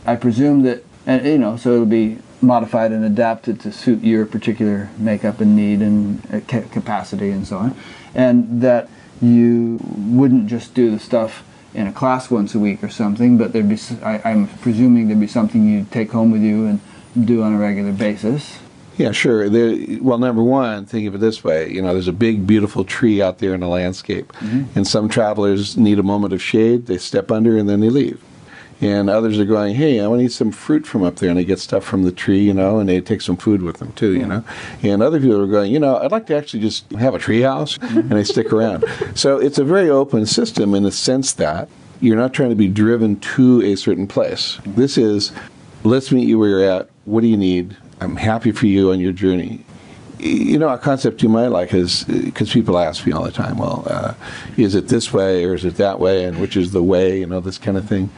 I 0.05 0.15
presume 0.15 0.63
that, 0.63 0.83
and 1.05 1.25
you 1.25 1.37
know, 1.37 1.57
so 1.57 1.73
it'll 1.73 1.85
be 1.85 2.19
modified 2.41 2.91
and 2.91 3.05
adapted 3.05 3.59
to 3.61 3.71
suit 3.71 4.03
your 4.03 4.25
particular 4.25 4.89
makeup 4.97 5.39
and 5.39 5.55
need 5.55 5.81
and 5.81 6.21
uh, 6.33 6.41
capacity 6.71 7.29
and 7.29 7.47
so 7.47 7.57
on. 7.57 7.75
And 8.13 8.61
that 8.61 8.89
you 9.21 9.79
wouldn't 9.81 10.47
just 10.47 10.73
do 10.73 10.91
the 10.91 10.99
stuff 10.99 11.43
in 11.73 11.87
a 11.87 11.93
class 11.93 12.29
once 12.29 12.53
a 12.53 12.59
week 12.59 12.83
or 12.83 12.89
something, 12.89 13.37
but 13.37 13.53
there'd 13.53 13.69
be 13.69 13.79
I, 14.03 14.31
am 14.31 14.47
presuming 14.47 15.07
there'd 15.07 15.19
be 15.19 15.27
something 15.27 15.67
you'd 15.67 15.91
take 15.91 16.11
home 16.11 16.31
with 16.31 16.41
you 16.41 16.65
and 16.67 16.79
do 17.25 17.41
on 17.41 17.53
a 17.53 17.57
regular 17.57 17.91
basis. 17.91 18.59
Yeah, 18.97 19.11
sure. 19.11 19.49
There, 19.49 19.75
well, 20.01 20.19
number 20.19 20.43
one, 20.43 20.85
think 20.85 21.07
of 21.07 21.15
it 21.15 21.17
this 21.17 21.43
way: 21.43 21.71
you 21.71 21.81
know, 21.81 21.93
there's 21.93 22.07
a 22.07 22.13
big, 22.13 22.45
beautiful 22.45 22.83
tree 22.83 23.21
out 23.21 23.39
there 23.39 23.55
in 23.55 23.61
the 23.61 23.67
landscape, 23.67 24.31
and 24.75 24.85
some 24.85 25.09
travelers 25.09 25.77
need 25.77 25.97
a 25.97 26.03
moment 26.03 26.33
of 26.33 26.41
shade. 26.41 26.85
They 26.85 26.99
step 26.99 27.31
under 27.31 27.57
and 27.57 27.67
then 27.67 27.79
they 27.79 27.89
leave. 27.89 28.21
And 28.83 29.09
others 29.09 29.39
are 29.39 29.45
going, 29.45 29.75
"Hey, 29.75 29.99
I 29.99 30.07
want 30.07 30.19
to 30.19 30.25
eat 30.25 30.31
some 30.31 30.51
fruit 30.51 30.85
from 30.85 31.03
up 31.03 31.15
there," 31.17 31.29
and 31.29 31.37
they 31.37 31.45
get 31.45 31.59
stuff 31.59 31.83
from 31.83 32.03
the 32.03 32.11
tree, 32.11 32.41
you 32.41 32.53
know, 32.53 32.79
and 32.79 32.89
they 32.89 32.99
take 32.99 33.21
some 33.21 33.37
food 33.37 33.61
with 33.61 33.77
them 33.77 33.93
too, 33.93 34.13
you 34.13 34.25
know. 34.25 34.41
Mm-hmm. 34.41 34.87
And 34.87 35.03
other 35.03 35.19
people 35.19 35.41
are 35.41 35.47
going, 35.47 35.71
"You 35.71 35.79
know, 35.79 35.97
I'd 35.97 36.11
like 36.11 36.27
to 36.27 36.35
actually 36.35 36.59
just 36.59 36.91
have 36.93 37.15
a 37.15 37.19
tree 37.19 37.41
house," 37.41 37.77
mm-hmm. 37.77 37.99
and 37.99 38.11
they 38.11 38.23
stick 38.23 38.51
around. 38.51 38.83
So 39.15 39.37
it's 39.37 39.57
a 39.57 39.63
very 39.63 39.89
open 39.89 40.25
system 40.25 40.75
in 40.75 40.83
the 40.83 40.91
sense 40.91 41.33
that 41.33 41.69
you're 42.01 42.17
not 42.17 42.33
trying 42.33 42.49
to 42.49 42.55
be 42.55 42.67
driven 42.67 43.19
to 43.35 43.61
a 43.63 43.75
certain 43.75 44.07
place. 44.07 44.57
Mm-hmm. 44.57 44.75
This 44.75 44.97
is 44.97 45.31
let's 45.83 46.11
meet 46.11 46.27
you 46.27 46.37
where 46.39 46.49
you're 46.49 46.69
at. 46.69 46.89
What 47.05 47.21
do 47.21 47.27
you 47.27 47.37
need? 47.37 47.77
I'm 48.01 48.17
happy 48.17 48.51
for 48.51 48.67
you 48.67 48.91
on 48.91 48.99
your 48.99 49.13
journey. 49.13 49.63
You 50.23 50.57
know, 50.57 50.69
a 50.69 50.77
concept 50.77 51.21
you 51.21 51.27
might 51.27 51.47
like 51.47 51.73
is 51.73 52.05
because 52.05 52.53
people 52.53 52.77
ask 52.77 53.05
me 53.05 53.11
all 53.11 53.23
the 53.23 53.31
time, 53.31 53.57
well, 53.57 53.83
uh, 53.87 54.13
is 54.55 54.73
it 54.73 54.87
this 54.87 55.11
way 55.11 55.43
or 55.43 55.53
is 55.53 55.65
it 55.65 55.75
that 55.75 55.99
way, 55.99 56.23
and 56.23 56.39
which 56.39 56.55
is 56.55 56.71
the 56.71 56.81
way, 56.81 57.19
you 57.19 57.25
know, 57.25 57.41
this 57.41 57.57
kind 57.57 57.77
of 57.77 57.87
thing. 57.89 58.09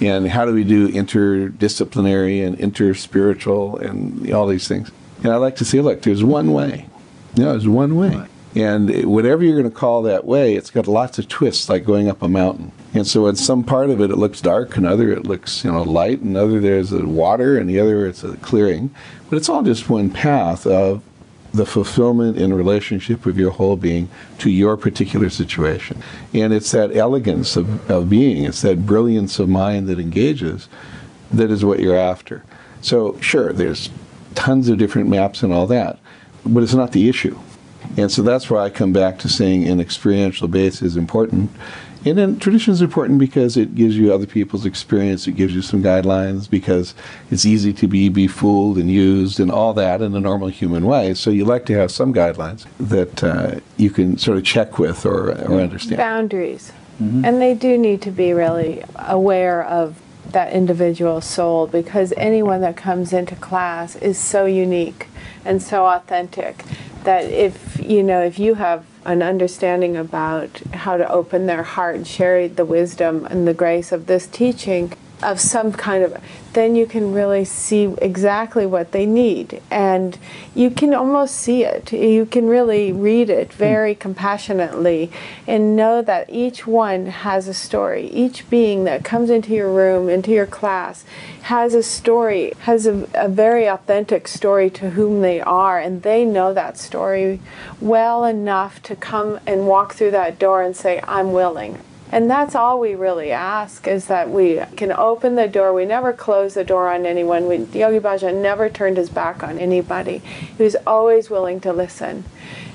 And 0.00 0.28
how 0.28 0.44
do 0.44 0.52
we 0.52 0.62
do 0.62 0.88
interdisciplinary 0.88 2.46
and 2.46 2.58
interspiritual 2.58 3.80
and 3.80 4.30
all 4.30 4.46
these 4.46 4.68
things? 4.68 4.90
And 5.22 5.32
I 5.32 5.36
like 5.36 5.56
to 5.56 5.64
say, 5.64 5.80
look, 5.80 6.02
there's 6.02 6.22
one 6.22 6.52
way. 6.52 6.86
No, 7.36 7.52
there's 7.52 7.66
one 7.66 7.96
way. 7.96 8.26
And 8.54 9.06
whatever 9.06 9.42
you're 9.42 9.58
going 9.58 9.70
to 9.70 9.76
call 9.76 10.02
that 10.02 10.24
way, 10.24 10.54
it's 10.54 10.70
got 10.70 10.86
lots 10.86 11.18
of 11.18 11.28
twists, 11.28 11.68
like 11.68 11.84
going 11.84 12.08
up 12.08 12.22
a 12.22 12.28
mountain. 12.28 12.70
And 12.92 13.06
so, 13.06 13.26
in 13.26 13.34
some 13.34 13.64
part 13.64 13.90
of 13.90 14.00
it, 14.00 14.12
it 14.12 14.16
looks 14.16 14.40
dark, 14.40 14.76
and 14.76 14.86
other 14.86 15.10
it 15.10 15.24
looks, 15.24 15.64
you 15.64 15.72
know, 15.72 15.82
light, 15.82 16.20
and 16.20 16.36
other 16.36 16.60
there's 16.60 16.92
a 16.92 17.04
water, 17.04 17.58
and 17.58 17.68
the 17.68 17.80
other 17.80 18.06
it's 18.06 18.22
a 18.22 18.36
clearing. 18.36 18.94
But 19.28 19.38
it's 19.38 19.48
all 19.48 19.64
just 19.64 19.90
one 19.90 20.10
path 20.10 20.66
of 20.68 21.02
the 21.54 21.64
fulfillment 21.64 22.36
in 22.36 22.52
relationship 22.52 23.24
with 23.24 23.38
your 23.38 23.52
whole 23.52 23.76
being 23.76 24.08
to 24.38 24.50
your 24.50 24.76
particular 24.76 25.30
situation. 25.30 26.02
And 26.34 26.52
it's 26.52 26.72
that 26.72 26.96
elegance 26.96 27.56
of, 27.56 27.88
of 27.88 28.10
being, 28.10 28.44
it's 28.44 28.62
that 28.62 28.84
brilliance 28.84 29.38
of 29.38 29.48
mind 29.48 29.86
that 29.88 30.00
engages 30.00 30.68
that 31.32 31.52
is 31.52 31.64
what 31.64 31.78
you're 31.78 31.96
after. 31.96 32.44
So, 32.82 33.18
sure, 33.20 33.52
there's 33.52 33.88
tons 34.34 34.68
of 34.68 34.78
different 34.78 35.08
maps 35.08 35.42
and 35.44 35.52
all 35.52 35.66
that, 35.68 35.98
but 36.44 36.64
it's 36.64 36.74
not 36.74 36.90
the 36.90 37.08
issue. 37.08 37.38
And 37.96 38.10
so 38.10 38.22
that's 38.22 38.50
why 38.50 38.64
I 38.64 38.70
come 38.70 38.92
back 38.92 39.18
to 39.20 39.28
saying 39.28 39.68
an 39.68 39.80
experiential 39.80 40.48
base 40.48 40.82
is 40.82 40.96
important. 40.96 41.50
And 42.04 42.18
then 42.18 42.38
tradition 42.38 42.72
is 42.72 42.82
important 42.82 43.18
because 43.18 43.56
it 43.56 43.74
gives 43.74 43.96
you 43.96 44.12
other 44.12 44.26
people's 44.26 44.66
experience, 44.66 45.26
it 45.26 45.32
gives 45.32 45.54
you 45.54 45.62
some 45.62 45.82
guidelines, 45.82 46.48
because 46.48 46.94
it's 47.30 47.46
easy 47.46 47.72
to 47.72 47.88
be 47.88 48.08
befooled 48.08 48.76
and 48.76 48.90
used 48.90 49.40
and 49.40 49.50
all 49.50 49.72
that 49.74 50.02
in 50.02 50.14
a 50.14 50.20
normal 50.20 50.48
human 50.48 50.84
way. 50.84 51.14
So 51.14 51.30
you 51.30 51.44
like 51.44 51.64
to 51.66 51.74
have 51.74 51.90
some 51.90 52.12
guidelines 52.12 52.66
that 52.78 53.24
uh, 53.24 53.60
you 53.76 53.90
can 53.90 54.18
sort 54.18 54.36
of 54.36 54.44
check 54.44 54.78
with 54.78 55.06
or, 55.06 55.30
or 55.30 55.60
understand. 55.60 55.96
boundaries. 55.96 56.72
And 57.00 57.42
they 57.42 57.54
do 57.54 57.76
need 57.76 58.02
to 58.02 58.12
be 58.12 58.32
really 58.32 58.84
aware 58.94 59.64
of 59.64 60.00
that 60.30 60.52
individual 60.52 61.20
soul 61.20 61.66
because 61.66 62.12
anyone 62.16 62.60
that 62.60 62.76
comes 62.76 63.12
into 63.12 63.34
class 63.36 63.96
is 63.96 64.18
so 64.18 64.46
unique 64.46 65.08
and 65.44 65.62
so 65.62 65.86
authentic 65.86 66.64
that 67.02 67.24
if 67.24 67.80
you 67.80 68.02
know 68.02 68.22
if 68.22 68.38
you 68.38 68.54
have 68.54 68.84
an 69.04 69.22
understanding 69.22 69.96
about 69.96 70.60
how 70.72 70.96
to 70.96 71.10
open 71.10 71.46
their 71.46 71.62
heart 71.62 72.06
share 72.06 72.48
the 72.48 72.64
wisdom 72.64 73.26
and 73.26 73.46
the 73.46 73.54
grace 73.54 73.92
of 73.92 74.06
this 74.06 74.26
teaching 74.26 74.92
of 75.22 75.40
some 75.40 75.72
kind 75.72 76.02
of 76.02 76.16
then 76.54 76.76
you 76.76 76.86
can 76.86 77.12
really 77.12 77.44
see 77.44 77.92
exactly 78.00 78.64
what 78.64 78.92
they 78.92 79.04
need. 79.04 79.60
And 79.70 80.16
you 80.54 80.70
can 80.70 80.94
almost 80.94 81.34
see 81.34 81.64
it. 81.64 81.92
You 81.92 82.26
can 82.26 82.46
really 82.46 82.92
read 82.92 83.28
it 83.28 83.52
hmm. 83.52 83.58
very 83.58 83.94
compassionately 83.94 85.10
and 85.46 85.76
know 85.76 86.00
that 86.02 86.30
each 86.30 86.66
one 86.66 87.06
has 87.06 87.48
a 87.48 87.54
story. 87.54 88.08
Each 88.08 88.48
being 88.48 88.84
that 88.84 89.04
comes 89.04 89.30
into 89.30 89.52
your 89.52 89.70
room 89.70 90.08
into 90.08 90.30
your 90.30 90.46
class 90.46 91.04
has 91.42 91.74
a 91.74 91.82
story 91.82 92.52
has 92.60 92.86
a, 92.86 93.06
a 93.14 93.28
very 93.28 93.66
authentic 93.66 94.28
story 94.28 94.70
to 94.70 94.90
whom 94.90 95.20
they 95.20 95.40
are. 95.40 95.78
And 95.78 96.02
they 96.02 96.24
know 96.24 96.54
that 96.54 96.78
story 96.78 97.40
well 97.80 98.24
enough 98.24 98.82
to 98.84 98.96
come 98.96 99.40
and 99.46 99.66
walk 99.66 99.94
through 99.94 100.12
that 100.12 100.38
door 100.38 100.62
and 100.62 100.76
say 100.76 101.00
i'm 101.06 101.32
willing 101.32 101.78
and 102.14 102.30
that's 102.30 102.54
all 102.54 102.78
we 102.78 102.94
really 102.94 103.32
ask 103.32 103.88
is 103.88 104.06
that 104.06 104.30
we 104.30 104.62
can 104.76 104.92
open 104.92 105.34
the 105.34 105.48
door. 105.48 105.72
We 105.72 105.84
never 105.84 106.12
close 106.12 106.54
the 106.54 106.62
door 106.62 106.88
on 106.94 107.06
anyone. 107.06 107.48
We, 107.48 107.56
Yogi 107.56 107.98
Bhajan 107.98 108.40
never 108.40 108.68
turned 108.68 108.98
his 108.98 109.10
back 109.10 109.42
on 109.42 109.58
anybody. 109.58 110.18
He 110.56 110.62
was 110.62 110.76
always 110.86 111.28
willing 111.28 111.58
to 111.62 111.72
listen 111.72 112.22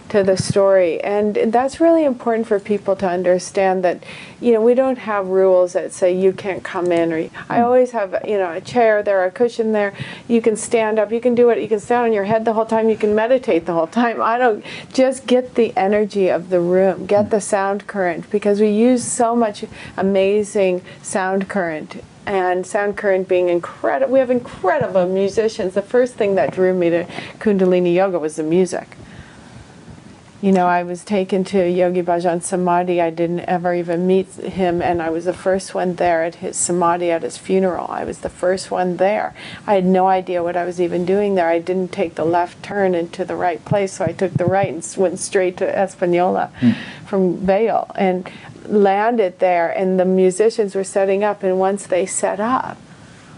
to 0.09 0.23
the 0.23 0.35
story. 0.35 1.01
And 1.01 1.35
that's 1.35 1.79
really 1.79 2.03
important 2.03 2.47
for 2.47 2.59
people 2.59 2.95
to 2.97 3.07
understand 3.07 3.83
that, 3.83 4.03
you 4.41 4.51
know, 4.51 4.61
we 4.61 4.73
don't 4.73 4.97
have 4.97 5.27
rules 5.27 5.73
that 5.73 5.93
say 5.93 6.11
you 6.13 6.33
can't 6.33 6.63
come 6.63 6.91
in 6.91 7.13
or 7.13 7.29
I 7.49 7.57
hmm. 7.57 7.63
always 7.63 7.91
have, 7.91 8.15
you 8.27 8.37
know, 8.37 8.51
a 8.51 8.61
chair 8.61 9.01
there, 9.03 9.23
a 9.23 9.31
cushion 9.31 9.71
there. 9.71 9.93
You 10.27 10.41
can 10.41 10.55
stand 10.55 10.99
up, 10.99 11.11
you 11.11 11.21
can 11.21 11.35
do 11.35 11.49
it, 11.49 11.61
you 11.61 11.67
can 11.67 11.79
stand 11.79 12.07
on 12.07 12.13
your 12.13 12.25
head 12.25 12.45
the 12.45 12.53
whole 12.53 12.65
time, 12.65 12.89
you 12.89 12.97
can 12.97 13.15
meditate 13.15 13.65
the 13.65 13.73
whole 13.73 13.87
time. 13.87 14.21
I 14.21 14.37
don't 14.37 14.63
just 14.91 15.27
get 15.27 15.55
the 15.55 15.75
energy 15.77 16.29
of 16.29 16.49
the 16.49 16.59
room, 16.59 17.05
get 17.05 17.29
the 17.29 17.41
sound 17.41 17.87
current 17.87 18.29
because 18.29 18.59
we 18.59 18.69
use 18.69 19.03
so 19.03 19.35
much 19.35 19.65
amazing 19.97 20.81
sound 21.01 21.47
current 21.49 22.03
and 22.25 22.65
sound 22.65 22.95
current 22.95 23.27
being 23.27 23.49
incredible. 23.49 24.13
We 24.13 24.19
have 24.19 24.29
incredible 24.29 25.07
musicians. 25.07 25.73
The 25.73 25.81
first 25.81 26.15
thing 26.15 26.35
that 26.35 26.53
drew 26.53 26.73
me 26.73 26.89
to 26.91 27.05
Kundalini 27.39 27.93
Yoga 27.93 28.19
was 28.19 28.35
the 28.35 28.43
music. 28.43 28.95
You 30.41 30.53
know, 30.53 30.67
I 30.67 30.83
was 30.83 31.03
taken 31.03 31.43
to 31.45 31.69
Yogi 31.69 32.01
Bhajan 32.01 32.41
Samadhi. 32.41 33.01
I 33.01 33.09
didn't 33.09 33.41
ever 33.41 33.73
even 33.73 34.07
meet 34.07 34.27
him, 34.35 34.81
and 34.81 35.01
I 35.01 35.09
was 35.09 35.25
the 35.25 35.33
first 35.33 35.75
one 35.75 35.95
there 35.95 36.23
at 36.23 36.35
his 36.35 36.55
Samadhi 36.55 37.11
at 37.11 37.23
his 37.23 37.37
funeral. 37.37 37.87
I 37.89 38.05
was 38.05 38.19
the 38.19 38.29
first 38.29 38.71
one 38.71 38.95
there. 38.95 39.35
I 39.67 39.73
had 39.73 39.83
no 39.83 40.07
idea 40.07 40.41
what 40.41 40.55
I 40.55 40.63
was 40.63 40.79
even 40.79 41.03
doing 41.03 41.35
there. 41.35 41.49
I 41.49 41.59
didn't 41.59 41.91
take 41.91 42.15
the 42.15 42.23
left 42.23 42.63
turn 42.63 42.95
into 42.95 43.25
the 43.25 43.35
right 43.35 43.63
place, 43.65 43.91
so 43.91 44.05
I 44.05 44.13
took 44.13 44.31
the 44.31 44.45
right 44.45 44.69
and 44.69 44.95
went 44.97 45.19
straight 45.19 45.57
to 45.57 45.77
Espanola 45.77 46.53
hmm. 46.61 46.71
from 47.05 47.35
Vail 47.45 47.91
and 47.95 48.31
landed 48.65 49.39
there. 49.39 49.69
And 49.69 49.99
the 49.99 50.05
musicians 50.05 50.73
were 50.73 50.85
setting 50.85 51.21
up, 51.21 51.43
and 51.43 51.59
once 51.59 51.85
they 51.85 52.05
set 52.05 52.39
up, 52.39 52.77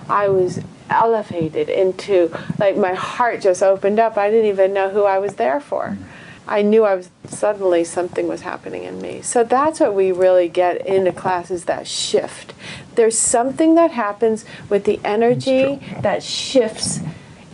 I 0.07 0.27
was 0.27 0.59
elevated 0.87 1.67
into 1.67 2.31
like 2.59 2.77
my 2.77 2.93
heart 2.93 3.41
just 3.41 3.63
opened 3.63 3.97
up. 3.97 4.17
I 4.17 4.29
didn't 4.29 4.51
even 4.51 4.71
know 4.71 4.91
who 4.91 5.05
I 5.05 5.17
was 5.17 5.33
there 5.37 5.59
for. 5.59 5.93
Hmm. 5.93 6.11
I 6.47 6.62
knew 6.62 6.84
I 6.84 6.95
was 6.95 7.10
suddenly 7.27 7.84
something 7.84 8.27
was 8.27 8.41
happening 8.41 8.84
in 8.84 9.01
me. 9.01 9.21
So 9.21 9.43
that's 9.43 9.80
what 9.80 9.93
we 9.93 10.12
really 10.12 10.47
get 10.47 10.86
into 10.86 11.12
class 11.12 11.51
is 11.51 11.65
that 11.65 11.88
shift. 11.88 12.54
There's 12.95 13.17
something 13.17 13.75
that 13.75 13.91
happens 13.91 14.43
with 14.69 14.86
the 14.86 14.99
energy 15.04 15.80
that 16.01 16.23
shifts 16.23 16.99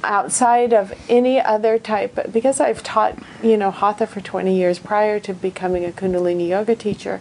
outside 0.04 0.74
of 0.74 0.94
any 1.10 1.40
other 1.40 1.78
type 1.78 2.32
because 2.32 2.60
I've 2.60 2.84
taught, 2.84 3.18
you 3.44 3.58
know, 3.58 3.72
hatha 3.72 4.08
for 4.08 4.22
20 4.22 4.56
years 4.56 4.80
prior 4.80 5.20
to 5.22 5.34
becoming 5.34 5.84
a 5.86 5.92
kundalini 5.92 6.50
yoga 6.50 6.76
teacher. 6.76 7.20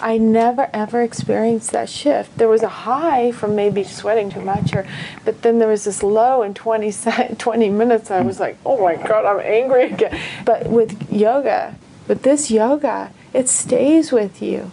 I 0.00 0.18
never 0.18 0.68
ever 0.72 1.02
experienced 1.02 1.72
that 1.72 1.88
shift. 1.88 2.36
There 2.38 2.48
was 2.48 2.62
a 2.62 2.68
high 2.68 3.32
from 3.32 3.54
maybe 3.56 3.84
sweating 3.84 4.30
too 4.30 4.40
much, 4.40 4.74
or, 4.74 4.86
but 5.24 5.42
then 5.42 5.58
there 5.58 5.68
was 5.68 5.84
this 5.84 6.02
low 6.02 6.42
in 6.42 6.54
20, 6.54 6.92
20 7.38 7.70
minutes. 7.70 8.10
I 8.10 8.20
was 8.20 8.40
like, 8.40 8.58
oh 8.66 8.82
my 8.82 8.96
God, 8.96 9.24
I'm 9.24 9.40
angry 9.40 9.92
again. 9.92 10.20
But 10.44 10.68
with 10.68 11.10
yoga, 11.10 11.76
with 12.08 12.22
this 12.22 12.50
yoga, 12.50 13.12
it 13.32 13.48
stays 13.48 14.12
with 14.12 14.42
you. 14.42 14.70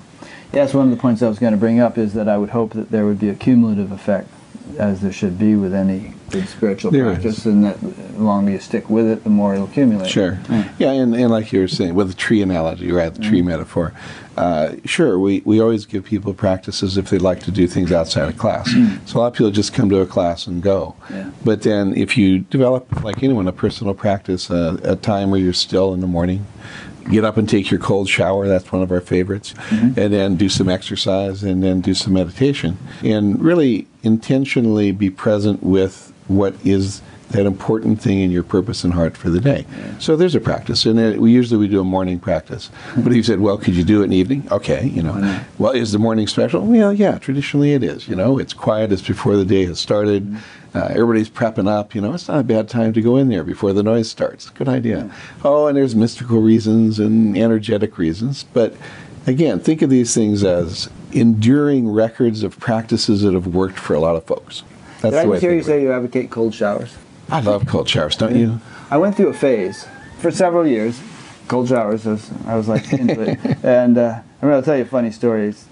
Yes, 0.52 0.74
one 0.74 0.86
of 0.86 0.92
the 0.92 1.02
points 1.02 1.22
I 1.22 1.30
was 1.30 1.40
going 1.40 1.54
to 1.54 1.58
bring 1.58 1.80
up 1.80 1.98
is 1.98 2.14
that 2.14 2.30
I 2.30 2.38
would 2.38 2.52
hope 2.52 2.74
that 2.74 2.92
there 2.92 3.06
would 3.06 3.20
be 3.20 3.30
a 3.30 3.36
cumulative 3.36 3.92
effect 3.92 4.30
as 4.78 5.02
there 5.02 5.12
should 5.12 5.38
be 5.38 5.56
with 5.56 5.74
any 5.74 6.14
good 6.30 6.48
spiritual 6.48 6.92
There 6.92 7.06
practice, 7.06 7.40
is. 7.40 7.46
and 7.46 7.64
that 7.64 7.80
the 7.80 8.22
longer 8.22 8.52
you 8.52 8.60
stick 8.60 8.90
with 8.90 9.06
it, 9.08 9.24
the 9.24 9.30
more 9.30 9.54
it'll 9.54 9.68
accumulate. 9.68 10.10
Sure. 10.10 10.40
Yeah, 10.80 10.92
and, 10.92 11.14
and 11.16 11.30
like 11.30 11.52
you 11.54 11.60
were 11.60 11.68
saying, 11.68 11.94
with 11.94 12.08
the 12.08 12.14
tree 12.16 12.42
analogy, 12.42 12.92
right, 12.92 13.14
the 13.14 13.22
tree 13.22 13.40
Mm-hmm. 13.40 13.50
metaphor, 13.50 13.94
uh, 14.36 14.74
sure, 14.84 15.20
we, 15.20 15.42
we 15.46 15.60
always 15.62 15.86
give 15.86 16.06
people 16.06 16.34
practices 16.34 16.98
if 16.98 17.10
they'd 17.12 17.22
like 17.22 17.40
to 17.42 17.52
do 17.52 17.68
things 17.68 17.92
outside 17.92 18.28
of 18.30 18.38
class. 18.38 18.68
So 19.06 19.20
a 19.20 19.22
lot 19.22 19.28
of 19.28 19.34
people 19.34 19.52
just 19.52 19.74
come 19.74 19.90
to 19.90 20.00
a 20.00 20.08
class 20.08 20.48
and 20.48 20.62
go. 20.64 20.96
Mm. 21.08 21.12
Yeah. 21.12 21.32
But 21.46 21.62
then 21.62 21.96
if 21.96 22.18
you 22.18 22.40
develop, 22.40 23.04
like 23.04 23.22
anyone, 23.22 23.48
a 23.48 23.52
personal 23.52 23.94
practice, 23.94 24.50
uh, 24.50 24.78
a 24.84 24.96
time 24.96 25.30
where 25.30 25.40
you're 25.40 25.54
still 25.54 25.94
in 25.94 26.00
the 26.02 26.08
morning, 26.08 26.48
get 27.10 27.24
up 27.26 27.38
and 27.38 27.48
take 27.48 27.70
your 27.72 27.80
cold 27.80 28.08
shower, 28.10 28.48
that's 28.48 28.72
one 28.72 28.82
of 28.82 28.92
our 28.92 29.02
favorites, 29.02 29.54
Mm-hmm. 29.54 30.00
and 30.00 30.14
then 30.14 30.36
do 30.36 30.50
some 30.50 30.70
exercise 30.70 31.44
and 31.44 31.64
then 31.64 31.82
do 31.82 31.94
some 31.94 32.14
meditation. 32.14 32.78
And 33.04 33.40
really 33.42 33.88
intentionally 34.04 34.92
be 34.92 35.10
present 35.10 35.64
with 35.64 36.12
what 36.28 36.54
is 36.66 37.02
that 37.32 37.46
important 37.48 38.00
thing 38.00 38.20
in 38.20 38.30
your 38.30 38.44
purpose 38.44 38.84
and 38.84 38.94
heart 38.94 39.18
for 39.18 39.30
the 39.32 39.40
day. 39.42 39.66
So 39.98 40.16
there's 40.16 40.36
a 40.36 40.40
practice, 40.40 40.86
and 40.86 41.00
then 41.00 41.20
we 41.20 41.32
usually 41.32 41.58
we 41.60 41.68
do 41.68 41.80
a 41.82 41.84
morning 41.84 42.20
practice. 42.20 42.68
Hmm. 42.94 43.02
But 43.02 43.12
if 43.12 43.16
you 43.18 43.24
said, 43.24 43.40
"Well, 43.40 43.58
could 43.58 43.76
you 43.76 43.84
do 43.84 44.02
it 44.02 44.04
in 44.06 44.10
the 44.12 44.18
evening?" 44.18 44.48
Okay, 44.52 44.86
you 44.88 45.02
know. 45.02 45.42
Well, 45.58 45.72
is 45.72 45.92
the 45.94 46.00
morning 46.00 46.28
special? 46.28 46.62
Well, 46.62 46.94
yeah, 46.94 47.18
traditionally 47.18 47.74
it 47.74 47.84
is. 47.84 48.08
You 48.08 48.16
know, 48.16 48.38
it's 48.38 48.54
quiet. 48.54 48.92
It's 48.92 49.02
before 49.02 49.36
the 49.36 49.46
day 49.46 49.66
has 49.66 49.80
started. 49.80 50.24
Hmm. 50.24 50.38
Uh, 50.76 50.88
everybody's 50.90 51.30
prepping 51.30 51.68
up. 51.68 51.94
You 51.94 52.02
know, 52.02 52.14
it's 52.14 52.28
not 52.28 52.40
a 52.40 52.44
bad 52.44 52.68
time 52.68 52.94
to 52.94 53.02
go 53.02 53.18
in 53.18 53.30
there 53.30 53.44
before 53.44 53.74
the 53.74 53.84
noise 53.84 54.10
starts. 54.10 54.50
Good 54.50 54.68
idea. 54.68 55.12
Oh, 55.44 55.68
and 55.68 55.78
there's 55.78 55.96
mystical 55.96 56.42
reasons 56.42 57.00
and 57.00 57.38
energetic 57.38 57.98
reasons, 57.98 58.44
but 58.44 58.76
again, 59.28 59.60
think 59.60 59.82
of 59.82 59.90
these 59.90 60.14
things 60.14 60.44
as 60.44 60.90
enduring 61.12 61.90
records 61.90 62.44
of 62.44 62.60
practices 62.60 63.22
that 63.22 63.34
have 63.34 63.48
worked 63.48 63.78
for 63.78 63.94
a 63.94 64.00
lot 64.00 64.16
of 64.16 64.24
folks. 64.26 64.64
That's 65.02 65.14
Did 65.14 65.20
I 65.20 65.26
the 65.26 65.32
just 65.34 65.42
hear 65.42 65.54
you 65.54 65.64
say 65.64 65.82
you 65.82 65.92
advocate 65.92 66.32
cold 66.32 66.54
showers? 66.54 66.96
I 67.30 67.42
love 67.42 67.68
cold 67.68 67.88
showers, 67.90 68.16
don't 68.16 68.36
you? 68.36 68.60
I 68.90 68.98
went 68.98 69.16
through 69.16 69.30
a 69.30 69.34
phase 69.34 69.88
for 70.20 70.32
several 70.32 70.66
years. 70.68 71.02
Cold 71.48 71.68
showers, 71.68 72.08
I 72.08 72.12
was, 72.12 72.32
I 72.48 72.56
was 72.56 72.68
like 72.68 72.92
into 72.94 73.22
it. 73.22 73.40
And 73.64 73.98
uh, 73.98 74.20
I'm 74.42 74.50
going 74.50 74.62
to 74.62 74.66
tell 74.66 74.78
you 74.78 74.84
a 74.84 74.86
funny 74.86 75.12
story. 75.12 75.48
It's 75.48 75.66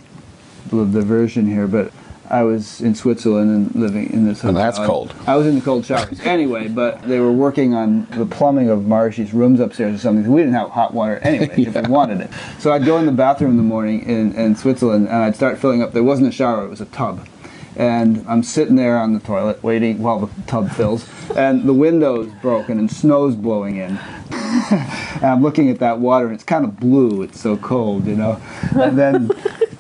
a 0.72 0.76
little 0.76 0.92
diversion 0.92 1.46
here, 1.48 1.68
but 1.68 1.92
I 2.32 2.44
was 2.44 2.80
in 2.80 2.96
Switzerland 2.96 3.52
and 3.52 3.76
living 3.76 4.10
in 4.14 4.26
this 4.26 4.42
And 4.46 4.56
that's 4.56 4.80
cold. 4.80 5.14
I 5.28 5.36
was 5.36 5.46
in 5.46 5.56
the 5.56 5.62
cold 5.62 5.86
showers. 5.86 6.18
anyway, 6.24 6.70
but 6.70 7.02
they 7.02 7.20
were 7.20 7.32
working 7.32 7.74
on 7.74 8.08
the 8.12 8.26
plumbing 8.26 8.70
of 8.70 8.80
Maharishi's 8.80 9.34
rooms 9.34 9.60
upstairs 9.60 9.96
or 9.96 9.98
something. 9.98 10.32
We 10.32 10.40
didn't 10.40 10.54
have 10.54 10.70
hot 10.70 10.94
water 10.94 11.18
anyway 11.20 11.54
if 11.58 11.76
we 11.76 11.82
wanted 11.82 12.22
it. 12.22 12.30
So 12.58 12.72
I'd 12.72 12.86
go 12.86 12.98
in 12.98 13.06
the 13.06 13.12
bathroom 13.12 13.52
in 13.52 13.58
the 13.58 13.64
morning 13.64 14.04
in, 14.04 14.34
in 14.36 14.56
Switzerland 14.56 15.10
and 15.10 15.18
I'd 15.18 15.36
start 15.36 15.60
filling 15.60 15.84
up. 15.84 15.92
There 15.92 16.04
wasn't 16.04 16.30
a 16.30 16.32
shower, 16.32 16.64
it 16.64 16.70
was 16.70 16.80
a 16.80 16.86
tub. 16.86 17.28
And 17.76 18.26
I'm 18.30 18.44
sitting 18.44 18.78
there 18.78 18.98
on 18.98 19.14
the 19.14 19.20
toilet 19.20 19.62
waiting 19.62 20.02
while 20.02 20.20
the 20.20 20.30
tub 20.44 20.72
fills, 20.72 21.08
and 21.36 21.64
the 21.64 21.74
window's 21.74 22.30
broken 22.42 22.78
and 22.78 22.92
snow's 22.92 23.34
blowing 23.34 23.78
in. 23.78 23.98
and 24.72 25.24
I'm 25.24 25.42
looking 25.42 25.70
at 25.70 25.80
that 25.80 26.00
water, 26.00 26.26
and 26.26 26.36
it's 26.36 26.44
kind 26.44 26.66
of 26.66 26.80
blue. 26.80 27.22
It's 27.22 27.40
so 27.40 27.56
cold, 27.56 28.06
you 28.06 28.16
know. 28.16 28.42
And 28.76 29.00
then, 29.00 29.32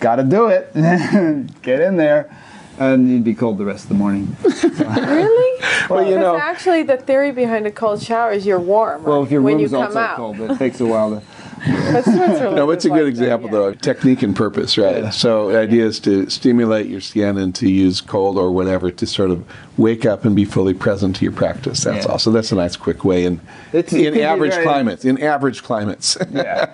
gotta 0.01 0.23
do 0.23 0.47
it. 0.47 0.73
Get 1.61 1.79
in 1.79 1.95
there, 1.95 2.35
and 2.77 3.09
you'd 3.09 3.23
be 3.23 3.33
cold 3.33 3.57
the 3.57 3.63
rest 3.65 3.83
of 3.85 3.89
the 3.89 3.95
morning. 3.95 4.35
Really? 4.81 5.63
Well, 5.89 6.01
you 6.03 6.15
Because 6.15 6.21
know- 6.21 6.37
actually, 6.37 6.83
the 6.83 6.97
theory 6.97 7.31
behind 7.31 7.65
a 7.67 7.71
cold 7.71 8.01
shower 8.01 8.31
is 8.31 8.45
you're 8.45 8.59
warm. 8.59 9.03
Well, 9.03 9.19
right, 9.19 9.25
if 9.25 9.31
your 9.31 9.41
when 9.41 9.57
room's 9.57 9.71
you 9.71 9.77
come 9.77 9.87
also 9.87 9.99
out. 9.99 10.15
cold, 10.17 10.39
it 10.41 10.57
takes 10.57 10.79
a 10.81 10.85
while 10.85 11.11
to. 11.11 11.21
But 11.65 12.03
Switzerland 12.03 12.55
No, 12.55 12.71
it's 12.71 12.85
a 12.85 12.89
good 12.89 12.95
like 13.05 13.15
that, 13.15 13.21
example, 13.23 13.47
yeah. 13.49 13.51
though, 13.51 13.73
technique 13.73 14.23
and 14.23 14.35
purpose, 14.35 14.77
right? 14.77 15.03
Yeah. 15.03 15.09
So 15.11 15.51
the 15.51 15.59
idea 15.59 15.85
is 15.85 15.99
to 16.01 16.29
stimulate 16.29 16.87
your 16.87 17.01
skin 17.01 17.37
and 17.37 17.53
to 17.55 17.69
use 17.69 18.01
cold 18.01 18.37
or 18.37 18.51
whatever 18.51 18.89
to 18.91 19.05
sort 19.05 19.29
of 19.31 19.43
wake 19.77 20.05
up 20.05 20.25
and 20.25 20.35
be 20.35 20.45
fully 20.45 20.73
present 20.73 21.15
to 21.17 21.23
your 21.23 21.31
practice. 21.31 21.83
That's 21.83 22.05
Yeah. 22.05 22.11
all. 22.13 22.19
So 22.19 22.31
that's 22.31 22.51
a 22.51 22.55
nice, 22.55 22.75
quick 22.75 23.05
way 23.05 23.25
in, 23.25 23.39
It's- 23.73 23.93
in 23.93 24.19
average 24.19 24.53
very- 24.53 24.63
climates. 24.65 25.05
In 25.05 25.21
average 25.21 25.61
climates. 25.63 26.17
yeah. 26.31 26.69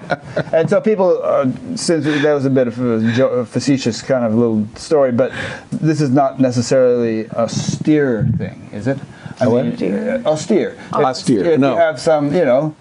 And 0.53 0.69
so 0.69 0.79
people, 0.81 1.19
uh, 1.23 1.47
since 1.75 2.05
that 2.05 2.33
was 2.33 2.45
a 2.45 2.49
bit 2.49 2.67
of 2.67 2.79
a, 2.79 3.11
jo- 3.13 3.29
a 3.29 3.45
facetious 3.45 4.01
kind 4.01 4.23
of 4.25 4.35
little 4.35 4.67
story, 4.75 5.11
but 5.11 5.31
this 5.71 5.99
is 6.01 6.09
not 6.11 6.39
necessarily 6.39 7.25
a 7.25 7.31
austere 7.43 8.27
thing, 8.37 8.69
is 8.73 8.87
it? 8.87 8.97
I 9.39 9.47
what? 9.47 9.65
mean, 9.79 9.93
uh, 9.93 10.21
austere. 10.25 10.75
Austere, 10.93 11.45
If 11.45 11.59
no. 11.59 11.73
you 11.73 11.77
have 11.77 11.99
some, 11.99 12.33
you 12.33 12.43
know, 12.45 12.75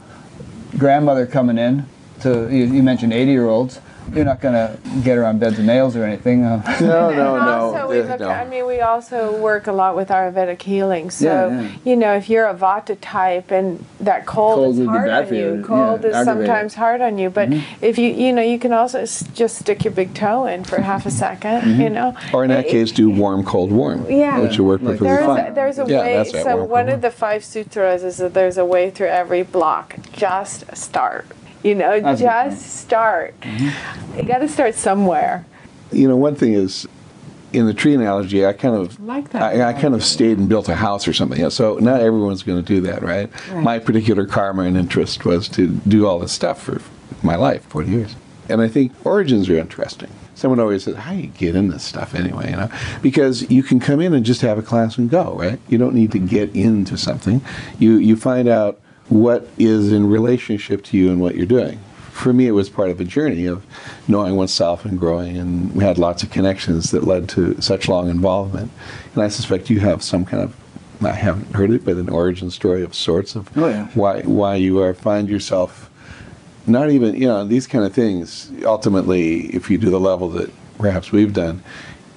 grandmother 0.79 1.27
coming 1.27 1.59
in 1.59 1.85
to, 2.21 2.49
you, 2.51 2.65
you 2.65 2.83
mentioned 2.83 3.13
80 3.13 3.31
year 3.31 3.47
olds, 3.47 3.81
you're 4.15 4.25
not 4.25 4.41
going 4.41 4.55
to 4.55 4.79
get 5.03 5.17
her 5.17 5.25
on 5.25 5.41
beds 5.41 5.59
of 5.59 5.65
nails 5.65 5.97
or 5.97 6.05
anything. 6.05 6.45
Uh, 6.45 6.63
no, 6.81 7.11
no, 7.11 7.37
no. 7.39 7.51
also, 7.75 7.89
we 7.91 7.99
uh, 7.99 8.05
look 8.07 8.21
no. 8.21 8.29
I 8.29 8.45
mean, 8.49 8.65
we 8.65 8.81
also 8.81 9.37
work 9.43 9.67
a 9.67 9.73
lot 9.73 9.97
with 9.97 10.11
Ayurvedic 10.11 10.63
healing. 10.63 11.11
So, 11.11 11.27
Yeah, 11.49 11.61
yeah. 11.63 11.77
you 11.85 11.97
know, 11.97 12.15
if 12.15 12.31
you're 12.31 12.47
a 12.47 12.55
Vata 12.55 12.97
type 13.01 13.51
and 13.51 13.85
that 13.99 14.25
cold, 14.25 14.55
Cold 14.59 14.79
is 14.79 14.87
hard 14.87 15.11
on 15.11 15.35
you, 15.35 15.55
you, 15.57 15.65
cold 15.65 16.03
yeah, 16.03 16.09
is 16.11 16.15
aggravating. 16.15 16.23
Mm-hmm. 16.23 16.25
sometimes 16.47 16.75
hard 16.75 17.01
on 17.01 17.19
you. 17.19 17.31
But 17.31 17.49
if 17.83 17.99
you, 17.99 18.13
you 18.13 18.33
know, 18.33 18.43
you 18.43 18.61
can 18.61 18.73
also 18.73 19.01
s- 19.01 19.25
just 19.35 19.59
stick 19.59 19.83
your 19.85 19.93
big 19.93 20.15
toe 20.15 20.47
in 20.47 20.63
for 20.63 20.81
half 20.81 21.05
a 21.05 21.09
2nd 21.09 21.41
Mm-hmm. 21.63 21.81
you 21.81 21.91
know. 21.91 22.15
Or 22.33 22.45
in 22.45 22.51
that 22.51 22.67
It- 22.67 22.71
case, 22.71 22.93
do 22.93 23.11
warm, 23.11 23.43
cold, 23.45 23.73
warm. 23.73 24.07
Yeah. 24.09 24.39
Which 24.39 24.57
will 24.61 24.67
work 24.67 24.83
Like 24.83 24.99
perfectly 25.01 25.09
There 25.09 25.21
is, 25.21 25.27
fine. 25.27 25.47
a, 25.51 25.55
there's 25.55 25.79
a 25.81 25.85
Yeah, 25.89 26.01
way. 26.03 26.15
that's 26.17 26.33
right, 26.33 26.45
So 26.45 26.57
warm, 26.59 26.71
one 26.71 26.85
cold, 26.87 26.95
of 26.95 27.03
the 27.03 27.11
five 27.11 27.45
sutras 27.45 28.05
is 28.05 28.19
that 28.19 28.35
there's 28.35 28.57
a 28.57 28.65
way 28.65 28.91
through 28.91 29.09
every 29.09 29.43
block. 29.43 29.97
Just 30.13 30.77
start. 30.77 31.27
You 31.63 31.75
know, 31.75 32.01
That's 32.01 32.21
just 32.21 32.81
start. 32.81 33.39
Mm-hmm. 33.41 34.19
You 34.19 34.25
got 34.25 34.39
to 34.39 34.49
start 34.49 34.75
somewhere. 34.75 35.45
You 35.93 36.09
know, 36.09 36.17
one 36.17 36.35
thing 36.35 36.53
is, 36.53 36.87
in 37.53 37.67
the 37.67 37.75
tree 37.75 37.95
analogy, 37.95 38.45
I 38.45 38.53
kind 38.53 38.75
of 38.75 39.01
like 39.01 39.31
that 39.31 39.43
I, 39.43 39.71
I 39.71 39.73
kind 39.73 39.95
of 39.95 40.05
stayed 40.05 40.39
and 40.39 40.49
built 40.49 40.69
a 40.69 40.75
house 40.75 41.09
or 41.09 41.13
something. 41.13 41.41
You 41.41 41.51
so 41.51 41.79
not 41.79 42.01
everyone's 42.01 42.43
going 42.43 42.63
to 42.63 42.75
do 42.75 42.81
that, 42.83 43.03
right? 43.03 43.31
Right. 43.51 43.63
My 43.63 43.79
particular 43.79 44.27
karma 44.27 44.63
and 44.63 44.77
interest 44.77 45.25
was 45.25 45.49
to 45.51 45.69
do 45.69 46.07
all 46.07 46.19
this 46.19 46.33
stuff 46.33 46.63
for 46.63 46.83
my 47.23 47.37
life, 47.37 47.65
forty 47.65 47.91
years. 47.91 48.15
And 48.49 48.61
I 48.61 48.69
think 48.69 48.93
origins 49.05 49.49
are 49.49 49.57
interesting. 49.57 50.11
Someone 50.35 50.61
always 50.61 50.85
says, 50.85 50.97
"How 50.97 51.13
do 51.13 51.19
you 51.19 51.29
get 51.29 51.57
in 51.57 51.69
this 51.69 51.83
stuff 51.83 52.15
anyway?" 52.15 52.51
You 52.51 52.57
know, 52.57 52.71
because 53.01 53.49
you 53.51 53.63
can 53.63 53.81
come 53.81 54.01
in 54.01 54.13
and 54.13 54.25
just 54.25 54.43
have 54.43 54.59
a 54.59 54.63
class 54.63 54.99
and 54.99 55.09
go, 55.09 55.35
right? 55.39 55.59
You 55.69 55.79
don't 55.79 55.95
need 55.95 56.13
to 56.13 56.19
get 56.19 56.55
into 56.55 56.99
something. 56.99 57.41
You 57.79 57.97
you 57.97 58.17
find 58.17 58.49
out 58.49 58.81
what 59.09 59.49
is 59.59 59.93
in 59.93 60.09
relationship 60.09 60.83
to 60.85 60.97
you 60.97 61.11
and 61.11 61.21
what 61.21 61.35
you're 61.37 61.47
doing 61.47 61.81
for 62.17 62.33
me, 62.33 62.47
it 62.47 62.53
was 62.53 62.71
part 62.71 62.89
of 62.89 62.99
a 62.99 63.05
journey 63.05 63.45
of 63.45 63.65
knowing 64.09 64.37
oneself 64.37 64.87
and 64.87 64.99
growing, 64.99 65.37
and 65.37 65.75
we 65.75 65.85
had 65.85 65.99
lots 65.99 66.23
of 66.23 66.31
connections 66.31 66.91
that 66.91 67.05
led 67.05 67.29
to 67.29 67.61
such 67.61 67.89
long 67.89 68.09
involvement. 68.09 68.73
And 69.15 69.23
I 69.23 69.29
suspect 69.29 69.69
you 69.69 69.81
have 69.81 70.03
some 70.03 70.25
kind 70.25 70.43
of, 70.43 70.57
I 71.05 71.13
haven't 71.13 71.55
heard 71.55 71.71
it, 71.71 71.85
but 71.85 71.97
an 71.97 72.09
origin 72.09 72.51
story 72.51 72.83
of 72.83 72.95
sorts 72.95 73.37
of 73.37 73.51
Oh, 73.57 73.69
yeah. 73.69 73.89
why 73.93 74.23
why 74.23 74.55
you 74.55 74.81
are 74.81 74.95
find 74.95 75.29
yourself 75.29 75.91
not 76.67 76.91
even 76.91 77.15
you 77.15 77.29
know 77.29 77.45
these 77.45 77.67
kind 77.67 77.85
of 77.85 77.93
things. 77.93 78.51
Ultimately, 78.65 79.55
if 79.55 79.71
you 79.71 79.77
do 79.77 79.91
the 79.91 80.01
level 80.01 80.31
that 80.31 80.51
perhaps 80.79 81.13
we've 81.13 81.33
done. 81.35 81.63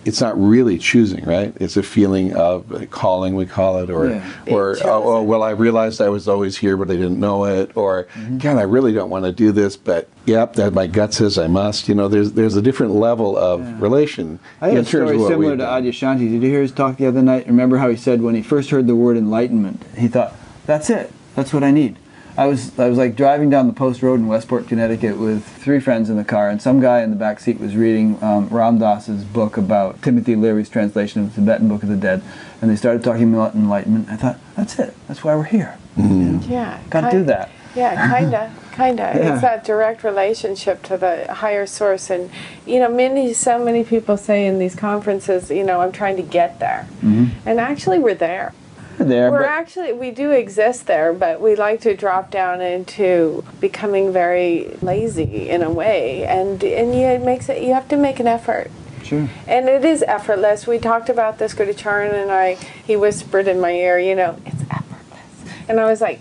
It's 0.05 0.21
not 0.21 0.39
really 0.41 0.77
choosing, 0.77 1.25
right? 1.25 1.53
It's 1.59 1.75
a 1.75 1.83
feeling 1.83 2.33
of 2.33 2.87
calling, 2.89 3.35
we 3.35 3.45
call 3.45 3.79
it, 3.79 3.89
or, 3.89 4.09
Yeah. 4.09 4.31
or 4.47 4.77
oh, 4.85 5.03
oh, 5.17 5.23
well, 5.23 5.43
I 5.43 5.51
realized 5.51 5.99
I 6.01 6.07
was 6.09 6.27
always 6.27 6.57
here, 6.57 6.77
but 6.77 6.89
I 6.89 6.93
didn't 6.95 7.19
know 7.19 7.45
it, 7.45 7.75
or 7.75 8.05
Mm-hmm. 8.15 8.37
God, 8.37 8.57
I 8.57 8.61
really 8.61 8.93
don't 8.93 9.09
want 9.09 9.25
to 9.25 9.31
do 9.31 9.51
this, 9.51 9.75
but 9.75 10.07
yep, 10.25 10.53
that 10.53 10.73
my 10.73 10.87
gut 10.87 11.13
says 11.13 11.37
I 11.37 11.47
must. 11.47 11.89
You 11.89 11.95
know, 11.95 12.07
there's 12.07 12.31
there's 12.31 12.55
a 12.55 12.61
different 12.61 12.93
level 12.93 13.37
of 13.37 13.81
relation 13.81 14.39
I 14.61 14.69
in 14.69 14.77
a 14.77 14.85
story 14.85 15.17
similar 15.19 15.57
to. 15.57 15.63
Adyashanti. 15.63 16.19
Did 16.29 16.43
you 16.43 16.49
hear 16.49 16.61
his 16.61 16.71
talk 16.71 16.97
the 16.97 17.05
other 17.05 17.21
night? 17.21 17.45
Remember 17.47 17.77
how 17.77 17.89
he 17.89 17.97
said 17.97 18.21
when 18.21 18.35
he 18.35 18.41
first 18.41 18.69
heard 18.69 18.87
the 18.87 18.95
word 18.95 19.17
enlightenment, 19.17 19.83
he 19.97 20.07
thought, 20.07 20.33
"That's 20.65 20.89
it. 20.89 21.11
That's 21.35 21.53
what 21.53 21.63
I 21.63 21.71
need." 21.71 21.97
I 22.39 22.45
was 22.47 22.79
I 22.79 22.87
was 22.87 22.97
like 22.97 23.17
driving 23.17 23.49
down 23.49 23.67
the 23.67 23.73
post 23.73 24.01
road 24.01 24.21
in 24.21 24.27
Westport, 24.27 24.65
Connecticut, 24.65 25.17
with 25.17 25.43
three 25.43 25.81
friends 25.81 26.09
in 26.09 26.15
the 26.15 26.23
car, 26.23 26.49
and 26.49 26.61
some 26.61 26.79
guy 26.79 27.01
in 27.01 27.09
the 27.09 27.17
back 27.17 27.41
seat 27.41 27.59
was 27.59 27.75
reading 27.75 28.17
um, 28.23 28.47
Ram 28.47 28.79
Dass's 28.79 29.25
book 29.25 29.57
about 29.57 30.01
Timothy 30.01 30.37
Leary's 30.37 30.69
translation 30.69 31.21
of 31.21 31.35
the 31.35 31.41
Tibetan 31.41 31.67
Book 31.67 31.83
of 31.83 31.89
the 31.89 31.97
Dead, 31.97 32.23
and 32.61 32.71
they 32.71 32.77
started 32.77 33.03
talking 33.03 33.33
about 33.33 33.55
enlightenment. 33.55 34.07
I 34.09 34.15
thought, 34.15 34.39
"That's 34.55 34.79
it. 34.79 34.95
That's 35.09 35.21
why 35.21 35.35
we're 35.35 35.43
here. 35.43 35.77
Yeah. 35.97 36.79
Got 36.89 37.01
to 37.01 37.07
kind- 37.07 37.11
do 37.11 37.23
that." 37.25 37.49
Yeah, 37.75 38.09
kinda, 38.19 38.51
kinda. 38.73 39.03
Yeah. 39.15 39.33
It's 39.33 39.41
that 39.41 39.65
direct 39.65 40.05
relationship 40.05 40.81
to 40.83 40.95
the 40.97 41.31
higher 41.33 41.65
source, 41.65 42.09
and 42.09 42.29
you 42.65 42.79
know, 42.79 42.89
many, 42.89 43.33
so 43.33 43.63
many 43.63 43.83
people 43.83 44.15
say 44.15 44.47
in 44.47 44.59
these 44.59 44.75
conferences, 44.75 45.51
you 45.51 45.65
know, 45.65 45.81
I'm 45.81 45.91
trying 45.91 46.15
to 46.15 46.23
get 46.23 46.59
there, 46.61 46.87
and 47.03 47.59
actually, 47.59 47.99
we're 47.99 48.15
there. 48.15 48.53
There, 48.99 49.31
We're 49.31 49.43
actually 49.43 49.93
we 49.93 50.11
do 50.11 50.31
exist 50.31 50.85
there, 50.85 51.13
but 51.13 51.39
we 51.39 51.55
like 51.55 51.79
to 51.81 51.95
drop 51.95 52.31
down 52.31 52.59
into 52.59 53.45
becoming 53.61 54.11
very 54.11 54.77
lazy 54.81 55.49
in 55.49 55.63
a 55.63 55.71
way, 55.71 56.25
and 56.25 56.61
and 56.63 56.93
yeah, 56.93 57.13
it 57.13 57.21
makes 57.21 57.47
it. 57.47 57.63
You 57.63 57.73
have 57.73 57.87
to 57.89 57.97
make 57.97 58.19
an 58.19 58.27
effort. 58.27 58.69
sure. 59.03 59.29
And 59.47 59.69
it 59.69 59.85
is 59.85 60.03
effortless. 60.03 60.67
We 60.67 60.79
talked 60.79 61.07
about 61.07 61.37
this, 61.39 61.53
Gurucharan 61.53 62.13
and 62.13 62.29
I. 62.29 62.55
He 62.85 62.97
whispered 62.97 63.47
in 63.47 63.61
my 63.61 63.71
ear, 63.71 63.97
you 63.99 64.15
know, 64.15 64.37
it's 64.45 64.61
effortless. 64.69 65.53
And 65.69 65.79
I 65.79 65.85
was 65.85 66.01
like, 66.01 66.19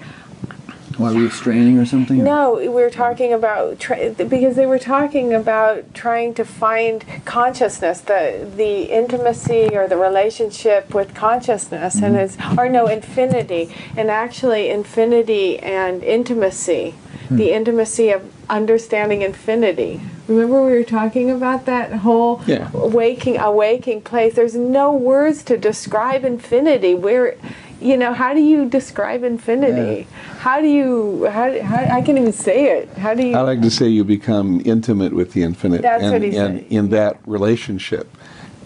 Why 0.98 1.12
restraining 1.14 1.78
or 1.78 1.86
something? 1.86 2.24
No, 2.24 2.54
we 2.54 2.68
were 2.68 2.90
talking 2.90 3.32
about 3.32 3.78
because 3.78 4.56
they 4.56 4.66
were 4.66 4.80
talking 4.80 5.32
about 5.32 5.94
trying 5.94 6.34
to 6.34 6.44
find 6.44 7.04
consciousness, 7.24 8.00
the 8.00 8.50
the 8.56 8.92
intimacy 8.92 9.76
or 9.76 9.86
the 9.86 9.96
relationship 9.96 10.92
with 10.92 11.14
consciousness, 11.14 11.94
and 12.02 12.16
mm-hmm. 12.16 12.42
it's 12.50 12.58
or 12.58 12.68
no 12.68 12.88
infinity, 12.88 13.72
and 13.96 14.10
actually 14.10 14.70
infinity 14.70 15.60
and 15.60 16.02
intimacy, 16.02 16.94
hmm. 17.28 17.36
the 17.36 17.52
intimacy 17.52 18.10
of 18.10 18.32
understanding 18.50 19.22
infinity. 19.22 20.00
Remember 20.26 20.62
we 20.62 20.72
were 20.72 20.84
talking 20.84 21.30
about 21.30 21.64
that 21.66 21.92
whole 21.92 22.42
Yeah. 22.44 22.70
waking 22.72 23.38
awaking 23.38 24.02
place. 24.02 24.34
There's 24.34 24.56
no 24.56 24.92
words 24.92 25.44
to 25.44 25.56
describe 25.56 26.24
infinity. 26.24 26.94
Where 26.94 27.36
you 27.80 27.96
know, 27.96 28.12
how 28.12 28.34
do 28.34 28.40
you 28.40 28.68
describe 28.68 29.22
infinity? 29.22 30.06
How 30.38 30.60
do 30.60 30.66
you 30.66 31.26
how, 31.26 31.60
how 31.62 31.76
I 31.76 32.02
can't 32.02 32.18
even 32.18 32.32
say 32.32 32.78
it. 32.78 32.88
How 32.96 33.14
do 33.14 33.26
you 33.26 33.36
I 33.36 33.40
like 33.42 33.62
to 33.62 33.70
say 33.70 33.88
you 33.88 34.04
become 34.04 34.60
intimate 34.64 35.12
with 35.12 35.32
the 35.32 35.42
infinite, 35.42 35.82
That's 35.82 36.02
and, 36.02 36.12
what 36.12 36.22
he 36.22 36.36
and 36.36 36.60
said. 36.60 36.66
in 36.70 36.88
that 36.90 37.18
relationship, 37.26 38.08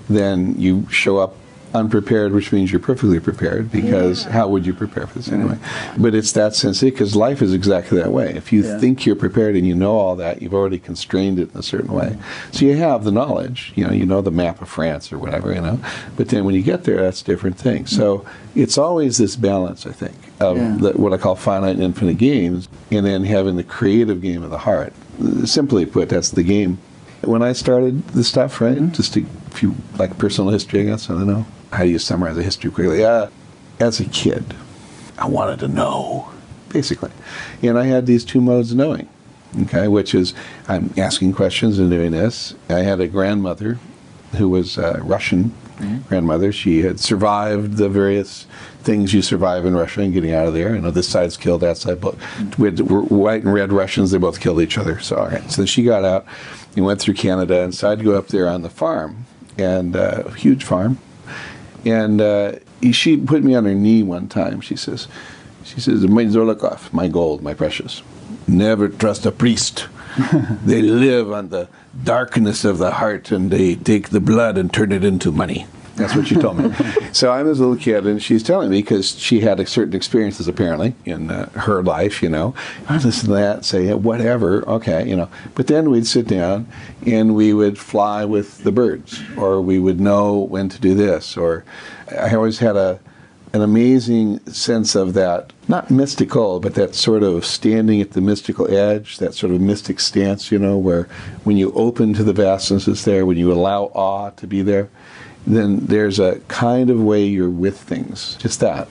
then 0.09 0.55
you 0.59 0.87
show 0.91 1.19
up 1.19 1.37
unprepared, 1.75 2.33
which 2.33 2.53
means 2.53 2.71
you're 2.71 2.81
perfectly 2.81 3.21
prepared. 3.21 3.71
Because 3.71 4.25
how 4.25 4.49
would 4.49 4.67
you 4.67 4.75
prepare 4.75 5.07
for 5.07 5.19
this 5.19 5.29
anyway? 5.31 5.59
But 5.97 6.15
it's 6.15 6.33
that 6.33 6.55
sense 6.55 6.81
because 6.81 7.17
life 7.17 7.43
is 7.43 7.55
exactly 7.55 7.99
that 7.99 8.13
way. 8.13 8.33
If 8.35 8.53
you 8.53 8.63
Yeah. 8.63 8.79
think 8.79 9.07
you're 9.07 9.17
prepared 9.17 9.57
and 9.57 9.67
you 9.67 9.75
know 9.75 9.97
all 9.97 10.17
that, 10.17 10.43
you've 10.43 10.55
already 10.55 10.79
constrained 10.79 11.39
it 11.39 11.51
in 11.53 11.59
a 11.61 11.63
certain 11.63 11.93
way. 11.93 12.17
So 12.51 12.65
you 12.67 12.77
have 12.77 13.05
the 13.05 13.13
knowledge. 13.13 13.73
You 13.77 13.87
know, 13.87 13.93
you 13.93 14.07
know 14.07 14.21
the 14.21 14.31
map 14.31 14.61
of 14.61 14.69
France 14.69 15.13
or 15.13 15.19
whatever. 15.19 15.53
You 15.53 15.61
know, 15.61 15.79
but 16.17 16.29
then 16.29 16.45
when 16.45 16.55
you 16.55 16.63
get 16.63 16.85
there, 16.85 16.97
that's 16.97 17.23
a 17.23 17.25
different 17.25 17.57
thing. 17.59 17.87
So 17.87 18.25
it's 18.55 18.77
always 18.79 19.19
this 19.19 19.37
balance, 19.37 19.87
I 19.87 19.93
think, 19.93 20.15
of 20.41 20.57
Yeah. 20.57 20.77
the, 20.79 20.91
what 20.93 21.13
I 21.13 21.17
call 21.17 21.35
finite 21.37 21.75
and 21.77 21.83
infinite 21.83 22.19
games, 22.19 22.69
and 22.91 23.05
then 23.07 23.25
having 23.25 23.57
the 23.57 23.65
creative 23.65 24.21
game 24.21 24.43
of 24.43 24.51
the 24.51 24.59
heart. 24.59 24.93
Simply 25.45 25.87
put, 25.87 26.09
that's 26.09 26.31
the 26.31 26.43
game. 26.43 26.79
When 27.23 27.43
I 27.43 27.53
started 27.53 28.07
the 28.09 28.25
stuff, 28.25 28.61
right, 28.61 28.77
mm-hmm. 28.77 28.93
just 28.93 29.17
a 29.17 29.25
few 29.51 29.75
like 29.99 30.19
personal 30.19 30.51
history, 30.51 30.81
I 30.81 30.85
guess 30.85 31.09
I 31.09 31.15
don't 31.15 31.27
know. 31.27 31.47
How 31.73 31.85
do 31.85 31.91
you 31.91 31.99
summarize 31.99 32.37
a 32.37 32.43
history 32.43 32.71
quickly? 32.71 33.05
Uh, 33.05 33.29
as 33.81 33.99
a 34.01 34.05
kid, 34.05 34.55
I 35.19 35.27
wanted 35.27 35.59
to 35.61 35.69
know, 35.69 36.31
basically, 36.69 37.11
and 37.63 37.79
I 37.79 37.85
had 37.85 38.07
these 38.07 38.25
two 38.25 38.41
modes 38.41 38.73
of 38.73 38.79
knowing. 38.79 39.09
Okay, 39.63 39.89
which 39.89 40.15
is 40.15 40.33
I'm 40.69 40.93
asking 40.97 41.35
questions 41.35 41.79
and 41.79 41.91
doing 41.91 42.13
this. 42.13 42.55
I 42.71 42.81
had 42.81 43.01
a 43.01 43.09
grandmother 43.09 43.79
who 44.37 44.49
was 44.49 44.79
uh, 44.79 45.01
Russian 45.03 45.53
grandmother. 46.09 46.53
She 46.53 46.83
had 46.83 47.01
survived 47.01 47.77
the 47.77 47.89
various 47.89 48.47
things 48.83 49.13
you 49.13 49.23
survive 49.23 49.65
in 49.65 49.75
Russia 49.75 50.03
and 50.03 50.13
getting 50.13 50.33
out 50.33 50.47
of 50.47 50.55
there. 50.55 50.75
You 50.75 50.81
know, 50.81 50.91
this 50.91 51.09
side's 51.09 51.37
killed, 51.37 51.63
that 51.63 51.77
side. 51.77 52.01
But 52.01 52.17
we 52.59 52.69
had 52.69 52.79
white 52.81 53.43
and 53.43 53.53
red 53.53 53.73
Russians. 53.73 54.11
They 54.11 54.19
both 54.19 54.41
killed 54.41 54.61
each 54.61 54.79
other. 54.79 55.01
So 55.01 55.17
all 55.17 55.29
right. 55.29 55.51
So 55.51 55.65
she 55.67 55.83
got 55.83 56.05
out 56.05 56.27
and 56.77 56.85
went 56.85 57.01
through 57.01 57.15
Canada 57.15 57.63
and 57.63 57.73
decided 57.73 57.99
to 57.99 58.05
go 58.05 58.17
up 58.17 58.29
there 58.29 58.49
on 58.49 58.63
the 58.63 58.71
farm 58.71 59.27
and 59.59 59.97
uh, 59.97 60.25
a 60.27 60.35
huge 60.35 60.65
farm. 60.65 60.99
And 61.85 62.21
uh, 62.21 62.53
she 62.93 63.17
put 63.17 63.43
me 63.43 63.55
on 63.55 63.65
her 63.65 63.75
knee 63.75 64.03
one 64.03 64.29
time. 64.29 64.61
She 64.61 64.77
says, 64.77 65.09
she 65.65 65.81
says, 65.81 66.07
my 66.07 66.25
Zolokov, 66.25 66.93
my 66.93 67.09
gold, 67.09 67.43
my 67.43 67.55
precious. 67.55 68.03
Never 68.47 68.89
trust 68.89 69.27
a 69.27 69.33
priest. 69.33 69.89
they 70.65 70.83
live 70.83 71.33
on 71.33 71.49
the 71.49 71.69
darkness 72.05 72.65
of 72.65 72.79
the 72.79 72.93
heart 72.93 73.31
and 73.31 73.51
they 73.51 73.75
take 73.75 74.11
the 74.11 74.21
blood 74.21 74.59
and 74.59 74.73
turn 74.73 74.93
it 74.93 75.05
into 75.05 75.33
money. 75.33 75.67
That's 75.97 76.15
what 76.15 76.27
she 76.27 76.37
told 76.37 76.59
me. 76.59 76.75
so 77.13 77.31
I'm 77.31 77.47
this 77.47 77.59
little 77.59 77.77
kid, 77.77 78.07
and 78.07 78.23
she's 78.23 78.43
telling 78.43 78.71
me 78.71 78.81
because 78.81 79.19
she 79.19 79.41
had 79.41 79.61
a 79.61 79.67
certain 79.67 79.95
experiences 79.95 80.49
apparently 80.49 80.95
in 81.05 81.31
uh, 81.31 81.51
her 81.51 81.83
life, 81.83 82.23
you 82.23 82.29
know. 82.29 82.55
I 82.89 82.99
listen 82.99 83.27
to 83.27 83.35
that, 83.35 83.65
say 83.65 83.87
yeah, 83.87 83.95
whatever, 83.95 84.67
okay, 84.69 85.07
you 85.07 85.17
know. 85.17 85.29
But 85.55 85.67
then 85.67 85.91
we'd 85.91 86.07
sit 86.07 86.27
down 86.27 86.67
and 87.07 87.35
we 87.35 87.53
would 87.53 87.79
fly 87.79 88.25
with 88.25 88.65
the 88.65 88.73
birds, 88.73 89.23
or 89.37 89.61
we 89.61 89.79
would 89.79 90.01
know 90.01 90.39
when 90.39 90.69
to 90.71 90.81
do 90.81 90.95
this, 90.95 91.37
or 91.37 91.65
I 92.11 92.35
always 92.35 92.59
had 92.59 92.77
a 92.77 93.01
an 93.53 93.61
amazing 93.61 94.39
sense 94.47 94.95
of 94.95 95.13
that, 95.13 95.53
not 95.69 95.91
mystical, 95.91 96.59
but 96.59 96.75
that 96.75 96.95
sort 96.95 97.23
of 97.23 97.45
standing 97.45 98.01
at 98.01 98.13
the 98.13 98.21
mystical 98.21 98.71
edge, 98.71 99.19
that 99.19 99.35
sort 99.35 99.53
of 99.53 99.61
mystic 99.61 100.01
stance, 100.01 100.51
you 100.51 100.59
know, 100.59 100.79
where 100.79 101.05
when 101.45 101.59
you 101.59 101.71
open 101.73 102.15
to 102.15 102.25
the 102.25 102.33
vastness 102.33 102.87
that's 102.87 103.05
there, 103.05 103.27
when 103.27 103.37
you 103.37 103.53
allow 103.53 103.85
awe 103.95 104.31
to 104.31 104.47
be 104.47 104.63
there, 104.63 104.89
then 105.47 105.87
there's 105.87 106.19
a 106.19 106.41
kind 106.49 106.91
of 106.91 107.01
way 107.01 107.25
you're 107.25 107.51
with 107.51 107.81
things. 107.81 108.37
Just 108.37 108.61
that. 108.61 108.89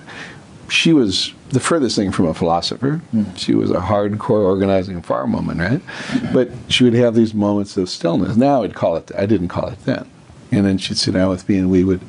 She 0.69 0.93
was 0.93 1.33
the 1.49 1.59
furthest 1.59 1.95
thing 1.95 2.11
from 2.11 2.27
a 2.27 2.33
philosopher. 2.33 3.01
Hmm. 3.11 3.33
She 3.35 3.55
was 3.55 3.71
a 3.71 3.79
hardcore 3.79 4.43
organizing 4.43 5.01
farm 5.01 5.33
woman, 5.33 5.57
right? 5.57 5.81
Hmm. 5.81 6.33
But 6.33 6.49
she 6.69 6.83
would 6.83 6.93
have 6.93 7.15
these 7.15 7.33
moments 7.33 7.77
of 7.77 7.89
stillness. 7.89 8.37
Now 8.37 8.63
I'd 8.63 8.75
call 8.75 8.95
it, 8.95 9.11
I 9.17 9.25
didn't 9.25 9.49
call 9.49 9.69
it 9.69 9.83
then. 9.85 10.09
And 10.51 10.65
then 10.65 10.77
she'd 10.77 10.97
sit 10.97 11.13
down 11.13 11.29
with 11.29 11.47
me 11.47 11.57
and 11.57 11.69
we 11.69 11.83
would 11.83 12.01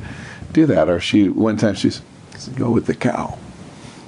do 0.52 0.66
that. 0.66 0.88
Or 0.88 1.00
she, 1.00 1.28
one 1.28 1.56
time 1.56 1.74
she 1.74 1.90
said, 1.90 2.02
go 2.56 2.70
with 2.70 2.86
the 2.86 2.94
cow. 2.94 3.38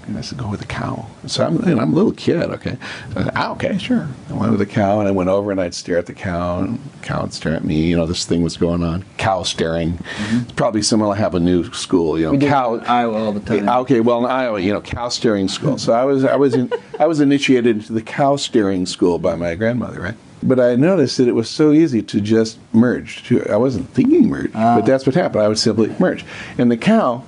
And 0.07 0.19
I 0.19 0.21
said, 0.21 0.39
go 0.39 0.49
with 0.51 0.61
the 0.61 0.67
cow. 0.67 1.07
So 1.27 1.45
I'm, 1.47 1.57
and 1.65 1.81
I'm 1.81 1.93
a 1.93 1.97
little 1.97 2.13
kid, 2.13 2.43
okay. 2.51 2.77
So 3.13 3.21
I 3.21 3.23
said, 3.25 3.33
ah, 3.37 3.53
okay, 3.53 3.79
sure. 3.79 4.07
I 4.29 4.33
went 4.35 4.51
with 4.51 4.61
the 4.61 4.67
cow, 4.67 4.99
and 5.01 5.09
I 5.09 5.13
went 5.13 5.31
over 5.31 5.51
and 5.51 5.61
I'd 5.61 5.75
stare 5.75 5.97
at 5.99 6.07
the 6.07 6.13
cow, 6.13 6.59
and 6.61 6.79
the 6.79 6.99
cow 7.07 7.23
would 7.23 7.33
stare 7.33 7.55
at 7.55 7.65
me. 7.65 7.81
You 7.87 7.97
know, 7.97 8.05
this 8.07 8.25
thing 8.27 8.43
was 8.43 8.57
going 8.57 8.83
on. 8.83 9.05
Cow 9.17 9.43
staring. 9.45 9.99
It's 10.31 10.53
probably 10.53 10.83
similar. 10.83 11.15
I 11.15 11.19
have 11.19 11.35
a 11.35 11.41
new 11.41 11.73
school, 11.73 12.19
you 12.19 12.27
know, 12.27 12.33
We 12.33 12.39
cow. 12.39 12.77
Iowa 12.81 13.25
all 13.25 13.33
the 13.33 13.41
time. 13.41 13.69
Okay, 13.69 14.01
well 14.01 14.19
in 14.25 14.31
Iowa, 14.31 14.61
you 14.61 14.73
know, 14.73 14.81
cow 14.83 15.09
staring 15.09 15.49
school. 15.49 15.79
So 15.79 15.93
I 15.93 16.05
was 16.05 16.25
I 16.25 16.37
was 16.37 16.55
in, 16.55 16.71
I 17.01 17.07
was 17.07 17.21
initiated 17.21 17.77
into 17.77 17.93
the 17.93 18.03
cow 18.03 18.37
staring 18.37 18.85
school 18.87 19.19
by 19.19 19.35
my 19.37 19.55
grandmother, 19.55 20.01
right? 20.01 20.15
But 20.43 20.61
I 20.61 20.77
noticed 20.77 21.17
that 21.17 21.27
it 21.29 21.33
was 21.35 21.49
so 21.49 21.73
easy 21.73 22.03
to 22.03 22.21
just 22.21 22.59
merge. 22.75 23.23
To, 23.29 23.43
I 23.51 23.57
wasn't 23.57 23.89
thinking 23.91 24.29
merge, 24.29 24.51
Ah. 24.55 24.77
but 24.77 24.85
that's 24.85 25.07
what 25.07 25.15
happened. 25.15 25.43
I 25.43 25.49
would 25.49 25.59
simply 25.59 25.95
merge, 25.99 26.27
and 26.59 26.71
the 26.71 26.77
cow 26.77 27.25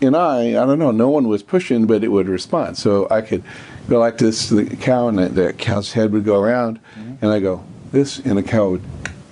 and 0.00 0.16
I, 0.16 0.50
I 0.50 0.66
don't 0.66 0.78
know, 0.78 0.90
no 0.90 1.08
one 1.08 1.28
was 1.28 1.42
pushing, 1.42 1.86
but 1.86 2.04
it 2.04 2.08
would 2.08 2.28
respond. 2.28 2.76
So 2.78 3.08
I 3.10 3.20
could 3.20 3.42
go 3.88 3.98
like 3.98 4.18
this 4.18 4.48
to 4.48 4.54
the 4.56 4.76
cow, 4.76 5.08
and 5.08 5.18
the, 5.18 5.28
the 5.28 5.52
cow's 5.52 5.92
head 5.92 6.12
would 6.12 6.24
go 6.24 6.40
around, 6.40 6.78
mm-hmm. 6.78 7.24
and 7.24 7.32
I 7.32 7.40
go 7.40 7.64
this, 7.92 8.18
and 8.18 8.38
the 8.38 8.42
cow 8.42 8.70
would 8.70 8.84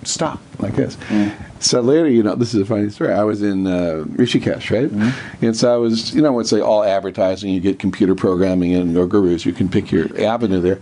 stop 0.04 0.40
like 0.58 0.74
this. 0.74 0.96
Mm-hmm. 0.96 1.60
So 1.60 1.80
later, 1.80 2.08
you 2.08 2.22
know, 2.22 2.34
this 2.34 2.54
is 2.54 2.60
a 2.60 2.66
funny 2.66 2.90
story. 2.90 3.12
I 3.12 3.24
was 3.24 3.42
in 3.42 3.66
uh, 3.66 4.04
Rishikesh, 4.08 4.70
right? 4.70 4.88
Mm-hmm. 4.90 5.44
And 5.44 5.56
so 5.56 5.74
I 5.74 5.76
was, 5.78 6.14
you 6.14 6.22
know, 6.22 6.38
it's 6.38 6.52
like 6.52 6.62
all 6.62 6.84
advertising. 6.84 7.52
You 7.52 7.60
get 7.60 7.78
computer 7.78 8.14
programming 8.14 8.74
and 8.74 8.96
or 8.96 9.06
gurus. 9.06 9.44
You 9.44 9.52
can 9.52 9.68
pick 9.68 9.90
your 9.90 10.06
avenue 10.20 10.60
there. 10.60 10.80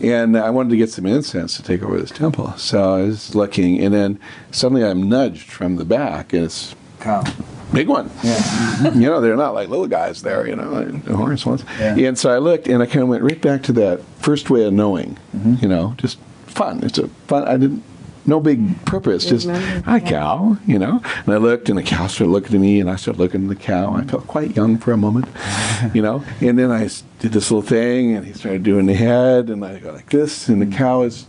And 0.00 0.36
I 0.36 0.50
wanted 0.50 0.70
to 0.70 0.76
get 0.76 0.90
some 0.90 1.06
incense 1.06 1.56
to 1.56 1.62
take 1.62 1.82
over 1.82 2.00
this 2.00 2.10
temple. 2.10 2.52
So 2.56 2.94
I 2.94 3.02
was 3.02 3.34
looking, 3.34 3.80
and 3.80 3.94
then 3.94 4.18
suddenly 4.50 4.84
I'm 4.84 5.08
nudged 5.08 5.50
from 5.50 5.76
the 5.76 5.84
back, 5.84 6.32
and 6.32 6.44
it's 6.44 6.74
Cow. 7.02 7.24
Big 7.72 7.88
one. 7.88 8.10
Yeah. 8.22 8.92
you 8.94 9.00
know, 9.08 9.20
they're 9.20 9.36
not 9.36 9.54
like 9.54 9.68
little 9.68 9.86
guys 9.88 10.22
there, 10.22 10.46
you 10.46 10.56
know, 10.56 10.70
like 10.70 11.04
the 11.04 11.16
horns 11.16 11.44
ones. 11.46 11.64
Yeah. 11.78 11.96
And 12.08 12.18
so 12.18 12.30
I 12.30 12.38
looked 12.38 12.68
and 12.68 12.82
I 12.82 12.86
kind 12.86 13.02
of 13.02 13.08
went 13.08 13.22
right 13.22 13.40
back 13.40 13.62
to 13.64 13.72
that 13.74 14.02
first 14.18 14.50
way 14.50 14.64
of 14.64 14.72
knowing, 14.72 15.18
Mm-hmm. 15.36 15.54
you 15.62 15.68
know, 15.68 15.94
just 15.96 16.18
fun. 16.46 16.82
It's 16.84 16.98
a 16.98 17.08
fun, 17.26 17.44
I 17.48 17.56
didn't, 17.56 17.82
no 18.24 18.38
big 18.38 18.84
purpose, 18.84 19.24
just, 19.24 19.48
hi, 19.48 19.98
cow, 19.98 20.56
you 20.66 20.78
know. 20.78 21.00
And 21.26 21.34
I 21.34 21.38
looked 21.38 21.68
and 21.68 21.76
the 21.76 21.82
cow 21.82 22.06
started 22.06 22.30
looking 22.30 22.54
at 22.54 22.60
me 22.60 22.78
and 22.78 22.88
I 22.88 22.94
started 22.96 23.18
looking 23.18 23.42
at 23.44 23.48
the 23.48 23.56
cow. 23.56 23.94
I 23.94 24.04
felt 24.04 24.26
quite 24.28 24.54
young 24.54 24.78
for 24.78 24.92
a 24.92 24.96
moment, 24.96 25.26
you 25.94 26.02
know. 26.02 26.22
And 26.40 26.56
then 26.58 26.70
I 26.70 26.82
did 27.18 27.32
this 27.32 27.50
little 27.50 27.62
thing 27.62 28.14
and 28.14 28.24
he 28.24 28.32
started 28.32 28.62
doing 28.62 28.86
the 28.86 28.94
head 28.94 29.48
and 29.50 29.64
I 29.64 29.78
go 29.80 29.92
like 29.92 30.10
this 30.10 30.48
and 30.48 30.62
the 30.62 30.66
cow 30.76 31.02
is 31.02 31.26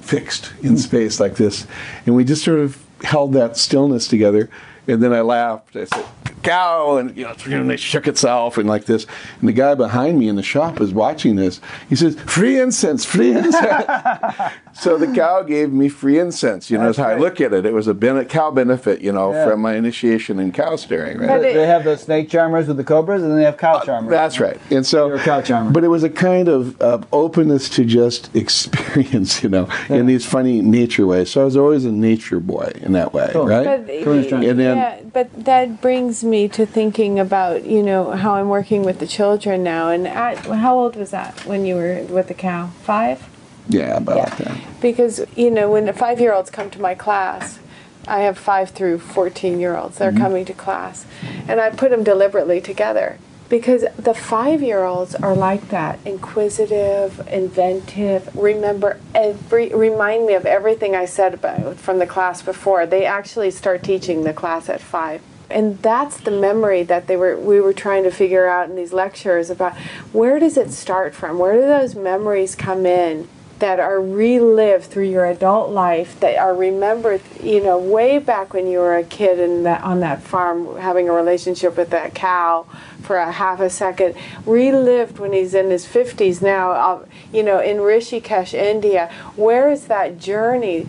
fixed 0.00 0.52
in 0.62 0.76
space 0.78 1.20
like 1.20 1.36
this. 1.36 1.64
And 2.06 2.16
we 2.16 2.24
just 2.24 2.42
sort 2.42 2.58
of 2.58 2.84
held 3.04 3.34
that 3.34 3.56
stillness 3.56 4.08
together. 4.08 4.50
And 4.88 5.02
then 5.02 5.12
I 5.12 5.20
laughed. 5.20 5.76
I 5.76 5.84
said, 5.84 6.04
cow. 6.42 6.96
And, 6.96 7.16
you 7.16 7.24
know, 7.24 7.34
and 7.46 7.70
it 7.70 7.80
shook 7.80 8.06
itself 8.06 8.58
and 8.58 8.68
like 8.68 8.84
this. 8.86 9.06
And 9.40 9.48
the 9.48 9.52
guy 9.52 9.74
behind 9.74 10.18
me 10.18 10.28
in 10.28 10.36
the 10.36 10.42
shop 10.42 10.80
is 10.80 10.92
watching 10.92 11.36
this. 11.36 11.60
He 11.88 11.96
says, 11.96 12.18
free 12.20 12.60
incense, 12.60 13.04
free 13.04 13.32
incense. 13.36 13.84
so 14.74 14.96
the 14.98 15.06
cow 15.14 15.42
gave 15.42 15.72
me 15.72 15.88
free 15.88 16.18
incense. 16.18 16.70
You 16.70 16.78
know, 16.78 16.86
that's 16.86 16.98
how 16.98 17.08
I 17.08 17.16
look 17.16 17.40
at 17.40 17.52
it. 17.52 17.64
It 17.66 17.72
was 17.72 17.86
a 17.88 17.94
bene- 17.94 18.24
cow 18.24 18.50
benefit, 18.50 19.00
you 19.00 19.12
know, 19.12 19.32
Yeah. 19.32 19.46
from 19.48 19.60
my 19.60 19.74
initiation 19.76 20.38
in 20.38 20.52
cow 20.52 20.76
staring, 20.76 21.18
right? 21.18 21.28
But 21.28 21.42
They 21.42 21.66
have 21.66 21.84
the 21.84 21.96
snake 21.96 22.28
charmers 22.30 22.68
with 22.68 22.76
the 22.76 22.84
cobras, 22.84 23.22
and 23.22 23.30
then 23.30 23.38
they 23.38 23.44
have 23.44 23.56
cow 23.56 23.74
uh, 23.74 23.84
charmers. 23.84 24.10
That's 24.10 24.40
right. 24.40 24.58
And 24.70 24.86
so, 24.86 25.08
You're 25.08 25.16
a 25.16 25.20
cow 25.20 25.40
charmer. 25.42 25.70
but 25.70 25.84
it 25.84 25.88
was 25.88 26.02
a 26.02 26.10
kind 26.10 26.48
of, 26.48 26.80
of 26.80 27.06
openness 27.12 27.68
to 27.70 27.84
just 27.84 28.34
experience, 28.76 29.42
you 29.42 29.48
know, 29.48 29.68
Yeah. 29.88 29.96
in 29.96 30.06
these 30.06 30.24
funny 30.26 30.60
nature 30.62 31.06
ways. 31.06 31.30
So 31.30 31.42
I 31.42 31.44
was 31.44 31.56
always 31.56 31.84
a 31.84 31.92
nature 31.92 32.40
boy 32.40 32.72
in 32.82 32.92
that 32.92 33.12
way, 33.12 33.30
Cool. 33.32 33.46
right? 33.46 33.64
But, 33.86 33.90
And 34.32 34.58
then- 34.58 34.76
yeah, 34.76 35.00
but 35.12 35.44
that 35.44 35.80
brings 35.80 36.22
me 36.24 36.48
to 36.48 36.64
thinking 36.66 37.18
about 37.18 37.64
you 37.64 37.82
know 37.82 38.10
how 38.12 38.34
I'm 38.34 38.48
working 38.48 38.82
with 38.84 38.98
the 38.98 39.06
children 39.06 39.62
now. 39.62 39.88
And 39.88 40.06
at, 40.08 40.38
how 40.46 40.78
old 40.78 40.96
was 40.96 41.10
that 41.10 41.44
when 41.46 41.64
you 41.66 41.74
were 41.76 42.02
with 42.08 42.28
the 42.28 42.34
cow? 42.34 42.68
Five. 42.82 43.28
Yeah, 43.68 43.96
about 43.96 44.16
Yeah. 44.16 44.34
that. 44.36 44.56
Because 44.80 45.24
you 45.36 45.50
know 45.50 45.70
when 45.70 45.86
the 45.86 45.92
five 45.92 46.20
year 46.20 46.32
olds 46.32 46.50
come 46.50 46.70
to 46.70 46.80
my 46.80 46.94
class, 46.94 47.58
I 48.06 48.20
have 48.20 48.36
five 48.36 48.70
through 48.70 48.98
fourteen 48.98 49.60
year 49.60 49.76
olds. 49.76 49.98
They're 49.98 50.10
mm-hmm. 50.10 50.22
coming 50.22 50.44
to 50.46 50.52
class, 50.52 51.06
and 51.48 51.60
I 51.60 51.70
put 51.70 51.90
them 51.90 52.02
deliberately 52.02 52.60
together 52.60 53.18
because 53.52 53.84
the 53.98 54.14
five 54.14 54.62
year 54.62 54.82
olds 54.82 55.14
are 55.14 55.36
like 55.36 55.68
that 55.68 55.98
inquisitive, 56.06 57.20
inventive, 57.28 58.34
remember 58.34 58.98
every, 59.14 59.68
remind 59.68 60.26
me 60.26 60.32
of 60.32 60.46
everything 60.46 60.96
I 60.96 61.04
said 61.04 61.34
about 61.34 61.76
from 61.76 61.98
the 61.98 62.06
class 62.06 62.40
before. 62.40 62.86
They 62.86 63.04
actually 63.04 63.50
start 63.50 63.82
teaching 63.82 64.24
the 64.24 64.32
class 64.32 64.70
at 64.70 64.80
five. 64.80 65.20
And 65.50 65.76
that's 65.82 66.16
the 66.16 66.30
memory 66.30 66.82
that 66.84 67.08
they 67.08 67.16
were 67.16 67.38
we 67.38 67.60
were 67.60 67.74
trying 67.74 68.04
to 68.04 68.10
figure 68.10 68.48
out 68.48 68.70
in 68.70 68.74
these 68.74 68.94
lectures 68.94 69.50
about 69.50 69.76
where 70.12 70.38
does 70.38 70.56
it 70.56 70.72
start 70.72 71.14
from? 71.14 71.38
Where 71.38 71.52
do 71.52 71.60
those 71.60 71.94
memories 71.94 72.54
come 72.54 72.86
in? 72.86 73.28
That 73.62 73.78
are 73.78 74.00
relived 74.00 74.86
through 74.86 75.08
your 75.08 75.24
adult 75.24 75.70
life 75.70 76.18
that 76.18 76.36
are 76.36 76.52
remembered 76.52 77.20
you 77.40 77.62
know 77.62 77.78
way 77.78 78.18
back 78.18 78.52
when 78.52 78.66
you 78.66 78.80
were 78.80 78.96
a 78.96 79.04
kid 79.04 79.38
and 79.38 79.64
on 79.64 80.00
that 80.00 80.20
farm 80.20 80.76
having 80.78 81.08
a 81.08 81.12
relationship 81.12 81.76
with 81.76 81.90
that 81.90 82.12
cow 82.12 82.66
for 83.02 83.18
a 83.18 83.30
half 83.30 83.60
a 83.60 83.70
second 83.70 84.16
relived 84.44 85.20
when 85.20 85.32
he's 85.32 85.54
in 85.54 85.70
his 85.70 85.86
50s 85.86 86.42
now 86.42 86.72
uh, 86.72 87.06
you 87.32 87.44
know 87.44 87.60
in 87.60 87.76
rishikesh 87.76 88.52
india. 88.52 89.08
Where 89.36 89.70
is 89.70 89.86
that 89.86 90.18
journey 90.18 90.88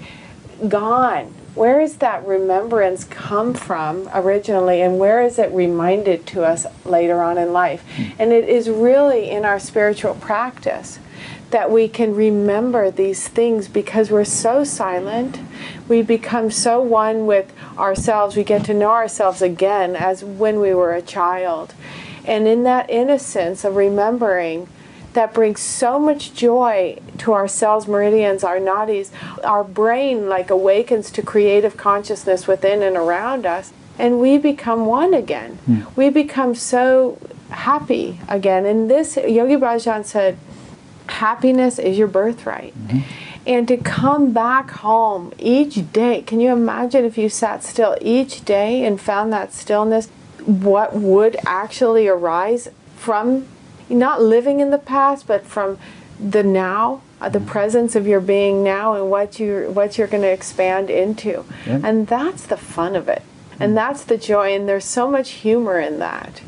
gone? 0.67 1.35
Where 1.53 1.79
is 1.79 1.97
that 1.97 2.25
remembrance 2.25 3.03
come 3.03 3.53
from 3.53 4.09
originally 4.15 4.81
and 4.81 4.97
where 4.97 5.21
is 5.21 5.37
it 5.37 5.51
reminded 5.51 6.25
to 6.27 6.43
us 6.43 6.65
later 6.85 7.21
on 7.21 7.37
in 7.37 7.53
life? 7.53 7.83
And 8.17 8.33
it 8.33 8.49
is 8.49 8.67
really 8.67 9.29
in 9.29 9.45
our 9.45 9.59
spiritual 9.59 10.15
practice 10.15 10.97
that 11.53 11.69
we 11.69 11.87
can 11.87 12.15
remember 12.15 12.89
these 12.89 13.27
things 13.27 13.67
because 13.67 14.09
we're 14.09 14.25
so 14.25 14.63
silent. 14.63 15.39
We 15.87 16.01
become 16.01 16.49
so 16.49 16.81
one 16.81 17.27
with 17.27 17.53
ourselves. 17.77 18.35
We 18.35 18.43
get 18.43 18.65
to 18.65 18.73
know 18.73 18.89
ourselves 18.89 19.39
again 19.39 19.95
as 19.95 20.23
when 20.23 20.59
we 20.59 20.73
were 20.73 20.93
a 20.95 21.01
child. 21.03 21.75
And 22.25 22.47
in 22.47 22.63
that 22.63 22.89
innocence 22.89 23.63
of 23.63 23.75
remembering, 23.75 24.67
that 25.13 25.31
brings 25.31 25.61
so 25.61 25.99
much 25.99 26.33
joy 26.33 26.99
to 27.19 27.33
our 27.33 27.47
cells, 27.47 27.87
meridians, 27.87 28.43
our 28.43 28.57
nadis. 28.57 29.11
Our 29.43 29.63
brain 29.63 30.27
like 30.27 30.49
awakens 30.49 31.11
to 31.11 31.21
creative 31.21 31.77
consciousness 31.77 32.47
within 32.47 32.81
and 32.81 32.97
around 32.97 33.45
us, 33.45 33.71
and 33.99 34.19
we 34.19 34.39
become 34.39 34.87
one 34.87 35.13
again. 35.13 35.59
Mm. 35.69 35.95
We 35.95 36.09
become 36.09 36.55
so 36.55 37.19
happy 37.51 38.19
again. 38.27 38.65
And 38.65 38.89
this, 38.89 39.17
Yogi 39.17 39.55
Bhajan 39.55 40.03
said, 40.03 40.39
happiness 41.07 41.79
is 41.79 41.97
your 41.97 42.07
birthright. 42.07 42.73
Mm-hmm. 42.77 42.99
And 43.45 43.67
to 43.67 43.77
come 43.77 44.31
back 44.31 44.71
home 44.71 45.33
each 45.37 45.91
day, 45.91 46.21
can 46.21 46.39
you 46.39 46.51
imagine 46.51 47.03
if 47.03 47.17
you 47.17 47.27
sat 47.27 47.63
still 47.63 47.97
each 48.01 48.45
day 48.45 48.85
and 48.85 48.99
found 48.99 49.33
that 49.33 49.53
stillness? 49.53 50.07
What 50.45 50.95
would 50.95 51.37
actually 51.45 52.07
arise 52.07 52.69
from 52.95 53.47
not 53.89 54.21
living 54.21 54.61
in 54.61 54.71
the 54.71 54.77
past, 54.77 55.27
but 55.27 55.45
from 55.45 55.77
the 56.19 56.43
now, 56.43 57.01
uh, 57.19 57.29
the 57.29 57.39
mm-hmm. 57.39 57.47
presence 57.49 57.95
of 57.95 58.07
your 58.07 58.21
being 58.21 58.63
now, 58.63 58.93
and 58.95 59.09
what 59.09 59.39
you 59.39 59.69
what 59.73 59.97
you're 59.97 60.07
going 60.07 60.23
to 60.23 60.31
expand 60.31 60.89
into, 60.89 61.45
yeah. 61.65 61.81
and 61.83 62.07
that's 62.07 62.45
the 62.45 62.57
fun 62.57 62.95
of 62.95 63.09
it, 63.09 63.23
and 63.53 63.59
mm-hmm. 63.59 63.75
that's 63.75 64.03
the 64.05 64.17
joy, 64.17 64.55
and 64.55 64.67
there's 64.69 64.85
so 64.85 65.09
much 65.09 65.31
humor 65.31 65.79
in 65.79 65.99
that. 65.99 66.41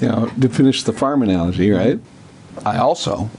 You 0.00 0.08
know, 0.08 0.32
to 0.40 0.48
finish 0.48 0.82
the 0.82 0.92
farm 0.92 1.22
analogy, 1.22 1.70
right? 1.70 2.00
I 2.64 2.78
also 2.78 3.30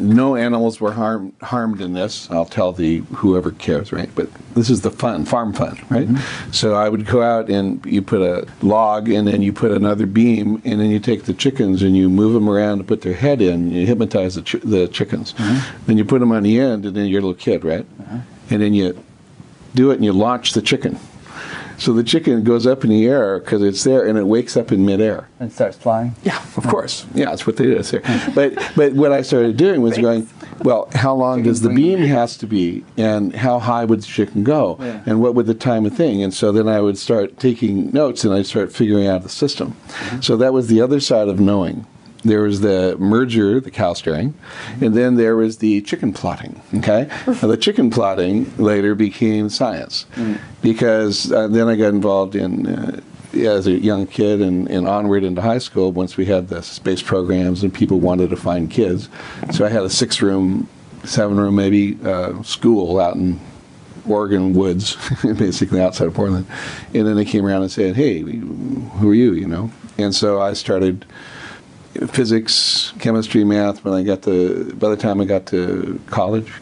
no 0.00 0.36
animals 0.36 0.80
were 0.80 0.92
harmed 0.92 1.34
harmed 1.42 1.80
in 1.80 1.92
this. 1.92 2.30
I'll 2.30 2.46
tell 2.46 2.72
the 2.72 2.98
whoever 3.14 3.50
cares, 3.50 3.92
right? 3.92 4.10
But 4.14 4.28
this 4.54 4.70
is 4.70 4.80
the 4.80 4.90
fun, 4.90 5.24
farm 5.24 5.52
fun, 5.52 5.78
right? 5.90 6.08
Mm-hmm. 6.08 6.52
So 6.52 6.74
I 6.74 6.88
would 6.88 7.06
go 7.06 7.22
out 7.22 7.48
and 7.48 7.84
you 7.84 8.02
put 8.02 8.20
a 8.22 8.48
log 8.62 9.08
and 9.08 9.26
then 9.28 9.42
you 9.42 9.52
put 9.52 9.70
another 9.70 10.06
beam 10.06 10.60
and 10.64 10.80
then 10.80 10.90
you 10.90 10.98
take 10.98 11.24
the 11.24 11.34
chickens 11.34 11.82
and 11.82 11.96
you 11.96 12.08
move 12.08 12.34
them 12.34 12.48
around 12.48 12.80
and 12.80 12.88
put 12.88 13.02
their 13.02 13.14
head 13.14 13.40
in. 13.40 13.70
You 13.70 13.86
hypnotize 13.86 14.34
the, 14.34 14.42
ch- 14.42 14.62
the 14.62 14.88
chickens. 14.88 15.34
Mm-hmm. 15.34 15.86
Then 15.86 15.98
you 15.98 16.04
put 16.04 16.20
them 16.20 16.32
on 16.32 16.42
the 16.42 16.58
end 16.58 16.86
and 16.86 16.96
then 16.96 17.06
you're 17.06 17.20
a 17.20 17.22
little 17.22 17.34
kid, 17.34 17.64
right? 17.64 17.86
Mm-hmm. 18.00 18.18
And 18.52 18.62
then 18.62 18.74
you 18.74 19.02
do 19.74 19.90
it 19.90 19.94
and 19.96 20.04
you 20.04 20.12
launch 20.12 20.52
the 20.52 20.62
chicken 20.62 20.98
so 21.80 21.94
the 21.94 22.04
chicken 22.04 22.44
goes 22.44 22.66
up 22.66 22.84
in 22.84 22.90
the 22.90 23.06
air 23.06 23.40
because 23.40 23.62
it's 23.62 23.82
there, 23.84 24.06
and 24.06 24.18
it 24.18 24.24
wakes 24.24 24.56
up 24.56 24.70
in 24.70 24.84
midair 24.84 25.28
and 25.40 25.50
starts 25.50 25.76
flying. 25.76 26.14
Yeah, 26.22 26.38
of 26.56 26.66
course. 26.66 27.06
Yeah, 27.14 27.26
that's 27.26 27.46
what 27.46 27.56
they 27.56 27.64
do. 27.64 27.80
But 28.34 28.54
but 28.76 28.92
what 28.92 29.12
I 29.12 29.22
started 29.22 29.56
doing 29.56 29.80
was 29.80 29.96
going, 29.96 30.28
well, 30.60 30.88
how 30.94 31.14
long 31.14 31.42
does 31.42 31.62
the 31.62 31.70
beam 31.70 31.98
has 32.00 32.36
to 32.38 32.46
be, 32.46 32.84
and 32.96 33.34
how 33.34 33.58
high 33.58 33.84
would 33.84 34.02
the 34.02 34.06
chicken 34.06 34.44
go, 34.44 34.76
yeah. 34.78 35.02
and 35.06 35.20
what 35.22 35.34
would 35.34 35.46
the 35.46 35.54
time 35.54 35.86
of 35.86 35.96
thing? 35.96 36.22
And 36.22 36.34
so 36.34 36.52
then 36.52 36.68
I 36.68 36.80
would 36.80 36.98
start 36.98 37.38
taking 37.38 37.90
notes, 37.92 38.24
and 38.24 38.34
I'd 38.34 38.46
start 38.46 38.72
figuring 38.72 39.06
out 39.06 39.22
the 39.22 39.28
system. 39.30 39.72
Mm-hmm. 39.72 40.20
So 40.20 40.36
that 40.36 40.52
was 40.52 40.68
the 40.68 40.82
other 40.82 41.00
side 41.00 41.28
of 41.28 41.40
knowing 41.40 41.86
there 42.22 42.42
was 42.42 42.60
the 42.60 42.96
merger, 42.98 43.60
the 43.60 43.70
cow 43.70 43.94
steering, 43.94 44.34
and 44.80 44.94
then 44.94 45.16
there 45.16 45.36
was 45.36 45.58
the 45.58 45.80
chicken 45.82 46.12
plotting. 46.12 46.60
Okay, 46.74 47.08
now, 47.26 47.32
the 47.46 47.56
chicken 47.56 47.90
plotting 47.90 48.54
later 48.56 48.94
became 48.94 49.48
science 49.48 50.06
mm. 50.14 50.38
because 50.62 51.32
uh, 51.32 51.48
then 51.48 51.68
I 51.68 51.76
got 51.76 51.88
involved 51.88 52.34
in. 52.34 52.66
Uh, 52.66 53.00
as 53.32 53.68
a 53.68 53.70
young 53.70 54.08
kid 54.08 54.42
and, 54.42 54.68
and, 54.68 54.88
onward 54.88 55.22
into 55.22 55.40
high 55.40 55.58
school, 55.58 55.92
once 55.92 56.16
we 56.16 56.26
had 56.26 56.48
the 56.48 56.60
space 56.64 57.00
programs 57.00 57.62
and 57.62 57.72
people 57.72 58.00
wanted 58.00 58.28
to 58.28 58.36
find 58.36 58.68
kids, 58.68 59.08
so 59.52 59.64
I 59.64 59.68
had 59.68 59.84
a 59.84 59.88
six-room, 59.88 60.68
seven-room 61.04 61.54
maybe 61.54 61.96
uh, 62.04 62.42
school 62.42 62.98
out 62.98 63.14
in 63.14 63.38
Oregon 64.04 64.52
woods, 64.52 64.96
basically 65.22 65.80
outside 65.80 66.08
of 66.08 66.14
Portland, 66.14 66.46
and 66.92 67.06
then 67.06 67.14
they 67.14 67.24
came 67.24 67.46
around 67.46 67.62
and 67.62 67.70
said, 67.70 67.94
"Hey, 67.94 68.22
who 68.22 69.10
are 69.10 69.14
you?" 69.14 69.32
You 69.32 69.46
know, 69.46 69.70
and 69.96 70.12
so 70.12 70.40
I 70.40 70.54
started 70.54 71.06
physics, 72.08 72.92
chemistry, 72.98 73.44
math. 73.44 73.84
When 73.84 73.94
I 73.94 74.02
got 74.02 74.22
to, 74.22 74.72
by 74.74 74.88
the 74.88 74.96
time 74.96 75.20
I 75.20 75.24
got 75.24 75.46
to 75.46 76.00
college, 76.06 76.52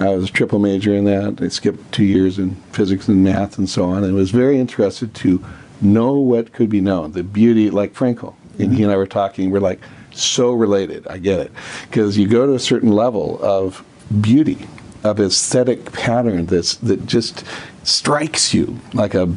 I 0.00 0.10
was 0.10 0.28
a 0.28 0.32
triple 0.32 0.58
major 0.58 0.94
in 0.94 1.04
that. 1.04 1.42
I 1.42 1.48
skipped 1.48 1.92
two 1.92 2.04
years 2.04 2.38
in 2.38 2.54
physics 2.72 3.08
and 3.08 3.24
math 3.24 3.58
and 3.58 3.68
so 3.68 3.84
on, 3.84 4.04
and 4.04 4.14
was 4.14 4.30
very 4.30 4.58
interested 4.58 5.14
to 5.14 5.44
know 5.80 6.14
what 6.14 6.52
could 6.52 6.70
be 6.70 6.80
known. 6.80 7.12
The 7.12 7.22
beauty, 7.22 7.70
like 7.70 7.94
Frankl, 7.94 8.34
and 8.58 8.74
he 8.74 8.82
and 8.82 8.92
I 8.92 8.96
were 8.96 9.06
talking. 9.06 9.50
We're 9.50 9.60
like 9.60 9.80
so 10.12 10.52
related. 10.52 11.06
I 11.08 11.18
get 11.18 11.40
it 11.40 11.52
because 11.88 12.16
you 12.16 12.28
go 12.28 12.46
to 12.46 12.54
a 12.54 12.60
certain 12.60 12.92
level 12.92 13.42
of 13.42 13.84
beauty, 14.20 14.68
of 15.02 15.18
aesthetic 15.18 15.92
pattern 15.92 16.46
that's 16.46 16.76
that 16.76 17.06
just 17.06 17.44
strikes 17.82 18.54
you 18.54 18.78
like 18.92 19.14
a 19.14 19.34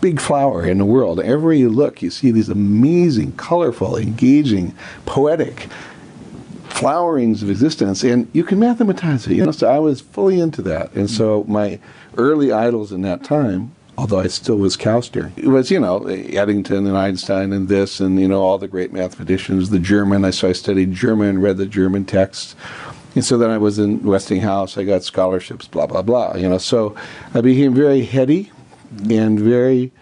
big 0.00 0.20
flower 0.20 0.66
in 0.66 0.78
the 0.78 0.84
world. 0.84 1.20
Everywhere 1.20 1.54
you 1.54 1.68
look, 1.68 2.02
you 2.02 2.10
see 2.10 2.30
these 2.30 2.48
amazing, 2.48 3.32
colorful, 3.32 3.96
engaging, 3.96 4.74
poetic 5.06 5.68
flowerings 6.68 7.42
of 7.42 7.50
existence, 7.50 8.02
and 8.02 8.28
you 8.32 8.44
can 8.44 8.58
mathematize 8.58 9.26
it. 9.26 9.34
You 9.34 9.44
know, 9.44 9.52
so 9.52 9.68
I 9.68 9.78
was 9.78 10.00
fully 10.00 10.40
into 10.40 10.62
that, 10.62 10.92
and 10.94 11.10
so 11.10 11.44
my 11.46 11.78
early 12.16 12.52
idols 12.52 12.92
in 12.92 13.02
that 13.02 13.22
time. 13.22 13.72
Although 13.98 14.20
I 14.20 14.28
still 14.28 14.56
was 14.56 14.78
cow 14.78 15.02
it 15.36 15.48
was 15.48 15.70
you 15.70 15.78
know 15.78 16.06
Eddington 16.06 16.86
and 16.86 16.96
Einstein 16.96 17.52
and 17.52 17.68
this 17.68 18.00
and 18.00 18.18
you 18.18 18.28
know 18.28 18.40
all 18.40 18.56
the 18.56 18.68
great 18.68 18.94
mathematicians. 18.94 19.68
The 19.68 19.78
German, 19.78 20.24
I 20.24 20.30
so 20.30 20.48
I 20.48 20.52
studied 20.52 20.94
German, 20.94 21.42
read 21.42 21.58
the 21.58 21.66
German 21.66 22.06
texts, 22.06 22.56
and 23.14 23.22
so 23.22 23.36
then 23.36 23.50
I 23.50 23.58
was 23.58 23.78
in 23.78 24.02
Westinghouse. 24.02 24.78
I 24.78 24.84
got 24.84 25.04
scholarships, 25.04 25.68
blah 25.68 25.86
blah 25.86 26.00
blah. 26.00 26.36
You 26.36 26.48
know, 26.48 26.56
so 26.56 26.94
I 27.34 27.42
became 27.42 27.74
very 27.74 28.02
heady 28.02 28.50
and 29.10 29.38
very 29.38 29.92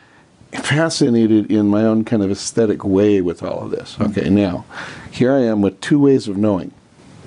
fascinated 0.52 1.50
in 1.50 1.68
my 1.68 1.82
own 1.82 2.04
kind 2.04 2.22
of 2.22 2.30
aesthetic 2.30 2.84
way 2.84 3.20
with 3.20 3.42
all 3.42 3.64
of 3.64 3.70
this. 3.70 3.96
Okay, 4.00 4.28
now 4.30 4.64
here 5.10 5.32
I 5.32 5.40
am 5.40 5.60
with 5.60 5.80
two 5.80 5.98
ways 5.98 6.28
of 6.28 6.36
knowing. 6.36 6.72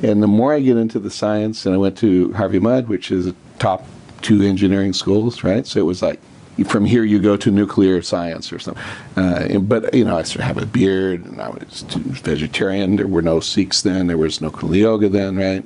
And 0.01 0.23
the 0.23 0.27
more 0.27 0.53
I 0.53 0.59
get 0.59 0.77
into 0.77 0.97
the 0.97 1.11
science, 1.11 1.65
and 1.65 1.75
I 1.75 1.77
went 1.77 1.97
to 1.99 2.33
Harvey 2.33 2.59
Mudd, 2.59 2.87
which 2.87 3.11
is 3.11 3.27
a 3.27 3.35
top 3.59 3.85
two 4.21 4.41
engineering 4.41 4.93
schools, 4.93 5.43
right? 5.43 5.67
So 5.67 5.79
it 5.79 5.83
was 5.83 6.01
like 6.01 6.19
from 6.65 6.85
here 6.85 7.03
you 7.03 7.19
go 7.19 7.37
to 7.37 7.49
nuclear 7.49 8.01
science 8.01 8.51
or 8.51 8.59
something. 8.59 8.83
Uh, 9.15 9.59
but 9.59 9.93
you 9.93 10.03
know, 10.03 10.17
I 10.17 10.23
sort 10.23 10.41
of 10.41 10.45
have 10.45 10.57
a 10.57 10.65
beard, 10.65 11.25
and 11.25 11.41
I 11.41 11.49
was 11.49 11.83
vegetarian. 11.87 12.95
There 12.95 13.07
were 13.07 13.21
no 13.21 13.39
Sikhs 13.39 13.81
then. 13.81 14.07
There 14.07 14.17
was 14.17 14.41
no 14.41 14.49
Kundalini 14.49 14.79
yoga 14.79 15.09
then, 15.09 15.37
right? 15.37 15.63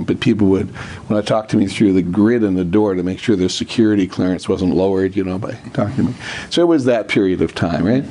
But 0.00 0.20
people 0.20 0.48
would, 0.48 0.68
when 1.08 1.18
I 1.18 1.22
talked 1.22 1.50
to 1.50 1.56
me 1.56 1.66
through 1.66 1.92
the 1.92 2.02
grid 2.02 2.42
in 2.42 2.54
the 2.54 2.64
door 2.64 2.94
to 2.94 3.02
make 3.02 3.18
sure 3.18 3.36
their 3.36 3.48
security 3.48 4.06
clearance 4.06 4.48
wasn't 4.48 4.74
lowered, 4.74 5.16
you 5.16 5.24
know, 5.24 5.38
by 5.38 5.52
talking 5.72 5.96
to 5.96 6.02
me. 6.04 6.14
So 6.50 6.62
it 6.62 6.66
was 6.66 6.84
that 6.86 7.08
period 7.08 7.40
of 7.42 7.54
time, 7.54 7.84
right? 7.84 8.04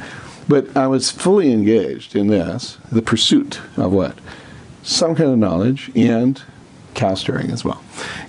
But 0.48 0.76
I 0.76 0.88
was 0.88 1.12
fully 1.12 1.52
engaged 1.52 2.16
in 2.16 2.28
this, 2.28 2.78
the 2.92 3.02
pursuit 3.02 3.60
of 3.78 3.92
what? 3.92 4.18
Some 4.84 5.16
kind 5.16 5.30
of 5.30 5.38
knowledge 5.38 5.92
and 5.96 6.42
cow 6.94 7.12
as 7.12 7.64
well. 7.64 7.82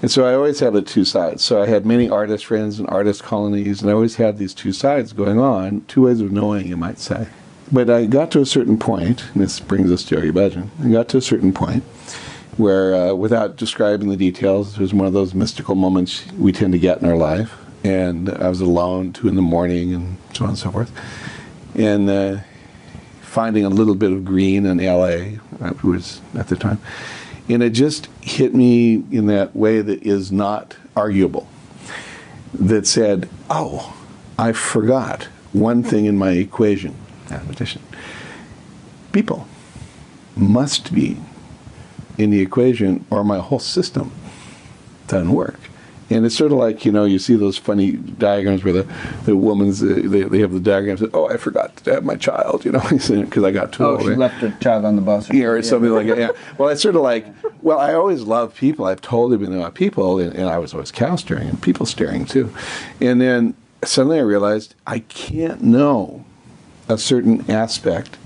And 0.03 0.11
so 0.11 0.24
I 0.24 0.34
always 0.34 0.61
had 0.61 0.72
the 0.72 0.82
two 0.82 1.05
sides. 1.05 1.42
So 1.42 1.62
I 1.62 1.66
had 1.66 1.84
many 1.84 2.09
artist 2.09 2.46
friends 2.46 2.78
and 2.78 2.88
artist 2.88 3.22
colonies, 3.22 3.82
and 3.82 3.90
I 3.90 3.94
always 3.94 4.16
had 4.16 4.38
these 4.38 4.55
two 4.55 4.72
sides 4.72 5.12
going 5.12 5.38
on, 5.38 5.84
two 5.88 6.03
ways 6.03 6.20
of 6.20 6.32
knowing, 6.32 6.66
you 6.66 6.76
might 6.76 6.98
say. 6.98 7.28
But 7.70 7.88
I 7.88 8.07
got 8.07 8.30
to 8.32 8.40
a 8.40 8.46
certain 8.46 8.78
point, 8.78 9.24
and 9.32 9.42
this 9.42 9.59
brings 9.59 9.90
us 9.90 10.05
to 10.05 10.16
Yogi 10.16 10.30
Bhajan, 10.30 10.68
I 10.84 10.90
got 10.90 11.09
to 11.11 11.18
a 11.18 11.22
certain 11.22 11.53
point 11.53 11.82
where, 12.57 12.94
uh, 12.94 13.14
without 13.14 13.57
describing 13.57 14.09
the 14.09 14.16
details, 14.16 14.74
it 14.74 14.80
was 14.80 14.92
one 14.92 15.07
of 15.07 15.12
those 15.12 15.34
mystical 15.34 15.74
moments 15.74 16.30
we 16.32 16.53
tend 16.53 16.72
to 16.72 16.78
get 16.78 17.00
in 17.00 17.09
our 17.09 17.16
life. 17.16 17.59
And 17.84 18.30
I 18.30 18.48
was 18.48 18.61
alone, 18.61 19.12
two 19.12 19.28
in 19.28 19.34
the 19.34 19.42
morning, 19.42 19.94
and 19.94 20.16
so 20.34 20.44
on 20.44 20.50
and 20.50 20.59
so 20.59 20.70
forth. 20.70 20.92
And 21.74 22.09
uh, 22.09 22.38
finding 23.22 23.64
a 23.64 23.70
little 23.70 23.94
bit 23.94 24.12
of 24.12 24.24
green 24.24 24.66
in 24.66 24.78
LA, 24.78 25.38
was 25.82 26.20
at 26.34 26.48
the 26.48 26.57
time. 26.57 26.78
And 27.48 27.62
it 27.62 27.70
just 27.70 28.07
hit 28.20 28.55
me 28.55 29.03
in 29.11 29.26
that 29.26 29.57
way 29.57 29.80
that 29.80 30.03
is 30.03 30.30
not 30.30 30.76
arguable. 30.94 31.48
That 32.55 32.86
said, 32.86 33.28
oh, 33.48 33.96
I 34.38 34.53
forgot 34.53 35.24
one 35.53 35.82
thing 35.82 36.05
in 36.05 36.16
my 36.18 36.32
equation, 36.32 36.94
mathematician. 37.30 37.82
People 39.12 39.48
must 40.36 40.94
be 40.94 41.18
in 42.23 42.31
the 42.31 42.41
equation 42.41 43.05
or 43.11 43.25
my 43.25 43.39
whole 43.39 43.59
system 43.59 44.12
doesn't 45.09 45.33
work. 45.33 45.59
And 46.11 46.27
it's 46.27 46.37
sort 46.37 46.53
of 46.53 46.59
like, 46.59 46.85
you 46.85 46.93
know, 46.93 47.05
you 47.05 47.18
see 47.18 47.37
those 47.37 47.57
funny 47.57 47.93
diagrams 47.93 48.62
where 48.64 48.75
the, 48.75 48.95
the 49.25 49.35
woman's, 49.35 49.83
uh, 49.83 49.99
they, 50.05 50.23
they 50.25 50.41
have 50.41 50.53
the 50.53 50.61
diagrams 50.61 51.01
that, 51.01 51.14
oh, 51.14 51.27
I 51.31 51.39
forgot 51.39 51.75
to 51.79 51.95
have 51.95 52.05
my 52.05 52.16
child, 52.16 52.66
you 52.66 52.73
know, 52.73 52.81
because 52.91 53.43
I 53.43 53.51
got 53.51 53.73
too 53.73 53.85
Oh, 53.85 53.93
old. 53.93 54.03
she 54.03 54.09
left 54.14 54.35
her 54.43 54.55
child 54.61 54.85
on 54.85 54.97
the 54.97 55.01
bus. 55.03 55.33
Yeah, 55.33 55.47
or 55.47 55.62
something 55.62 55.91
like 55.91 56.09
that. 56.09 56.18
Yeah. 56.18 56.31
Well, 56.59 56.68
it's 56.68 56.83
sort 56.83 56.97
of 56.97 57.03
like, 57.03 57.25
well, 57.62 57.79
I 57.79 57.95
always 57.95 58.23
love 58.23 58.55
people. 58.55 58.85
I've 58.85 59.01
totally 59.01 59.39
been 59.39 59.57
about 59.57 59.75
people, 59.75 60.18
and, 60.18 60.35
and 60.35 60.51
I 60.51 60.59
was 60.59 60.75
always 60.75 60.91
cow 60.93 61.16
staring 61.16 61.49
and 61.49 61.62
people 61.62 61.87
staring 61.87 62.27
too. 62.27 62.53
And 63.01 63.18
then 63.18 63.55
suddenly 63.83 64.18
I 64.18 64.23
realized 64.23 64.75
I 64.87 64.99
can't 64.99 65.62
know 65.62 66.27
a 66.91 66.99
certain 66.99 67.51
aspect. 67.51 68.18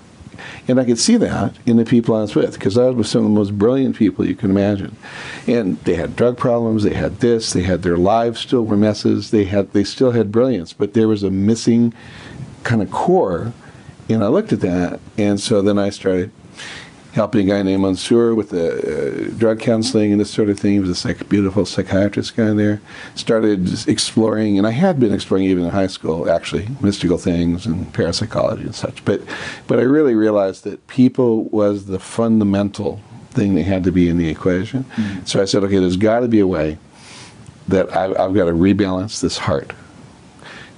And 0.69 0.81
I 0.81 0.85
could 0.85 0.99
see 0.99 1.17
that 1.17 1.55
in 1.67 1.77
the 1.77 1.85
people 1.85 2.15
I 2.15 2.23
was 2.23 2.35
with, 2.35 2.55
because 2.55 2.77
I 2.77 2.87
was 2.87 2.97
with 2.97 3.07
some 3.07 3.25
of 3.25 3.31
the 3.31 3.39
most 3.39 3.59
brilliant 3.59 3.97
people 3.97 4.27
you 4.27 4.35
can 4.35 4.51
imagine. 4.51 4.97
And 5.47 5.79
they 5.85 5.95
had 5.95 6.17
drug 6.17 6.37
problems, 6.37 6.83
they 6.83 6.95
had 6.95 7.21
this, 7.21 7.53
they 7.53 7.63
had 7.63 7.83
their 7.83 7.97
lives 7.97 8.41
still 8.41 8.65
were 8.65 8.77
messes, 8.77 9.31
they 9.31 9.45
had 9.45 9.73
they 9.73 9.85
still 9.85 10.13
had 10.13 10.33
brilliance, 10.33 10.73
but 10.73 10.95
there 10.95 11.09
was 11.09 11.23
a 11.23 11.31
missing 11.31 11.95
kind 12.63 12.83
of 12.83 12.91
core. 12.91 13.53
And 14.09 14.23
I 14.23 14.29
looked 14.29 14.53
at 14.53 14.61
that, 14.61 15.01
and 15.19 15.41
so 15.41 15.63
then 15.63 15.79
I 15.79 15.91
started 15.91 16.31
helping 17.17 17.51
a 17.51 17.55
guy 17.55 17.63
named 17.63 17.83
Mansour 17.83 18.35
with 18.35 18.51
the 18.51 18.67
uh, 18.69 19.39
drug 19.39 19.59
counseling 19.59 20.13
and 20.13 20.21
this 20.21 20.31
sort 20.31 20.51
of 20.51 20.61
thing. 20.61 20.75
He 20.75 20.81
was 20.81 20.91
a 20.91 20.95
psych- 20.95 21.29
beautiful 21.31 21.65
psychiatrist 21.65 22.37
guy 22.37 22.53
there. 22.53 22.83
Started 23.15 23.89
exploring, 23.89 24.59
and 24.59 24.67
I 24.67 24.71
had 24.71 25.01
been 25.01 25.15
exploring 25.15 25.45
even 25.45 25.65
in 25.65 25.71
high 25.71 25.87
school, 25.87 26.31
actually, 26.31 26.69
mystical 26.83 27.17
things 27.17 27.65
and 27.65 27.93
parapsychology 27.95 28.65
and 28.65 28.75
such. 28.75 29.03
But, 29.07 29.23
but 29.67 29.79
I 29.79 29.83
really 29.83 30.15
realized 30.15 30.65
that 30.65 30.87
people 30.89 31.45
was 31.45 31.87
the 31.87 31.99
fundamental 31.99 33.01
thing 33.31 33.55
that 33.55 33.63
had 33.63 33.83
to 33.85 33.93
be 33.93 34.11
in 34.11 34.19
the 34.19 34.29
equation. 34.29 34.85
So 35.25 35.41
I 35.41 35.47
said, 35.47 35.65
okay, 35.65 35.79
there's 35.79 35.97
got 35.97 36.21
to 36.21 36.29
be 36.29 36.41
a 36.41 36.47
way 36.47 36.79
that 37.69 37.97
I, 37.97 38.05
I've 38.05 38.35
got 38.35 38.45
to 38.45 38.53
rebalance 38.53 39.23
this 39.23 39.39
heart. 39.39 39.73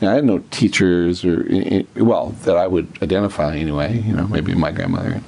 Now, 0.01 0.13
I 0.13 0.15
had 0.15 0.25
no 0.25 0.39
teachers 0.53 1.25
or, 1.25 1.45
well, 1.97 2.31
that 2.45 2.57
I 2.57 2.69
would 2.69 2.87
identify 3.03 3.57
anyway, 3.57 4.01
you 4.01 4.15
know, 4.15 4.29
maybe 4.29 4.55
my 4.55 4.71
grandmother 4.71 5.21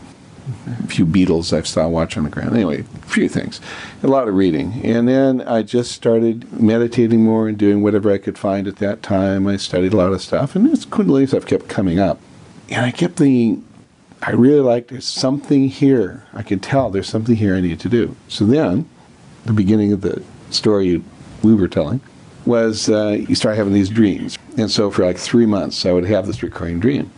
a 0.66 0.86
few 0.86 1.04
beetles 1.04 1.52
I've 1.52 1.66
saw 1.66 1.88
watch 1.88 2.16
on 2.16 2.24
the 2.24 2.30
ground. 2.30 2.54
Anyway, 2.54 2.80
a 2.80 3.06
few 3.06 3.28
things, 3.28 3.60
a 4.02 4.08
lot 4.08 4.28
of 4.28 4.34
reading, 4.34 4.80
and 4.84 5.08
then 5.08 5.42
I 5.42 5.62
just 5.62 5.92
started 5.92 6.52
meditating 6.60 7.22
more 7.22 7.48
and 7.48 7.56
doing 7.56 7.82
whatever 7.82 8.10
I 8.12 8.18
could 8.18 8.38
find 8.38 8.66
at 8.66 8.76
that 8.76 9.02
time. 9.02 9.46
I 9.46 9.56
studied 9.56 9.92
a 9.92 9.96
lot 9.96 10.12
of 10.12 10.22
stuff, 10.22 10.54
and 10.54 10.66
this 10.66 10.84
Kundalini 10.84 11.28
stuff 11.28 11.46
kept 11.46 11.68
coming 11.68 11.98
up, 11.98 12.20
and 12.68 12.84
I 12.84 12.90
kept 12.90 13.16
thinking, 13.16 13.66
I 14.22 14.32
really 14.32 14.60
like 14.60 14.88
there's 14.88 15.06
something 15.06 15.68
here. 15.68 16.24
I 16.34 16.42
can 16.42 16.60
tell 16.60 16.90
there's 16.90 17.08
something 17.08 17.36
here 17.36 17.54
I 17.54 17.60
need 17.60 17.80
to 17.80 17.88
do. 17.88 18.16
So 18.28 18.44
then, 18.44 18.88
the 19.46 19.52
beginning 19.52 19.92
of 19.92 20.02
the 20.02 20.22
story 20.50 21.02
we 21.42 21.54
were 21.54 21.68
telling 21.68 22.00
was 22.44 22.88
uh, 22.88 23.16
you 23.28 23.34
start 23.34 23.56
having 23.56 23.72
these 23.72 23.88
dreams. 23.88 24.38
And 24.56 24.70
so 24.70 24.90
for 24.90 25.04
like 25.04 25.16
three 25.16 25.46
months, 25.46 25.86
I 25.86 25.92
would 25.92 26.06
have 26.06 26.26
this 26.26 26.42
recurring 26.42 26.80
dream. 26.80 27.10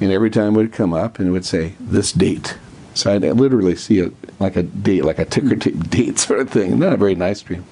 And 0.00 0.12
every 0.12 0.30
time 0.30 0.54
it 0.54 0.58
would 0.58 0.72
come 0.72 0.92
up 0.92 1.18
and 1.18 1.28
it 1.28 1.32
would 1.32 1.44
say, 1.44 1.74
this 1.80 2.12
date. 2.12 2.56
So 2.96 3.12
I'd 3.12 3.22
literally 3.22 3.76
see 3.76 3.98
it 3.98 4.12
like 4.40 4.56
a 4.56 4.62
date, 4.62 5.04
like 5.04 5.18
a 5.18 5.26
ticker 5.26 5.48
mm. 5.48 5.60
tape 5.60 5.90
date 5.90 6.18
sort 6.18 6.40
of 6.40 6.50
thing. 6.50 6.78
Not 6.78 6.94
a 6.94 6.96
very 6.96 7.14
nice 7.14 7.42
dream. 7.42 7.64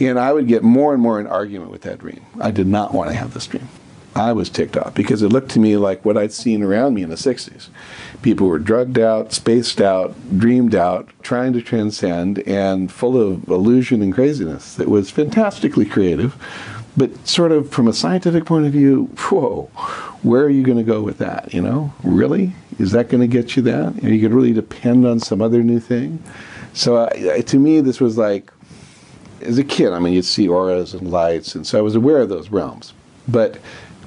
And 0.00 0.18
I 0.18 0.32
would 0.32 0.48
get 0.48 0.62
more 0.62 0.94
and 0.94 1.02
more 1.02 1.20
in 1.20 1.26
argument 1.26 1.70
with 1.70 1.82
that 1.82 1.98
dream. 1.98 2.24
I 2.40 2.50
did 2.50 2.66
not 2.66 2.94
want 2.94 3.10
to 3.10 3.16
have 3.16 3.34
this 3.34 3.46
dream. 3.46 3.68
I 4.16 4.32
was 4.32 4.48
ticked 4.48 4.76
off 4.76 4.94
because 4.94 5.22
it 5.22 5.28
looked 5.28 5.50
to 5.52 5.60
me 5.60 5.76
like 5.76 6.04
what 6.04 6.16
I'd 6.16 6.32
seen 6.32 6.62
around 6.62 6.94
me 6.94 7.02
in 7.02 7.10
the 7.10 7.16
60s. 7.16 7.68
People 8.22 8.48
were 8.48 8.58
drugged 8.58 8.98
out, 8.98 9.32
spaced 9.32 9.80
out, 9.80 10.14
dreamed 10.38 10.74
out, 10.74 11.08
trying 11.22 11.52
to 11.52 11.62
transcend, 11.62 12.40
and 12.40 12.90
full 12.90 13.20
of 13.20 13.48
illusion 13.48 14.02
and 14.02 14.12
craziness 14.12 14.74
that 14.74 14.88
was 14.88 15.10
fantastically 15.10 15.84
creative. 15.84 16.34
But 16.96 17.26
sort 17.28 17.52
of 17.52 17.70
from 17.70 17.86
a 17.86 17.92
scientific 17.92 18.46
point 18.46 18.66
of 18.66 18.72
view, 18.72 19.06
whoa, 19.16 19.70
where 20.22 20.42
are 20.42 20.50
you 20.50 20.64
going 20.64 20.78
to 20.78 20.84
go 20.84 21.02
with 21.02 21.18
that? 21.18 21.54
You 21.54 21.62
know, 21.62 21.92
really? 22.02 22.54
Is 22.80 22.92
that 22.92 23.10
going 23.10 23.20
to 23.20 23.26
get 23.26 23.56
you 23.56 23.62
that? 23.64 24.02
You 24.02 24.28
to 24.28 24.34
really 24.34 24.54
depend 24.54 25.06
on 25.06 25.20
some 25.20 25.42
other 25.42 25.62
new 25.62 25.80
thing? 25.80 26.22
So 26.72 26.96
uh, 26.96 27.42
to 27.42 27.58
me, 27.58 27.80
this 27.82 28.00
was 28.00 28.16
like, 28.16 28.50
as 29.42 29.58
a 29.58 29.64
kid, 29.64 29.92
I 29.92 29.98
mean, 29.98 30.14
you'd 30.14 30.24
see 30.24 30.48
auras 30.48 30.94
and 30.94 31.10
lights, 31.10 31.54
and 31.54 31.66
so 31.66 31.78
I 31.78 31.82
was 31.82 31.94
aware 31.94 32.18
of 32.18 32.30
those 32.30 32.50
realms. 32.50 32.94
But 33.28 33.58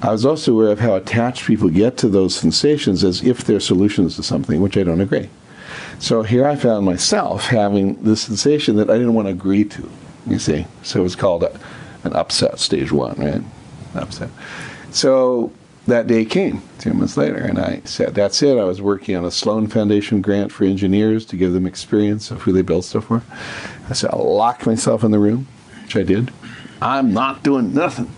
I 0.02 0.10
was 0.10 0.26
also 0.26 0.52
aware 0.52 0.72
of 0.72 0.80
how 0.80 0.96
attached 0.96 1.46
people 1.46 1.68
get 1.68 1.96
to 1.98 2.08
those 2.08 2.34
sensations 2.34 3.04
as 3.04 3.22
if 3.22 3.44
they're 3.44 3.60
solutions 3.60 4.16
to 4.16 4.22
something, 4.22 4.60
which 4.60 4.76
I 4.76 4.82
don't 4.82 5.00
agree. 5.00 5.30
So 6.00 6.24
here 6.24 6.46
I 6.46 6.56
found 6.56 6.84
myself 6.84 7.46
having 7.46 8.02
the 8.02 8.16
sensation 8.16 8.76
that 8.76 8.90
I 8.90 8.94
didn't 8.94 9.14
want 9.14 9.26
to 9.26 9.32
agree 9.32 9.64
to, 9.64 9.88
you 10.26 10.40
see. 10.40 10.66
So 10.82 11.00
it 11.00 11.02
was 11.04 11.16
called 11.16 11.44
a, 11.44 11.60
an 12.02 12.12
upset, 12.12 12.58
stage 12.58 12.90
one, 12.90 13.16
right? 13.18 13.42
Upset. 13.94 14.30
So 14.90 15.52
that 15.86 16.06
day 16.06 16.24
came 16.24 16.62
two 16.78 16.94
months 16.94 17.16
later, 17.16 17.36
and 17.36 17.58
I 17.58 17.82
said, 17.84 18.14
That's 18.14 18.42
it. 18.42 18.58
I 18.58 18.64
was 18.64 18.80
working 18.80 19.16
on 19.16 19.24
a 19.24 19.30
Sloan 19.30 19.66
Foundation 19.66 20.22
grant 20.22 20.50
for 20.50 20.64
engineers 20.64 21.26
to 21.26 21.36
give 21.36 21.52
them 21.52 21.66
experience 21.66 22.30
of 22.30 22.42
who 22.42 22.52
they 22.52 22.62
build 22.62 22.84
stuff 22.84 23.06
for. 23.06 23.22
I 23.88 23.92
said, 23.92 24.10
I'll 24.12 24.34
lock 24.34 24.66
myself 24.66 25.04
in 25.04 25.10
the 25.10 25.18
room, 25.18 25.46
which 25.82 25.96
I 25.96 26.02
did. 26.02 26.32
I'm 26.80 27.12
not 27.12 27.42
doing 27.42 27.74
nothing. 27.74 28.10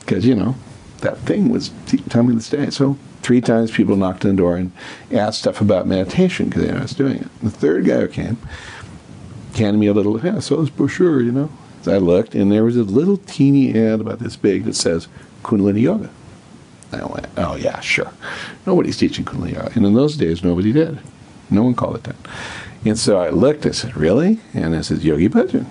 Because, 0.00 0.24
you 0.24 0.34
know, 0.34 0.56
that 1.00 1.18
thing 1.18 1.50
was 1.50 1.70
telling 2.08 2.28
me 2.28 2.34
to 2.36 2.40
stay. 2.40 2.70
So 2.70 2.96
three 3.22 3.40
times 3.40 3.70
people 3.70 3.96
knocked 3.96 4.24
on 4.24 4.32
the 4.32 4.36
door 4.36 4.56
and 4.56 4.72
asked 5.12 5.40
stuff 5.40 5.60
about 5.60 5.86
meditation 5.86 6.48
because 6.48 6.68
I 6.68 6.80
was 6.80 6.92
doing 6.92 7.18
it. 7.18 7.40
The 7.42 7.50
third 7.50 7.84
guy 7.84 8.00
who 8.00 8.08
came 8.08 8.38
handed 9.54 9.78
me 9.78 9.86
a 9.86 9.92
little, 9.92 10.18
yeah, 10.24 10.38
so 10.38 10.56
this 10.56 10.70
brochure, 10.70 11.20
you 11.20 11.32
know. 11.32 11.50
So 11.82 11.94
I 11.94 11.98
looked, 11.98 12.34
and 12.34 12.50
there 12.50 12.64
was 12.64 12.76
a 12.76 12.82
little 12.82 13.18
teeny 13.18 13.78
ad 13.78 14.00
about 14.00 14.18
this 14.18 14.36
big 14.36 14.64
that 14.64 14.74
says 14.74 15.08
Kundalini 15.42 15.82
Yoga. 15.82 16.10
I 16.92 17.04
went, 17.04 17.26
oh, 17.36 17.56
yeah, 17.56 17.80
sure. 17.80 18.10
Nobody's 18.66 18.96
teaching 18.96 19.24
Kundalini. 19.24 19.76
And 19.76 19.84
in 19.84 19.94
those 19.94 20.16
days, 20.16 20.42
nobody 20.42 20.72
did. 20.72 20.98
No 21.50 21.62
one 21.62 21.74
called 21.74 21.96
it 21.96 22.04
that. 22.04 22.16
And 22.84 22.98
so 22.98 23.18
I 23.18 23.30
looked, 23.30 23.66
I 23.66 23.70
said, 23.70 23.96
really? 23.96 24.38
And 24.54 24.74
I 24.74 24.80
said, 24.80 25.02
Yogi 25.02 25.28
Bhajan. 25.28 25.66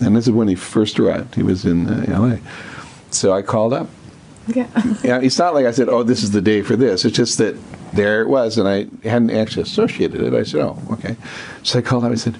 And 0.00 0.16
this 0.16 0.26
is 0.26 0.32
when 0.32 0.48
he 0.48 0.54
first 0.54 0.98
arrived. 0.98 1.34
He 1.34 1.42
was 1.42 1.64
in 1.64 1.88
uh, 1.88 2.04
LA. 2.08 2.36
So 3.10 3.32
I 3.32 3.42
called 3.42 3.72
up. 3.72 3.88
Yeah. 4.46 4.66
Yeah, 5.04 5.20
it's 5.20 5.38
not 5.38 5.54
like 5.54 5.66
I 5.66 5.70
said, 5.70 5.88
"Oh, 5.88 6.02
this 6.02 6.22
is 6.22 6.30
the 6.30 6.40
day 6.40 6.62
for 6.62 6.76
this." 6.76 7.04
It's 7.04 7.16
just 7.16 7.38
that 7.38 7.56
there 7.92 8.22
it 8.22 8.28
was, 8.28 8.58
and 8.58 8.68
I 8.68 8.86
hadn't 9.08 9.30
actually 9.30 9.62
associated 9.62 10.20
it. 10.20 10.34
I 10.34 10.42
said, 10.42 10.60
"Oh, 10.60 10.78
okay." 10.92 11.16
So 11.62 11.78
I 11.78 11.82
called 11.82 12.04
up. 12.04 12.12
I 12.12 12.16
said, 12.16 12.36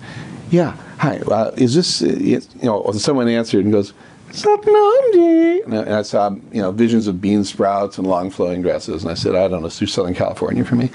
"Yeah, 0.50 0.76
hi. 0.98 1.18
Uh, 1.20 1.52
is 1.56 1.74
this?" 1.74 2.02
Uh, 2.02 2.06
you 2.18 2.40
know, 2.62 2.90
someone 2.92 3.28
answered 3.28 3.64
and 3.64 3.72
goes, 3.72 3.92
"Satnamji," 4.32 5.64
and 5.64 5.94
I, 5.94 6.02
saw 6.02 6.30
you 6.52 6.62
know 6.62 6.70
visions 6.70 7.06
of 7.06 7.20
bean 7.20 7.44
sprouts 7.44 7.98
and 7.98 8.06
long 8.06 8.30
flowing 8.30 8.62
dresses, 8.62 9.02
and 9.02 9.10
I 9.10 9.14
said, 9.14 9.34
"I 9.34 9.48
don't 9.48 9.62
know, 9.62 9.68
through 9.68 9.88
Southern 9.88 10.14
California 10.14 10.64
for 10.64 10.76
me, 10.76 10.90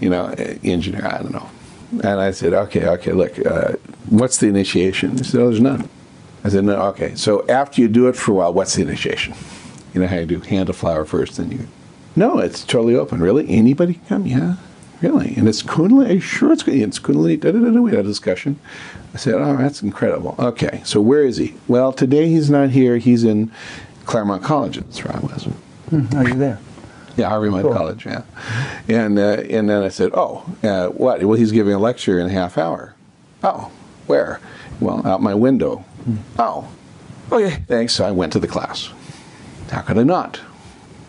you 0.00 0.10
know, 0.10 0.26
uh, 0.26 0.54
engineer. 0.64 1.06
I 1.06 1.18
don't 1.18 1.32
know." 1.32 1.48
And 2.02 2.20
I 2.20 2.30
said, 2.30 2.52
"Okay, 2.52 2.86
okay. 2.86 3.12
Look, 3.12 3.44
uh, 3.44 3.72
what's 4.08 4.38
the 4.38 4.48
initiation?" 4.48 5.18
He 5.18 5.24
said, 5.24 5.40
"Oh, 5.40 5.48
there's 5.48 5.60
none." 5.60 5.88
I 6.44 6.48
said, 6.48 6.64
"No, 6.64 6.80
okay. 6.88 7.14
So 7.14 7.46
after 7.48 7.80
you 7.80 7.88
do 7.88 8.08
it 8.08 8.16
for 8.16 8.32
a 8.32 8.34
while, 8.34 8.52
what's 8.52 8.74
the 8.74 8.82
initiation?" 8.82 9.34
You 9.92 10.00
know 10.00 10.06
how 10.06 10.16
you 10.16 10.26
do 10.26 10.40
hand 10.40 10.68
a 10.68 10.72
flower 10.72 11.04
first, 11.04 11.36
then 11.36 11.50
you. 11.50 11.66
No, 12.16 12.38
it's 12.38 12.64
totally 12.64 12.94
open. 12.94 13.20
Really, 13.20 13.48
anybody 13.48 14.00
come? 14.08 14.26
Yeah, 14.26 14.56
really. 15.02 15.34
And 15.36 15.48
it's 15.48 15.62
Kundalini. 15.62 16.20
Sure 16.22 16.52
it's 16.52 16.66
it's 16.66 16.98
Kundalini? 16.98 17.40
Da, 17.40 17.52
da, 17.52 17.58
da. 17.58 17.80
We 17.80 17.90
had 17.90 18.00
a 18.00 18.08
discussion. 18.08 18.58
I 19.14 19.16
said, 19.18 19.34
"Oh, 19.34 19.56
that's 19.56 19.82
incredible." 19.82 20.34
Okay, 20.38 20.80
so 20.84 21.00
where 21.00 21.22
is 21.22 21.36
he? 21.36 21.54
Well, 21.68 21.92
today 21.92 22.28
he's 22.28 22.48
not 22.50 22.70
here. 22.70 22.98
He's 22.98 23.24
in 23.24 23.50
Claremont 24.06 24.42
College. 24.42 24.76
That's 24.76 25.02
where 25.04 25.16
I 25.16 25.20
was. 25.20 25.44
Hmm, 25.90 26.16
Are 26.16 26.28
you 26.28 26.34
there? 26.34 26.58
Yeah, 27.16 27.28
Harvey 27.28 27.50
Mudd 27.50 27.62
Cool. 27.62 27.74
College. 27.74 28.06
Yeah, 28.06 28.22
and 28.88 29.18
uh, 29.18 29.42
and 29.50 29.68
then 29.68 29.82
I 29.82 29.88
said, 29.88 30.10
"Oh, 30.14 30.44
uh, 30.62 30.88
what? 30.88 31.22
Well, 31.24 31.36
he's 31.38 31.52
giving 31.52 31.74
a 31.74 31.78
lecture 31.78 32.18
in 32.20 32.26
a 32.26 32.30
half 32.30 32.56
hour." 32.56 32.94
Oh, 33.42 33.70
where? 34.06 34.40
Well, 34.80 35.06
out 35.06 35.22
my 35.22 35.34
window. 35.34 35.84
Oh, 36.38 36.68
okay, 37.32 37.62
thanks. 37.66 37.94
So 37.94 38.04
I 38.06 38.10
went 38.12 38.32
to 38.34 38.38
the 38.38 38.46
class. 38.48 38.90
How 39.70 39.82
could 39.82 39.98
I 39.98 40.02
not? 40.04 40.40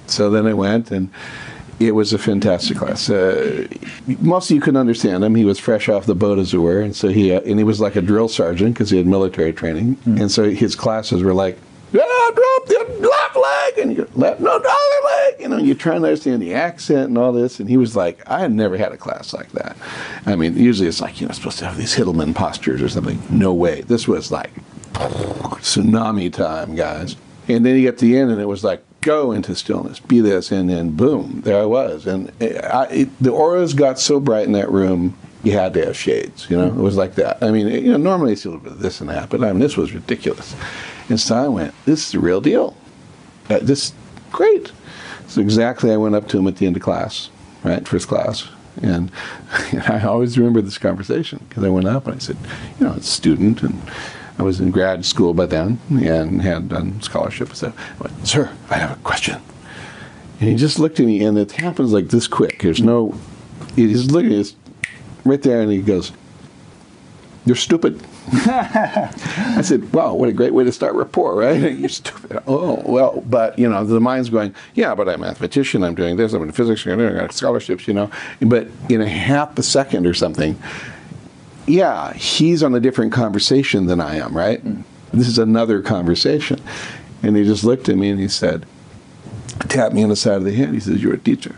So 0.07 0.29
then 0.29 0.45
I 0.47 0.53
went, 0.53 0.91
and 0.91 1.09
it 1.87 1.91
was 1.91 2.13
a 2.13 2.17
fantastic 2.17 2.77
class. 2.77 3.09
Uh, 3.09 3.67
most 4.19 4.49
of 4.49 4.55
you 4.55 4.61
couldn't 4.61 4.79
understand 4.79 5.23
him. 5.23 5.35
He 5.35 5.45
was 5.45 5.59
fresh 5.59 5.89
off 5.89 6.05
the 6.05 6.15
boat, 6.15 6.39
as 6.39 6.53
it 6.53 6.57
were, 6.57 6.81
and 6.81 6.95
so 6.95 7.09
he 7.09 7.33
uh, 7.33 7.41
and 7.41 7.59
he 7.59 7.63
was 7.63 7.79
like 7.79 7.95
a 7.95 8.01
drill 8.01 8.27
sergeant 8.27 8.75
because 8.75 8.89
he 8.89 8.97
had 8.97 9.07
military 9.07 9.53
training, 9.53 9.97
and 10.05 10.31
so 10.31 10.49
his 10.49 10.75
classes 10.75 11.23
were 11.23 11.33
like. 11.33 11.57
Yeah, 11.93 12.03
drop 12.33 12.67
the 12.67 13.09
left 13.09 13.35
leg, 13.35 13.77
and 13.79 13.91
you 13.91 14.05
go, 14.05 14.11
left, 14.15 14.39
no, 14.39 14.57
the 14.57 14.69
other 14.69 15.05
leg. 15.05 15.41
You 15.41 15.49
know, 15.49 15.57
you're 15.57 15.75
trying 15.75 16.01
to 16.01 16.07
understand 16.07 16.41
the 16.41 16.53
accent 16.53 17.09
and 17.09 17.17
all 17.17 17.33
this. 17.33 17.59
And 17.59 17.67
he 17.67 17.75
was 17.75 17.97
like, 17.97 18.25
I 18.29 18.39
had 18.39 18.53
never 18.53 18.77
had 18.77 18.93
a 18.93 18.97
class 18.97 19.33
like 19.33 19.51
that. 19.51 19.75
I 20.25 20.37
mean, 20.37 20.57
usually 20.57 20.87
it's 20.87 21.01
like, 21.01 21.19
you 21.19 21.27
know, 21.27 21.33
supposed 21.33 21.59
to 21.59 21.65
have 21.65 21.75
these 21.75 21.93
Hittleman 21.93 22.33
postures 22.33 22.81
or 22.81 22.87
something. 22.87 23.21
No 23.29 23.53
way. 23.53 23.81
This 23.81 24.07
was 24.07 24.31
like 24.31 24.51
tsunami 24.93 26.31
time, 26.31 26.75
guys. 26.75 27.17
And 27.49 27.65
then 27.65 27.75
you 27.75 27.81
get 27.81 27.97
to 27.97 28.05
the 28.05 28.17
end 28.17 28.31
and 28.31 28.39
it 28.39 28.47
was 28.47 28.63
like, 28.63 28.83
go 29.01 29.31
into 29.31 29.55
stillness, 29.55 29.99
be 29.99 30.21
this, 30.21 30.51
and 30.51 30.69
then 30.69 30.91
boom, 30.91 31.41
there 31.41 31.61
I 31.61 31.65
was. 31.65 32.07
And 32.07 32.31
I, 32.39 32.85
it, 32.91 33.19
the 33.19 33.31
auras 33.31 33.73
got 33.73 33.99
so 33.99 34.19
bright 34.19 34.45
in 34.45 34.53
that 34.53 34.71
room, 34.71 35.17
you 35.43 35.53
had 35.53 35.73
to 35.73 35.85
have 35.85 35.97
shades. 35.97 36.49
You 36.49 36.57
know, 36.57 36.67
it 36.67 36.75
was 36.75 36.97
like 36.97 37.15
that. 37.15 37.43
I 37.43 37.51
mean, 37.51 37.67
you 37.67 37.91
know, 37.91 37.97
normally 37.97 38.33
it's 38.33 38.45
a 38.45 38.49
little 38.49 38.63
bit 38.63 38.73
of 38.73 38.79
this 38.79 39.01
and 39.01 39.09
that, 39.09 39.29
but 39.29 39.43
I 39.43 39.51
mean, 39.51 39.59
this 39.59 39.75
was 39.75 39.93
ridiculous. 39.93 40.55
And 41.09 41.19
so 41.19 41.35
I 41.35 41.47
went, 41.47 41.73
this 41.85 42.05
is 42.05 42.11
the 42.11 42.19
real 42.19 42.41
deal. 42.41 42.77
Uh, 43.49 43.59
this, 43.61 43.91
great. 44.31 44.71
So 45.27 45.41
exactly, 45.41 45.91
I 45.91 45.97
went 45.97 46.15
up 46.15 46.27
to 46.29 46.37
him 46.37 46.47
at 46.47 46.57
the 46.57 46.67
end 46.67 46.75
of 46.75 46.83
class, 46.83 47.29
right, 47.63 47.85
first 47.87 48.07
class. 48.07 48.47
And, 48.81 49.11
and 49.71 49.81
I 49.83 50.03
always 50.05 50.37
remember 50.37 50.61
this 50.61 50.77
conversation 50.77 51.43
because 51.49 51.63
I 51.63 51.69
went 51.69 51.87
up 51.87 52.05
and 52.05 52.15
I 52.15 52.19
said, 52.19 52.37
you 52.79 52.85
know, 52.85 52.93
it's 52.93 53.09
student 53.09 53.63
and 53.63 53.81
I 54.41 54.43
was 54.43 54.59
in 54.59 54.71
grad 54.71 55.05
school 55.05 55.35
by 55.35 55.45
then 55.45 55.77
and 55.91 56.41
had 56.41 56.69
done 56.69 56.99
scholarship. 57.03 57.53
So 57.53 57.71
I 57.77 58.01
went, 58.01 58.27
sir, 58.27 58.51
I 58.71 58.77
have 58.77 58.97
a 58.97 58.99
question. 59.03 59.39
And 60.39 60.49
he 60.49 60.55
just 60.55 60.79
looked 60.79 60.99
at 60.99 61.05
me, 61.05 61.23
and 61.23 61.37
it 61.37 61.51
happens 61.51 61.93
like 61.93 62.07
this 62.07 62.27
quick. 62.27 62.63
There's 62.63 62.81
no, 62.81 63.13
he 63.75 63.93
just 63.93 64.09
looked 64.09 64.25
at 64.25 64.31
me 64.31 64.45
right 65.25 65.39
there, 65.43 65.61
and 65.61 65.71
he 65.71 65.83
goes, 65.83 66.11
"You're 67.45 67.55
stupid." 67.55 68.03
I 68.33 69.61
said, 69.61 69.93
"Wow, 69.93 70.15
what 70.15 70.27
a 70.27 70.33
great 70.33 70.55
way 70.55 70.63
to 70.63 70.71
start 70.71 70.95
rapport, 70.95 71.35
right? 71.35 71.77
You're 71.77 71.89
stupid." 71.89 72.41
Oh 72.47 72.81
well, 72.83 73.23
but 73.27 73.59
you 73.59 73.69
know, 73.69 73.85
the 73.85 73.99
mind's 73.99 74.31
going, 74.31 74.55
"Yeah, 74.73 74.95
but 74.95 75.07
I'm 75.07 75.21
a 75.21 75.27
mathematician. 75.27 75.83
I'm 75.83 75.93
doing 75.93 76.17
this. 76.17 76.33
I'm 76.33 76.41
in 76.41 76.51
physics. 76.51 76.83
I'm 76.87 76.97
doing 76.97 77.29
scholarships. 77.29 77.87
You 77.87 77.93
know." 77.93 78.11
But 78.41 78.69
in 78.89 79.01
a 79.01 79.07
half 79.07 79.59
a 79.59 79.63
second 79.63 80.07
or 80.07 80.15
something, 80.15 80.59
yeah, 81.67 82.13
he's 82.13 82.63
on 82.63 82.73
a 82.75 82.79
different 82.79 83.11
conversation 83.13 83.85
than 83.85 83.99
I 84.01 84.15
am, 84.15 84.35
right? 84.35 84.63
Mm. 84.63 84.83
This 85.13 85.27
is 85.27 85.37
another 85.37 85.81
conversation. 85.81 86.59
And 87.23 87.35
he 87.35 87.43
just 87.43 87.63
looked 87.63 87.89
at 87.89 87.97
me 87.97 88.09
and 88.09 88.19
he 88.19 88.27
said, 88.27 88.65
tapped 89.67 89.93
me 89.93 90.03
on 90.03 90.09
the 90.09 90.15
side 90.15 90.37
of 90.37 90.43
the 90.43 90.53
head. 90.53 90.73
He 90.73 90.79
says, 90.79 91.03
You're 91.03 91.13
a 91.13 91.17
teacher. 91.19 91.55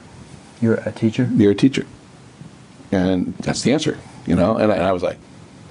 You're 0.62 0.76
a 0.76 0.92
teacher? 0.92 1.30
You're 1.36 1.52
a 1.52 1.56
teacher. 1.56 1.86
And 2.92 3.36
that's 3.38 3.62
the 3.62 3.72
answer, 3.74 3.98
you 4.26 4.36
know? 4.36 4.58
And 4.58 4.72
I, 4.72 4.76
and 4.76 4.84
I 4.86 4.92
was 4.92 5.04
like, 5.04 5.18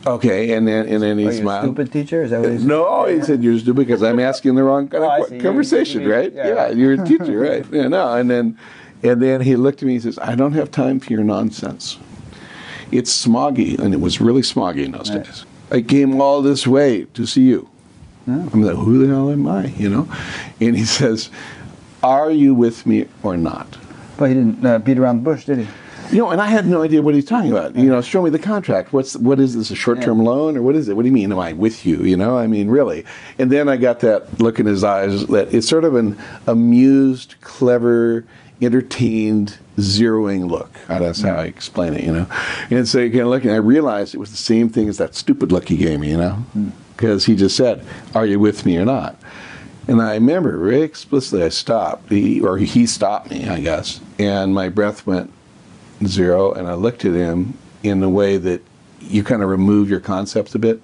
Okay, 0.05 0.53
and 0.55 0.67
then 0.67 0.89
and 0.89 1.01
then 1.01 1.17
he 1.19 1.31
smiled. 1.31 1.65
stupid 1.65 1.93
teacher? 1.93 2.25
Is 2.25 2.31
that 2.33 2.41
what 2.41 2.51
he 2.51 2.59
said? 2.59 2.67
No, 2.67 3.05
he 3.07 3.23
said 3.23 3.45
you're 3.45 3.57
stupid 3.59 3.87
because 3.87 4.03
I'm 4.03 4.19
asking 4.19 4.57
the 4.57 4.65
wrong 4.65 4.89
kind 4.89 5.05
Oh, 5.05 5.25
of 5.25 5.33
I 5.33 5.39
conversation, 5.39 6.03
You're- 6.03 6.15
right? 6.17 6.33
yeah. 6.33 6.49
Yeah, 6.49 6.69
you're 6.71 7.01
a 7.01 7.07
teacher, 7.07 7.39
right? 7.39 7.65
Yeah, 7.73 7.87
no, 7.87 8.13
and 8.15 8.29
then 8.29 8.59
and 9.05 9.23
then 9.23 9.41
he 9.43 9.55
looked 9.55 9.79
at 9.81 9.87
me 9.87 9.95
and 9.95 10.03
he 10.03 10.11
says, 10.11 10.19
"I 10.19 10.35
don't 10.35 10.53
have 10.55 10.73
time 10.73 10.99
for 10.99 11.13
your 11.13 11.23
nonsense. 11.23 11.99
It's 12.93 13.27
smoggy, 13.27 13.79
and 13.79 13.95
it 13.95 14.01
was 14.01 14.21
really 14.21 14.43
smoggy 14.43 14.85
in 14.85 14.93
those 14.93 15.11
Right. 15.11 15.25
days. 15.25 15.45
I 15.71 15.81
came 15.81 16.21
all 16.21 16.43
this 16.43 16.67
way 16.67 17.07
to 17.15 17.27
see 17.27 17.43
you. 17.43 17.69
Oh. 18.29 18.49
I'm 18.53 18.63
like, 18.63 18.77
who 18.77 18.99
the 19.05 19.13
hell 19.13 19.31
am 19.31 19.49
I? 19.49 19.67
You 19.67 19.89
know? 19.89 20.09
And 20.61 20.77
he 20.77 20.85
says, 20.99 21.31
"Are 22.03 22.31
you 22.31 22.55
with 22.55 22.87
me 22.87 23.07
or 23.23 23.37
not?" 23.37 23.79
But 24.19 24.29
he 24.29 24.35
didn't 24.35 24.65
uh, 24.65 24.79
beat 24.79 24.99
around 24.99 25.17
the 25.17 25.23
bush, 25.23 25.47
did 25.47 25.59
he? 25.59 25.67
You 26.13 26.19
know, 26.19 26.31
and 26.31 26.43
I 26.43 26.47
had 26.49 26.67
no 26.67 26.83
idea 26.83 27.01
what 27.01 27.15
he's 27.15 27.25
talking 27.25 27.51
about. 27.51 27.75
You 27.75 27.89
know, 27.89 28.03
show 28.03 28.21
me 28.21 28.29
the 28.29 28.39
contract. 28.39 28.93
What's 28.93 29.17
what 29.17 29.41
is 29.41 29.57
this? 29.57 29.71
A 29.71 29.75
short-term 29.75 30.23
loan 30.23 30.59
or 30.59 30.63
what 30.63 30.77
is 30.77 30.89
it? 30.91 30.95
What 30.95 31.03
do 31.03 31.09
you 31.09 31.15
mean? 31.15 31.33
Am 31.33 31.39
I 31.39 31.55
with 31.55 31.87
you? 31.87 32.03
You 32.05 32.19
know, 32.19 32.37
I 32.37 32.47
mean, 32.47 32.69
really. 32.69 33.07
And 33.39 33.51
then 33.51 33.67
I 33.67 33.79
got 33.79 34.01
that 34.01 34.39
look 34.39 34.61
in 34.61 34.67
his 34.67 34.85
eyes 34.85 35.27
that 35.29 35.55
it's 35.55 35.67
sort 35.67 35.85
of 35.85 35.95
an 35.95 36.19
amused, 36.47 37.37
clever, 37.41 38.27
entertained, 38.61 39.57
zeroing 39.77 40.51
look. 40.51 40.73
That's 40.89 41.23
how 41.23 41.35
I 41.35 41.45
explain 41.45 41.95
it. 41.95 42.05
You 42.05 42.13
know, 42.13 42.27
and 42.71 42.87
so 42.87 42.99
you 43.01 43.11
kind 43.11 43.23
of 43.23 43.29
look, 43.29 43.45
and 43.45 43.53
I 43.53 43.57
realized 43.57 44.15
it 44.15 44.19
was 44.19 44.31
the 44.31 44.37
same 44.37 44.69
thing 44.69 44.89
as 44.89 44.99
that 44.99 45.15
stupid 45.15 45.53
look 45.53 45.69
he 45.69 45.77
gave 45.77 46.01
me. 46.01 46.11
You 46.11 46.19
know, 46.19 46.33
hmm. 46.33 46.71
because 46.97 47.27
he 47.27 47.37
just 47.37 47.57
said, 47.57 47.85
"Are 48.15 48.27
you 48.27 48.39
with 48.39 48.67
me 48.67 48.77
or 48.77 48.85
not?" 48.85 49.17
And 49.89 50.01
I 50.01 50.15
remember 50.15 50.57
very 50.59 50.83
explicitly, 50.83 51.45
I 51.45 51.49
stopped, 51.49 52.09
he, 52.09 52.41
or 52.41 52.57
he 52.57 52.87
stopped 52.87 53.31
me, 53.31 53.49
I 53.49 53.61
guess, 53.61 54.01
and 54.19 54.55
my 54.55 54.69
breath 54.69 55.07
went 55.07 55.33
zero, 56.07 56.53
and 56.53 56.69
I 56.69 56.75
looked 56.75 57.05
at 57.05 57.15
him 57.15 57.59
in 57.83 58.01
the 58.01 58.09
way 58.09 58.37
that 58.37 58.63
you 59.01 59.25
kind 59.25 59.43
of 59.43 59.49
remove 59.49 59.91
your 59.91 59.99
concepts 59.99 60.55
a 60.55 60.59
bit, 60.61 60.81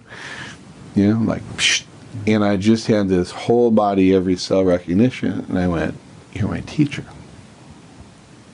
you 0.97 1.15
know, 1.15 1.21
like, 1.21 1.43
Psh. 1.57 1.85
and 2.27 2.45
I 2.45 2.57
just 2.57 2.89
had 2.89 3.09
this 3.09 3.31
whole 3.31 3.71
body, 3.71 4.13
every 4.13 4.37
cell 4.37 4.65
recognition, 4.65 5.47
and 5.49 5.59
I 5.59 5.69
went, 5.69 5.95
"You're 6.33 6.49
my 6.49 6.61
teacher," 6.61 7.05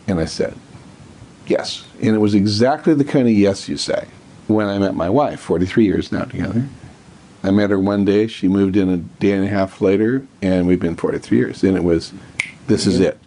and 0.07 0.21
I 0.21 0.25
said, 0.25 0.55
"Yes," 1.47 1.85
and 2.01 2.15
it 2.15 2.19
was 2.19 2.35
exactly 2.35 2.95
the 2.95 3.05
kind 3.05 3.27
of 3.29 3.35
yes 3.35 3.69
you 3.69 3.77
say. 3.77 4.07
When 4.47 4.69
I 4.69 4.79
met 4.79 4.95
my 4.95 5.09
wife, 5.09 5.41
43 5.41 5.85
years 5.85 6.13
now 6.13 6.25
together, 6.25 6.67
I 7.43 7.51
met 7.51 7.71
her 7.71 7.79
one 7.79 8.05
day. 8.05 8.27
She 8.27 8.49
moved 8.49 8.77
in 8.77 8.89
a 8.89 8.99
day 8.99 9.33
and 9.33 9.45
a 9.45 9.49
half 9.49 9.81
later, 9.81 10.27
and 10.43 10.67
we've 10.67 10.81
been 10.81 10.97
43 10.97 11.39
years. 11.39 11.65
And 11.65 11.77
it 11.77 11.85
was, 11.85 12.13
this 12.67 12.87
is 12.87 13.01
it, 13.01 13.19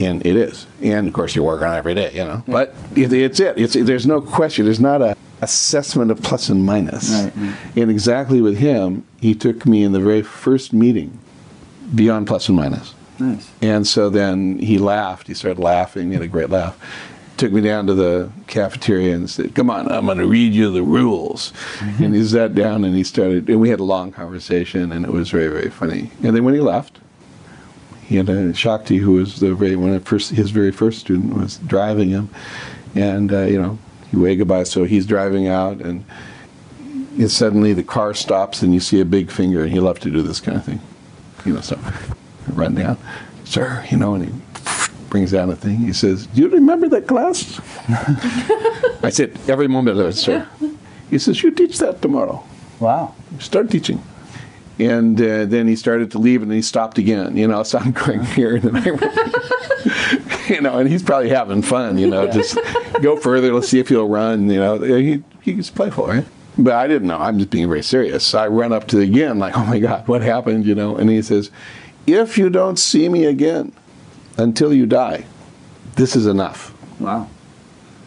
and 0.00 0.24
it 0.26 0.36
is. 0.36 0.66
And 0.82 1.06
of 1.06 1.14
course, 1.14 1.36
you 1.36 1.44
work 1.44 1.62
on 1.62 1.74
it 1.74 1.78
every 1.78 1.94
day, 1.94 2.10
you 2.12 2.24
know. 2.24 2.42
But 2.48 2.74
it, 2.96 3.12
it's 3.12 3.38
it. 3.38 3.58
It's 3.58 3.74
there's 3.74 4.06
no 4.06 4.20
question. 4.20 4.64
There's 4.64 4.80
not 4.80 5.02
a 5.02 5.16
assessment 5.42 6.10
of 6.10 6.22
plus 6.22 6.48
and 6.48 6.64
minus. 6.64 7.10
Right. 7.10 7.32
And 7.76 7.90
exactly 7.90 8.40
with 8.40 8.58
him, 8.58 9.04
he 9.20 9.34
took 9.34 9.66
me 9.66 9.82
in 9.82 9.92
the 9.92 10.00
very 10.00 10.22
first 10.22 10.72
meeting 10.72 11.18
beyond 11.94 12.26
plus 12.26 12.48
and 12.48 12.56
minus. 12.56 12.94
Nice. 13.18 13.50
And 13.62 13.86
so 13.86 14.10
then 14.10 14.58
he 14.58 14.78
laughed. 14.78 15.26
He 15.26 15.34
started 15.34 15.60
laughing. 15.60 16.08
He 16.08 16.14
had 16.14 16.22
a 16.22 16.28
great 16.28 16.50
laugh. 16.50 16.78
Took 17.36 17.52
me 17.52 17.60
down 17.60 17.86
to 17.86 17.94
the 17.94 18.30
cafeteria 18.46 19.14
and 19.14 19.28
said, 19.28 19.54
"Come 19.54 19.68
on, 19.68 19.90
I'm 19.92 20.06
going 20.06 20.18
to 20.18 20.26
read 20.26 20.54
you 20.54 20.70
the 20.70 20.82
rules." 20.82 21.52
And 21.82 22.14
he 22.14 22.24
sat 22.24 22.54
down 22.54 22.82
and 22.84 22.96
he 22.96 23.04
started, 23.04 23.48
and 23.50 23.60
we 23.60 23.68
had 23.68 23.80
a 23.80 23.84
long 23.84 24.10
conversation, 24.10 24.90
and 24.90 25.04
it 25.04 25.12
was 25.12 25.30
very, 25.30 25.48
very 25.48 25.68
funny. 25.68 26.10
And 26.22 26.34
then 26.34 26.44
when 26.44 26.54
he 26.54 26.60
left, 26.60 26.98
he 28.06 28.16
had 28.16 28.28
a 28.28 28.54
Shakti 28.54 28.98
who 28.98 29.12
was 29.12 29.40
the 29.40 29.54
very 29.54 29.76
one 29.76 29.92
of 29.92 30.04
first, 30.04 30.30
his 30.30 30.50
very 30.50 30.70
first 30.72 31.00
student 31.00 31.34
was 31.34 31.58
driving 31.58 32.08
him, 32.08 32.30
and 32.94 33.32
uh, 33.32 33.42
you 33.42 33.60
know 33.60 33.78
he 34.10 34.16
waved 34.16 34.38
goodbye. 34.38 34.62
So 34.62 34.84
he's 34.84 35.04
driving 35.04 35.48
out, 35.48 35.80
and 35.80 36.04
and 37.18 37.30
suddenly 37.30 37.72
the 37.72 37.82
car 37.82 38.14
stops, 38.14 38.62
and 38.62 38.72
you 38.72 38.80
see 38.80 39.00
a 39.00 39.04
big 39.04 39.30
finger, 39.30 39.62
and 39.62 39.72
he 39.72 39.80
loved 39.80 40.02
to 40.02 40.10
do 40.10 40.22
this 40.22 40.40
kind 40.40 40.56
of 40.56 40.64
thing, 40.64 40.80
you 41.44 41.52
know. 41.52 41.60
So 41.60 41.78
run 42.54 42.74
down, 42.74 42.98
sir, 43.44 43.84
you 43.90 43.96
know, 43.96 44.14
and 44.14 44.26
he 44.26 44.32
brings 45.10 45.32
down 45.32 45.50
a 45.50 45.56
thing. 45.56 45.78
He 45.78 45.92
says, 45.92 46.26
"Do 46.26 46.42
you 46.42 46.48
remember 46.48 46.88
that 46.88 47.06
class?" 47.06 47.60
I 49.02 49.10
said, 49.10 49.38
"Every 49.48 49.68
moment 49.68 49.98
of 49.98 50.06
it, 50.06 50.12
sir." 50.14 50.48
He 51.10 51.18
says, 51.18 51.42
"You 51.42 51.50
teach 51.50 51.78
that 51.78 52.02
tomorrow." 52.02 52.44
Wow. 52.80 53.14
start 53.38 53.70
teaching. 53.70 54.02
And 54.78 55.18
uh, 55.20 55.46
then 55.46 55.66
he 55.66 55.76
started 55.76 56.10
to 56.10 56.18
leave, 56.18 56.42
and 56.42 56.50
then 56.50 56.56
he 56.56 56.62
stopped 56.62 56.98
again. 56.98 57.36
You 57.36 57.48
know, 57.48 57.62
so 57.70 57.78
I'm 57.78 57.92
going 57.92 58.24
here, 58.24 58.56
and 58.56 58.76
I, 58.76 58.84
you 60.48 60.60
know, 60.60 60.78
and 60.78 60.88
he's 60.88 61.02
probably 61.02 61.30
having 61.30 61.62
fun. 61.62 61.98
You 61.98 62.08
know, 62.08 62.30
just 62.30 62.58
go 63.00 63.16
further. 63.16 63.52
Let's 63.52 63.68
see 63.68 63.78
if 63.78 63.88
he'll 63.88 64.08
run. 64.08 64.50
You 64.50 64.58
know, 64.58 64.78
he 64.78 65.22
he's 65.40 65.70
playful, 65.70 66.06
right? 66.06 66.26
But 66.58 66.74
I 66.74 66.86
didn't 66.86 67.08
know. 67.08 67.18
I'm 67.18 67.38
just 67.38 67.50
being 67.50 67.68
very 67.68 67.82
serious. 67.82 68.24
So 68.24 68.38
I 68.38 68.48
run 68.48 68.72
up 68.72 68.88
to 68.88 68.96
the 68.96 69.02
again, 69.02 69.38
like, 69.38 69.56
oh 69.56 69.64
my 69.64 69.78
God, 69.78 70.08
what 70.08 70.22
happened? 70.22 70.64
You 70.64 70.74
know, 70.74 70.96
and 70.96 71.10
he 71.10 71.20
says, 71.20 71.50
if 72.06 72.38
you 72.38 72.50
don't 72.50 72.78
see 72.78 73.08
me 73.08 73.24
again 73.24 73.72
until 74.36 74.72
you 74.72 74.86
die, 74.86 75.24
this 75.96 76.14
is 76.16 76.26
enough. 76.26 76.74
Wow. 77.00 77.28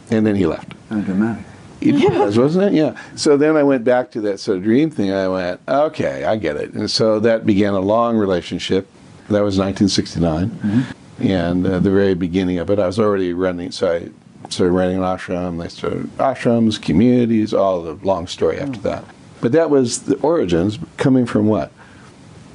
And 0.10 0.26
then 0.26 0.36
he 0.36 0.46
left. 0.46 0.74
Kind 0.90 1.02
of 1.02 1.06
dramatic. 1.06 1.46
It 1.82 2.12
was, 2.12 2.38
wasn't 2.38 2.66
it? 2.66 2.74
Yeah. 2.74 3.00
So 3.16 3.38
then 3.38 3.56
I 3.56 3.64
went 3.64 3.86
back 3.86 4.12
to 4.12 4.22
that 4.22 4.40
sort 4.40 4.58
of 4.58 4.64
dream 4.64 4.90
thing. 4.90 5.12
I 5.12 5.28
went, 5.28 5.62
okay, 5.68 6.26
I 6.26 6.36
get 6.36 6.58
it. 6.58 6.74
And 6.74 6.92
so 6.92 7.20
that 7.22 7.46
began 7.46 7.74
a 7.74 7.80
long 7.80 8.18
relationship. 8.18 8.88
That 9.30 9.44
was 9.44 9.58
1969. 9.58 10.86
And 11.20 11.66
uh, 11.66 11.80
the 11.80 11.92
very 11.92 12.16
beginning 12.16 12.58
of 12.60 12.70
it, 12.70 12.80
I 12.80 12.88
was 12.88 13.00
already 13.00 13.34
running. 13.34 13.72
So 13.72 13.94
I 13.94 14.50
started 14.50 14.74
running 14.74 14.98
an 14.98 15.04
ashram. 15.04 15.64
I 15.64 15.68
started 15.68 16.10
ashrams, 16.18 16.82
communities, 16.82 17.54
all 17.54 17.82
the 17.82 17.94
long 18.06 18.28
story 18.28 18.60
after 18.60 18.80
that. 18.82 19.06
But 19.40 19.54
that 19.54 19.70
was 19.70 20.04
the 20.04 20.18
origins 20.18 20.80
coming 20.98 21.26
from 21.26 21.48
what? 21.48 21.72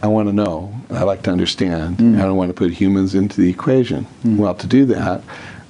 I 0.05 0.07
want 0.07 0.29
to 0.29 0.35
know. 0.35 0.71
I 0.91 1.03
like 1.05 1.23
to 1.23 1.31
understand. 1.31 1.97
Mm. 1.97 2.19
I 2.19 2.23
don't 2.25 2.37
want 2.37 2.51
to 2.51 2.55
put 2.55 2.71
humans 2.73 3.15
into 3.15 3.41
the 3.41 3.49
equation. 3.49 4.07
Mm. 4.23 4.37
Well, 4.37 4.55
to 4.55 4.67
do 4.67 4.85
that, 4.85 5.23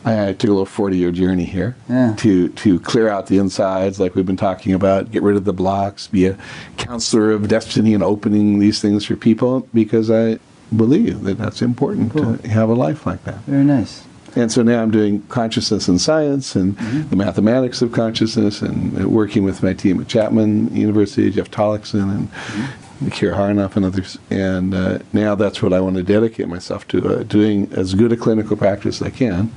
I, 0.04 0.30
I 0.30 0.32
took 0.32 0.50
a 0.50 0.52
little 0.52 0.66
40 0.66 0.96
year 0.96 1.12
journey 1.12 1.44
here 1.44 1.76
Yeah. 1.88 2.16
to, 2.18 2.48
to 2.48 2.80
clear 2.80 3.08
out 3.08 3.28
the 3.28 3.38
insides, 3.38 4.00
like 4.00 4.16
we've 4.16 4.26
been 4.26 4.36
talking 4.36 4.74
about, 4.74 5.12
get 5.12 5.22
rid 5.22 5.36
of 5.36 5.44
the 5.44 5.52
blocks, 5.52 6.08
be 6.08 6.26
a 6.26 6.36
counselor 6.78 7.30
of 7.30 7.46
destiny 7.46 7.94
and 7.94 8.02
opening 8.02 8.58
these 8.58 8.80
things 8.80 9.04
for 9.04 9.14
people 9.14 9.68
because 9.72 10.10
I 10.10 10.40
believe 10.74 11.22
that 11.22 11.38
that's 11.38 11.62
important 11.62 12.10
Cool. 12.12 12.36
to 12.36 12.48
have 12.48 12.68
a 12.68 12.74
life 12.74 13.06
like 13.06 13.22
that. 13.22 13.38
Very 13.46 13.62
nice. 13.62 14.02
And 14.34 14.50
so 14.50 14.64
now 14.64 14.82
I'm 14.82 14.90
doing 14.90 15.22
consciousness 15.28 15.86
and 15.86 16.00
science 16.00 16.56
and 16.56 16.76
mm-hmm. 16.76 17.08
the 17.08 17.14
mathematics 17.14 17.82
of 17.82 17.92
consciousness 17.92 18.62
and 18.62 19.06
working 19.06 19.44
with 19.44 19.62
my 19.62 19.74
team 19.74 20.00
at 20.00 20.08
Chapman 20.08 20.74
University, 20.74 21.30
Jeff 21.30 21.52
Tollaksen, 21.52 22.10
and 22.10 22.32
mm-hmm. 22.32 22.83
Yakir 23.02 23.34
Aharonov 23.34 23.76
and 23.76 23.84
others. 23.84 24.18
And 24.30 24.74
uh, 24.74 24.98
now 25.12 25.34
that's 25.34 25.62
what 25.62 25.72
I 25.72 25.80
want 25.80 25.96
to 25.96 26.02
dedicate 26.02 26.48
myself 26.48 26.86
to, 26.88 27.06
uh, 27.06 27.22
doing 27.24 27.72
as 27.72 27.94
good 27.94 28.12
a 28.12 28.16
clinical 28.16 28.56
practice 28.56 29.00
as 29.00 29.08
I 29.08 29.10
can, 29.10 29.52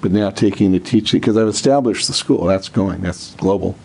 but 0.00 0.12
now 0.12 0.30
taking 0.30 0.72
the 0.72 0.80
teaching, 0.80 1.20
because 1.20 1.36
I've 1.36 1.48
established 1.48 2.06
the 2.06 2.12
school, 2.12 2.44
that's 2.44 2.68
going, 2.68 3.00
that's 3.00 3.34
global. 3.34 3.76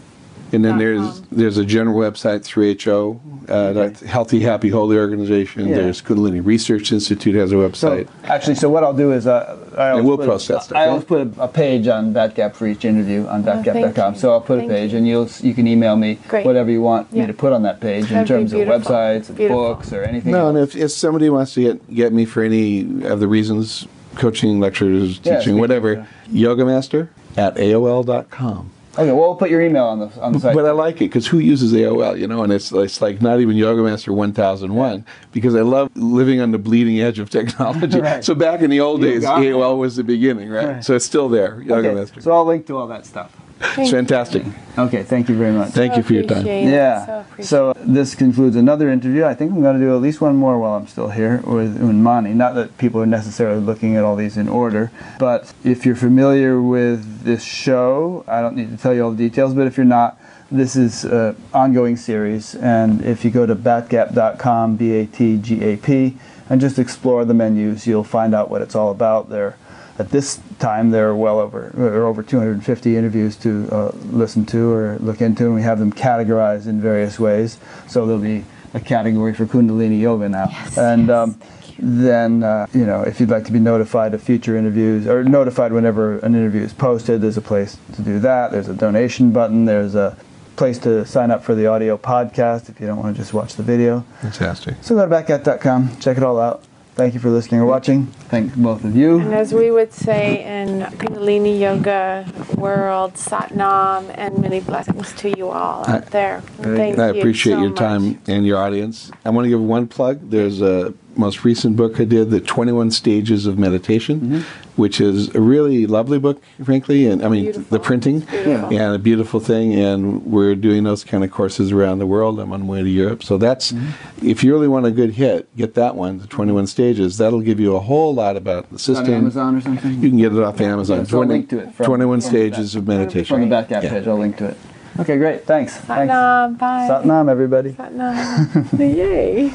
And 0.54 0.64
then 0.64 0.78
there's 0.78 1.20
there's 1.32 1.58
a 1.58 1.64
general 1.64 1.98
website 1.98 2.40
3HO, 2.40 3.20
uh, 3.50 3.72
that's 3.72 4.00
Healthy, 4.00 4.40
Happy, 4.40 4.68
Holy 4.68 4.96
Organization. 4.96 5.66
Yeah. 5.68 5.74
There's 5.76 6.00
Kundalini 6.00 6.44
Research 6.44 6.92
Institute 6.92 7.34
has 7.34 7.50
a 7.52 7.56
website. 7.56 8.06
So 8.06 8.08
actually, 8.24 8.54
so 8.54 8.70
what 8.70 8.84
I'll 8.84 8.94
do 8.94 9.12
is 9.12 9.26
uh, 9.26 9.58
I 9.76 9.90
always 9.90 10.04
we'll 10.04 10.16
put 10.16 10.26
post 10.28 10.48
that 10.48 10.62
stuff, 10.62 10.76
I 10.76 10.82
right? 10.84 10.88
always 10.90 11.04
put 11.04 11.20
a, 11.38 11.42
a 11.42 11.48
page 11.48 11.88
on 11.88 12.14
Batgap 12.14 12.54
for 12.54 12.66
each 12.66 12.84
interview 12.84 13.26
on 13.26 13.46
Oh, 13.46 13.52
batgap.com. 13.52 14.14
you. 14.14 14.20
So 14.20 14.32
I'll 14.32 14.40
put 14.40 14.60
Thank 14.60 14.70
a 14.70 14.74
page, 14.74 14.92
you. 14.92 14.98
and 14.98 15.08
you'll 15.08 15.28
you 15.40 15.52
can 15.54 15.66
email 15.66 15.96
me 15.96 16.18
Great. 16.28 16.46
whatever 16.46 16.70
you 16.70 16.80
want 16.82 17.12
me 17.12 17.26
to 17.26 17.32
put 17.34 17.52
on 17.52 17.62
that 17.64 17.80
page 17.80 18.04
in 18.10 18.14
That'd 18.14 18.28
be 18.28 18.34
terms 18.34 18.52
of 18.52 18.60
websites, 18.60 19.28
and 19.28 19.36
Beautiful. 19.36 19.74
books, 19.74 19.92
or 19.92 20.02
anything. 20.04 20.32
no, 20.32 20.48
and 20.48 20.56
if, 20.58 20.76
if 20.76 20.92
somebody 20.92 21.28
wants 21.28 21.54
to 21.54 21.62
get 21.62 21.94
get 21.94 22.12
me 22.12 22.24
for 22.24 22.42
any 22.44 23.04
of 23.04 23.18
the 23.20 23.26
reasons, 23.28 23.86
coaching, 24.14 24.60
lectures, 24.60 25.18
teaching, 25.18 25.40
speaking, 25.40 25.58
whatever, 25.58 26.06
yogamaster 26.30 27.08
at 27.36 27.56
AOL.com. 27.56 28.70
okay, 28.94 29.06
well 29.12 29.16
we'll 29.28 29.34
put 29.36 29.50
your 29.50 29.60
email 29.60 29.84
on 29.84 30.00
the 30.00 30.20
on 30.20 30.32
the 30.32 30.40
site. 30.40 30.54
But 30.54 30.66
I 30.66 30.70
like 30.72 30.96
it 30.96 31.06
because 31.10 31.26
who 31.26 31.38
uses 31.38 31.72
AOL, 31.72 32.18
you 32.18 32.26
know? 32.26 32.42
And 32.42 32.52
it's 32.52 32.72
it's 32.72 33.00
like 33.00 33.20
not 33.22 33.40
even 33.40 33.56
Yoga 33.56 33.82
Master 33.82 34.12
1001 34.12 35.04
because 35.32 35.54
I 35.54 35.60
love 35.60 35.90
living 35.96 36.40
on 36.40 36.50
the 36.52 36.58
bleeding 36.58 37.00
edge 37.00 37.18
of 37.18 37.30
technology. 37.38 38.00
Right. 38.00 38.24
So 38.24 38.34
back 38.34 38.60
in 38.62 38.70
the 38.70 38.80
old 38.80 39.02
You 39.02 39.10
days, 39.12 39.22
got 39.22 39.42
it. 39.42 39.52
AOL 39.52 39.78
was 39.78 39.96
the 39.96 40.04
beginning, 40.04 40.48
right? 40.50 40.66
Right. 40.68 40.84
So 40.84 40.94
it's 40.96 41.04
still 41.04 41.28
there, 41.28 41.60
Yoga 41.62 41.88
okay, 41.88 41.94
Master. 41.94 42.20
so 42.20 42.32
I'll 42.32 42.44
link 42.44 42.66
to 42.66 42.76
all 42.76 42.86
that 42.88 43.06
stuff. 43.06 43.32
It's 43.78 43.90
fantastic. 43.90 44.44
Okay, 44.76 45.02
thank 45.02 45.28
you 45.28 45.36
very 45.36 45.52
much. 45.52 45.70
Thank 45.70 45.96
you 45.96 46.02
for 46.02 46.14
your 46.14 46.24
time. 46.24 46.46
it. 46.46 46.68
Yeah. 46.68 47.06
So 47.06 47.20
appreciate 47.20 47.46
So 47.46 47.74
this 47.78 48.14
concludes 48.14 48.56
another 48.56 48.90
interview. 48.90 49.24
I 49.24 49.34
think 49.34 49.52
I'm 49.52 49.62
going 49.62 49.78
to 49.78 49.84
do 49.84 49.94
at 49.94 50.02
least 50.02 50.20
one 50.20 50.36
more 50.36 50.58
while 50.58 50.74
I'm 50.74 50.86
still 50.86 51.10
here 51.10 51.38
with 51.44 51.80
Unmani. 51.80 52.34
Not 52.34 52.54
that 52.54 52.76
people 52.78 53.00
are 53.00 53.06
necessarily 53.06 53.60
looking 53.60 53.96
at 53.96 54.04
all 54.04 54.16
these 54.16 54.36
in 54.36 54.48
order, 54.48 54.90
but 55.18 55.52
if 55.62 55.86
you're 55.86 55.94
familiar 55.96 56.60
with 56.60 57.22
this 57.22 57.44
show, 57.44 58.24
I 58.26 58.40
don't 58.40 58.56
need 58.56 58.70
to 58.70 58.76
tell 58.76 58.94
you 58.94 59.04
all 59.04 59.10
the 59.10 59.28
details, 59.28 59.54
but 59.54 59.66
if 59.66 59.76
you're 59.76 59.86
not, 59.86 60.18
this 60.50 60.76
is 60.76 61.04
an 61.04 61.36
ongoing 61.52 61.96
series. 61.96 62.54
And 62.56 63.04
if 63.04 63.24
you 63.24 63.30
go 63.30 63.46
to 63.46 63.54
batgap.com, 63.54 64.76
B 64.76 64.92
A 64.92 65.06
T 65.06 65.36
G 65.38 65.62
A 65.62 65.76
P, 65.76 66.16
and 66.48 66.60
just 66.60 66.78
explore 66.78 67.24
the 67.24 67.34
menus, 67.34 67.86
you'll 67.86 68.04
find 68.04 68.34
out 68.34 68.50
what 68.50 68.60
it's 68.62 68.74
all 68.74 68.90
about. 68.90 69.30
There, 69.30 69.56
at 69.98 70.10
this 70.10 70.40
time, 70.58 70.90
there 70.90 71.08
are 71.08 71.14
well 71.14 71.38
over 71.38 71.70
there 71.74 72.02
are 72.02 72.06
over 72.06 72.22
250 72.22 72.96
interviews 72.96 73.36
to 73.36 73.68
uh, 73.70 73.90
listen 74.10 74.44
to 74.46 74.72
or 74.72 74.96
look 74.98 75.20
into, 75.20 75.46
and 75.46 75.54
we 75.54 75.62
have 75.62 75.78
them 75.78 75.92
categorized 75.92 76.66
in 76.66 76.80
various 76.80 77.18
ways. 77.18 77.58
So 77.88 78.04
there'll 78.04 78.20
be 78.20 78.44
a 78.74 78.80
category 78.80 79.34
for 79.34 79.46
Kundalini 79.46 80.00
Yoga 80.00 80.28
now, 80.28 80.48
yes, 80.50 80.76
and 80.76 81.10
um, 81.10 81.40
then 81.78 82.42
uh, 82.42 82.66
you 82.74 82.84
know 82.84 83.02
if 83.02 83.20
you'd 83.20 83.30
like 83.30 83.44
to 83.44 83.52
be 83.52 83.60
notified 83.60 84.14
of 84.14 84.22
future 84.22 84.56
interviews 84.56 85.06
or 85.06 85.22
notified 85.22 85.72
whenever 85.72 86.18
an 86.18 86.34
interview 86.34 86.62
is 86.62 86.72
posted, 86.72 87.20
there's 87.20 87.36
a 87.36 87.42
place 87.42 87.78
to 87.94 88.02
do 88.02 88.18
that. 88.18 88.50
There's 88.50 88.68
a 88.68 88.74
donation 88.74 89.32
button. 89.32 89.64
There's 89.64 89.94
a 89.94 90.16
place 90.56 90.78
to 90.78 91.04
sign 91.04 91.30
up 91.30 91.44
for 91.44 91.54
the 91.54 91.66
audio 91.66 91.96
podcast 91.96 92.68
if 92.68 92.80
you 92.80 92.86
don't 92.86 92.98
want 92.98 93.14
to 93.14 93.22
just 93.22 93.32
watch 93.32 93.54
the 93.54 93.62
video. 93.62 94.00
Fantastic. 94.20 94.76
So 94.82 94.94
go 94.94 95.08
to 95.08 95.14
batgap.com, 95.14 95.98
check 95.98 96.16
it 96.16 96.22
all 96.22 96.40
out. 96.40 96.64
Thank 96.94 97.14
you 97.14 97.18
for 97.18 97.28
listening 97.28 97.60
or 97.60 97.66
watching. 97.66 98.06
Thank 98.30 98.54
both 98.54 98.84
of 98.84 98.94
you. 98.94 99.18
And 99.18 99.34
as 99.34 99.52
we 99.52 99.72
would 99.72 99.92
say 99.92 100.44
in 100.44 100.82
Kundalini 100.98 101.58
Yoga 101.58 102.24
world, 102.56 103.14
Satnam, 103.14 104.14
and 104.16 104.38
many 104.38 104.60
blessings 104.60 105.12
to 105.14 105.36
you 105.36 105.48
all 105.48 105.84
out 105.88 106.06
there. 106.12 106.38
Very 106.58 106.76
Thank. 106.76 106.98
I 107.00 107.10
you 107.10 107.18
appreciate 107.18 107.54
so 107.54 107.60
your 107.60 107.70
much. 107.70 107.78
time 107.78 108.22
and 108.28 108.46
your 108.46 108.58
audience. 108.58 109.10
I 109.24 109.30
want 109.30 109.44
to 109.44 109.48
give 109.48 109.60
one 109.60 109.88
plug. 109.88 110.30
There's 110.30 110.60
a 110.60 110.94
most 111.16 111.44
recent 111.44 111.76
book 111.76 112.00
I 112.00 112.04
did, 112.04 112.30
The 112.30 112.40
21 112.40 112.90
Stages 112.90 113.46
of 113.46 113.58
Meditation, 113.58 114.20
Mm-hmm. 114.20 114.40
which 114.80 115.00
is 115.00 115.34
a 115.34 115.40
really 115.40 115.86
lovely 115.86 116.18
book, 116.18 116.42
frankly. 116.64 117.06
And 117.06 117.24
I 117.24 117.28
mean, 117.28 117.44
Beautiful. 117.44 117.78
the 117.78 117.82
printing 117.82 118.22
It's 118.30 118.72
and 118.72 118.94
a 118.94 118.98
beautiful 118.98 119.40
thing. 119.40 119.74
And 119.74 120.24
we're 120.26 120.54
doing 120.54 120.84
those 120.84 121.04
kind 121.04 121.22
of 121.24 121.30
courses 121.30 121.72
around 121.72 121.98
the 121.98 122.06
world. 122.06 122.38
I'm 122.40 122.52
on 122.52 122.62
my 122.62 122.66
way 122.66 122.82
to 122.82 122.88
Europe. 122.88 123.22
So 123.22 123.38
that's, 123.38 123.72
Mm-hmm. 123.72 124.26
if 124.28 124.42
you 124.44 124.52
really 124.52 124.68
want 124.68 124.86
a 124.86 124.90
good 124.90 125.12
hit, 125.12 125.54
get 125.56 125.74
that 125.74 125.96
one, 125.96 126.18
The 126.18 126.26
21 126.26 126.66
Stages. 126.66 127.18
That'll 127.18 127.40
give 127.40 127.58
you 127.60 127.74
a 127.76 127.80
whole 127.80 128.14
lot 128.14 128.36
about 128.36 128.68
the 128.70 128.74
on 128.74 128.78
system. 128.78 129.14
Amazon 129.14 129.56
or 129.56 129.60
something? 129.60 129.94
You 130.02 130.08
can 130.10 130.18
get 130.18 130.32
it 130.32 130.38
off 130.42 130.60
Amazon. 130.60 130.98
Yeah, 130.98 131.04
so 131.04 131.22
I'll 131.22 131.28
link 131.28 131.48
to 131.50 131.58
it 131.58 131.74
from- 131.74 131.86
21 131.86 132.20
from 132.20 132.28
Stages 132.30 132.74
of 132.74 132.86
Meditation. 132.86 133.36
From 133.40 133.48
the 133.48 133.54
Batgap 133.54 133.82
Yeah. 133.84 133.90
page, 133.90 134.06
I'll 134.06 134.18
link 134.18 134.36
to 134.38 134.46
it. 134.46 134.56
Okay, 135.00 135.16
great. 135.18 135.44
Thanks. 135.44 135.76
Thanks. 135.76 136.12
Satnam, 136.12 136.56
bye. 136.56 136.86
Satnam, 136.88 137.28
everybody. 137.28 137.72
Satnam. 137.72 138.78
Yay. 138.78 139.52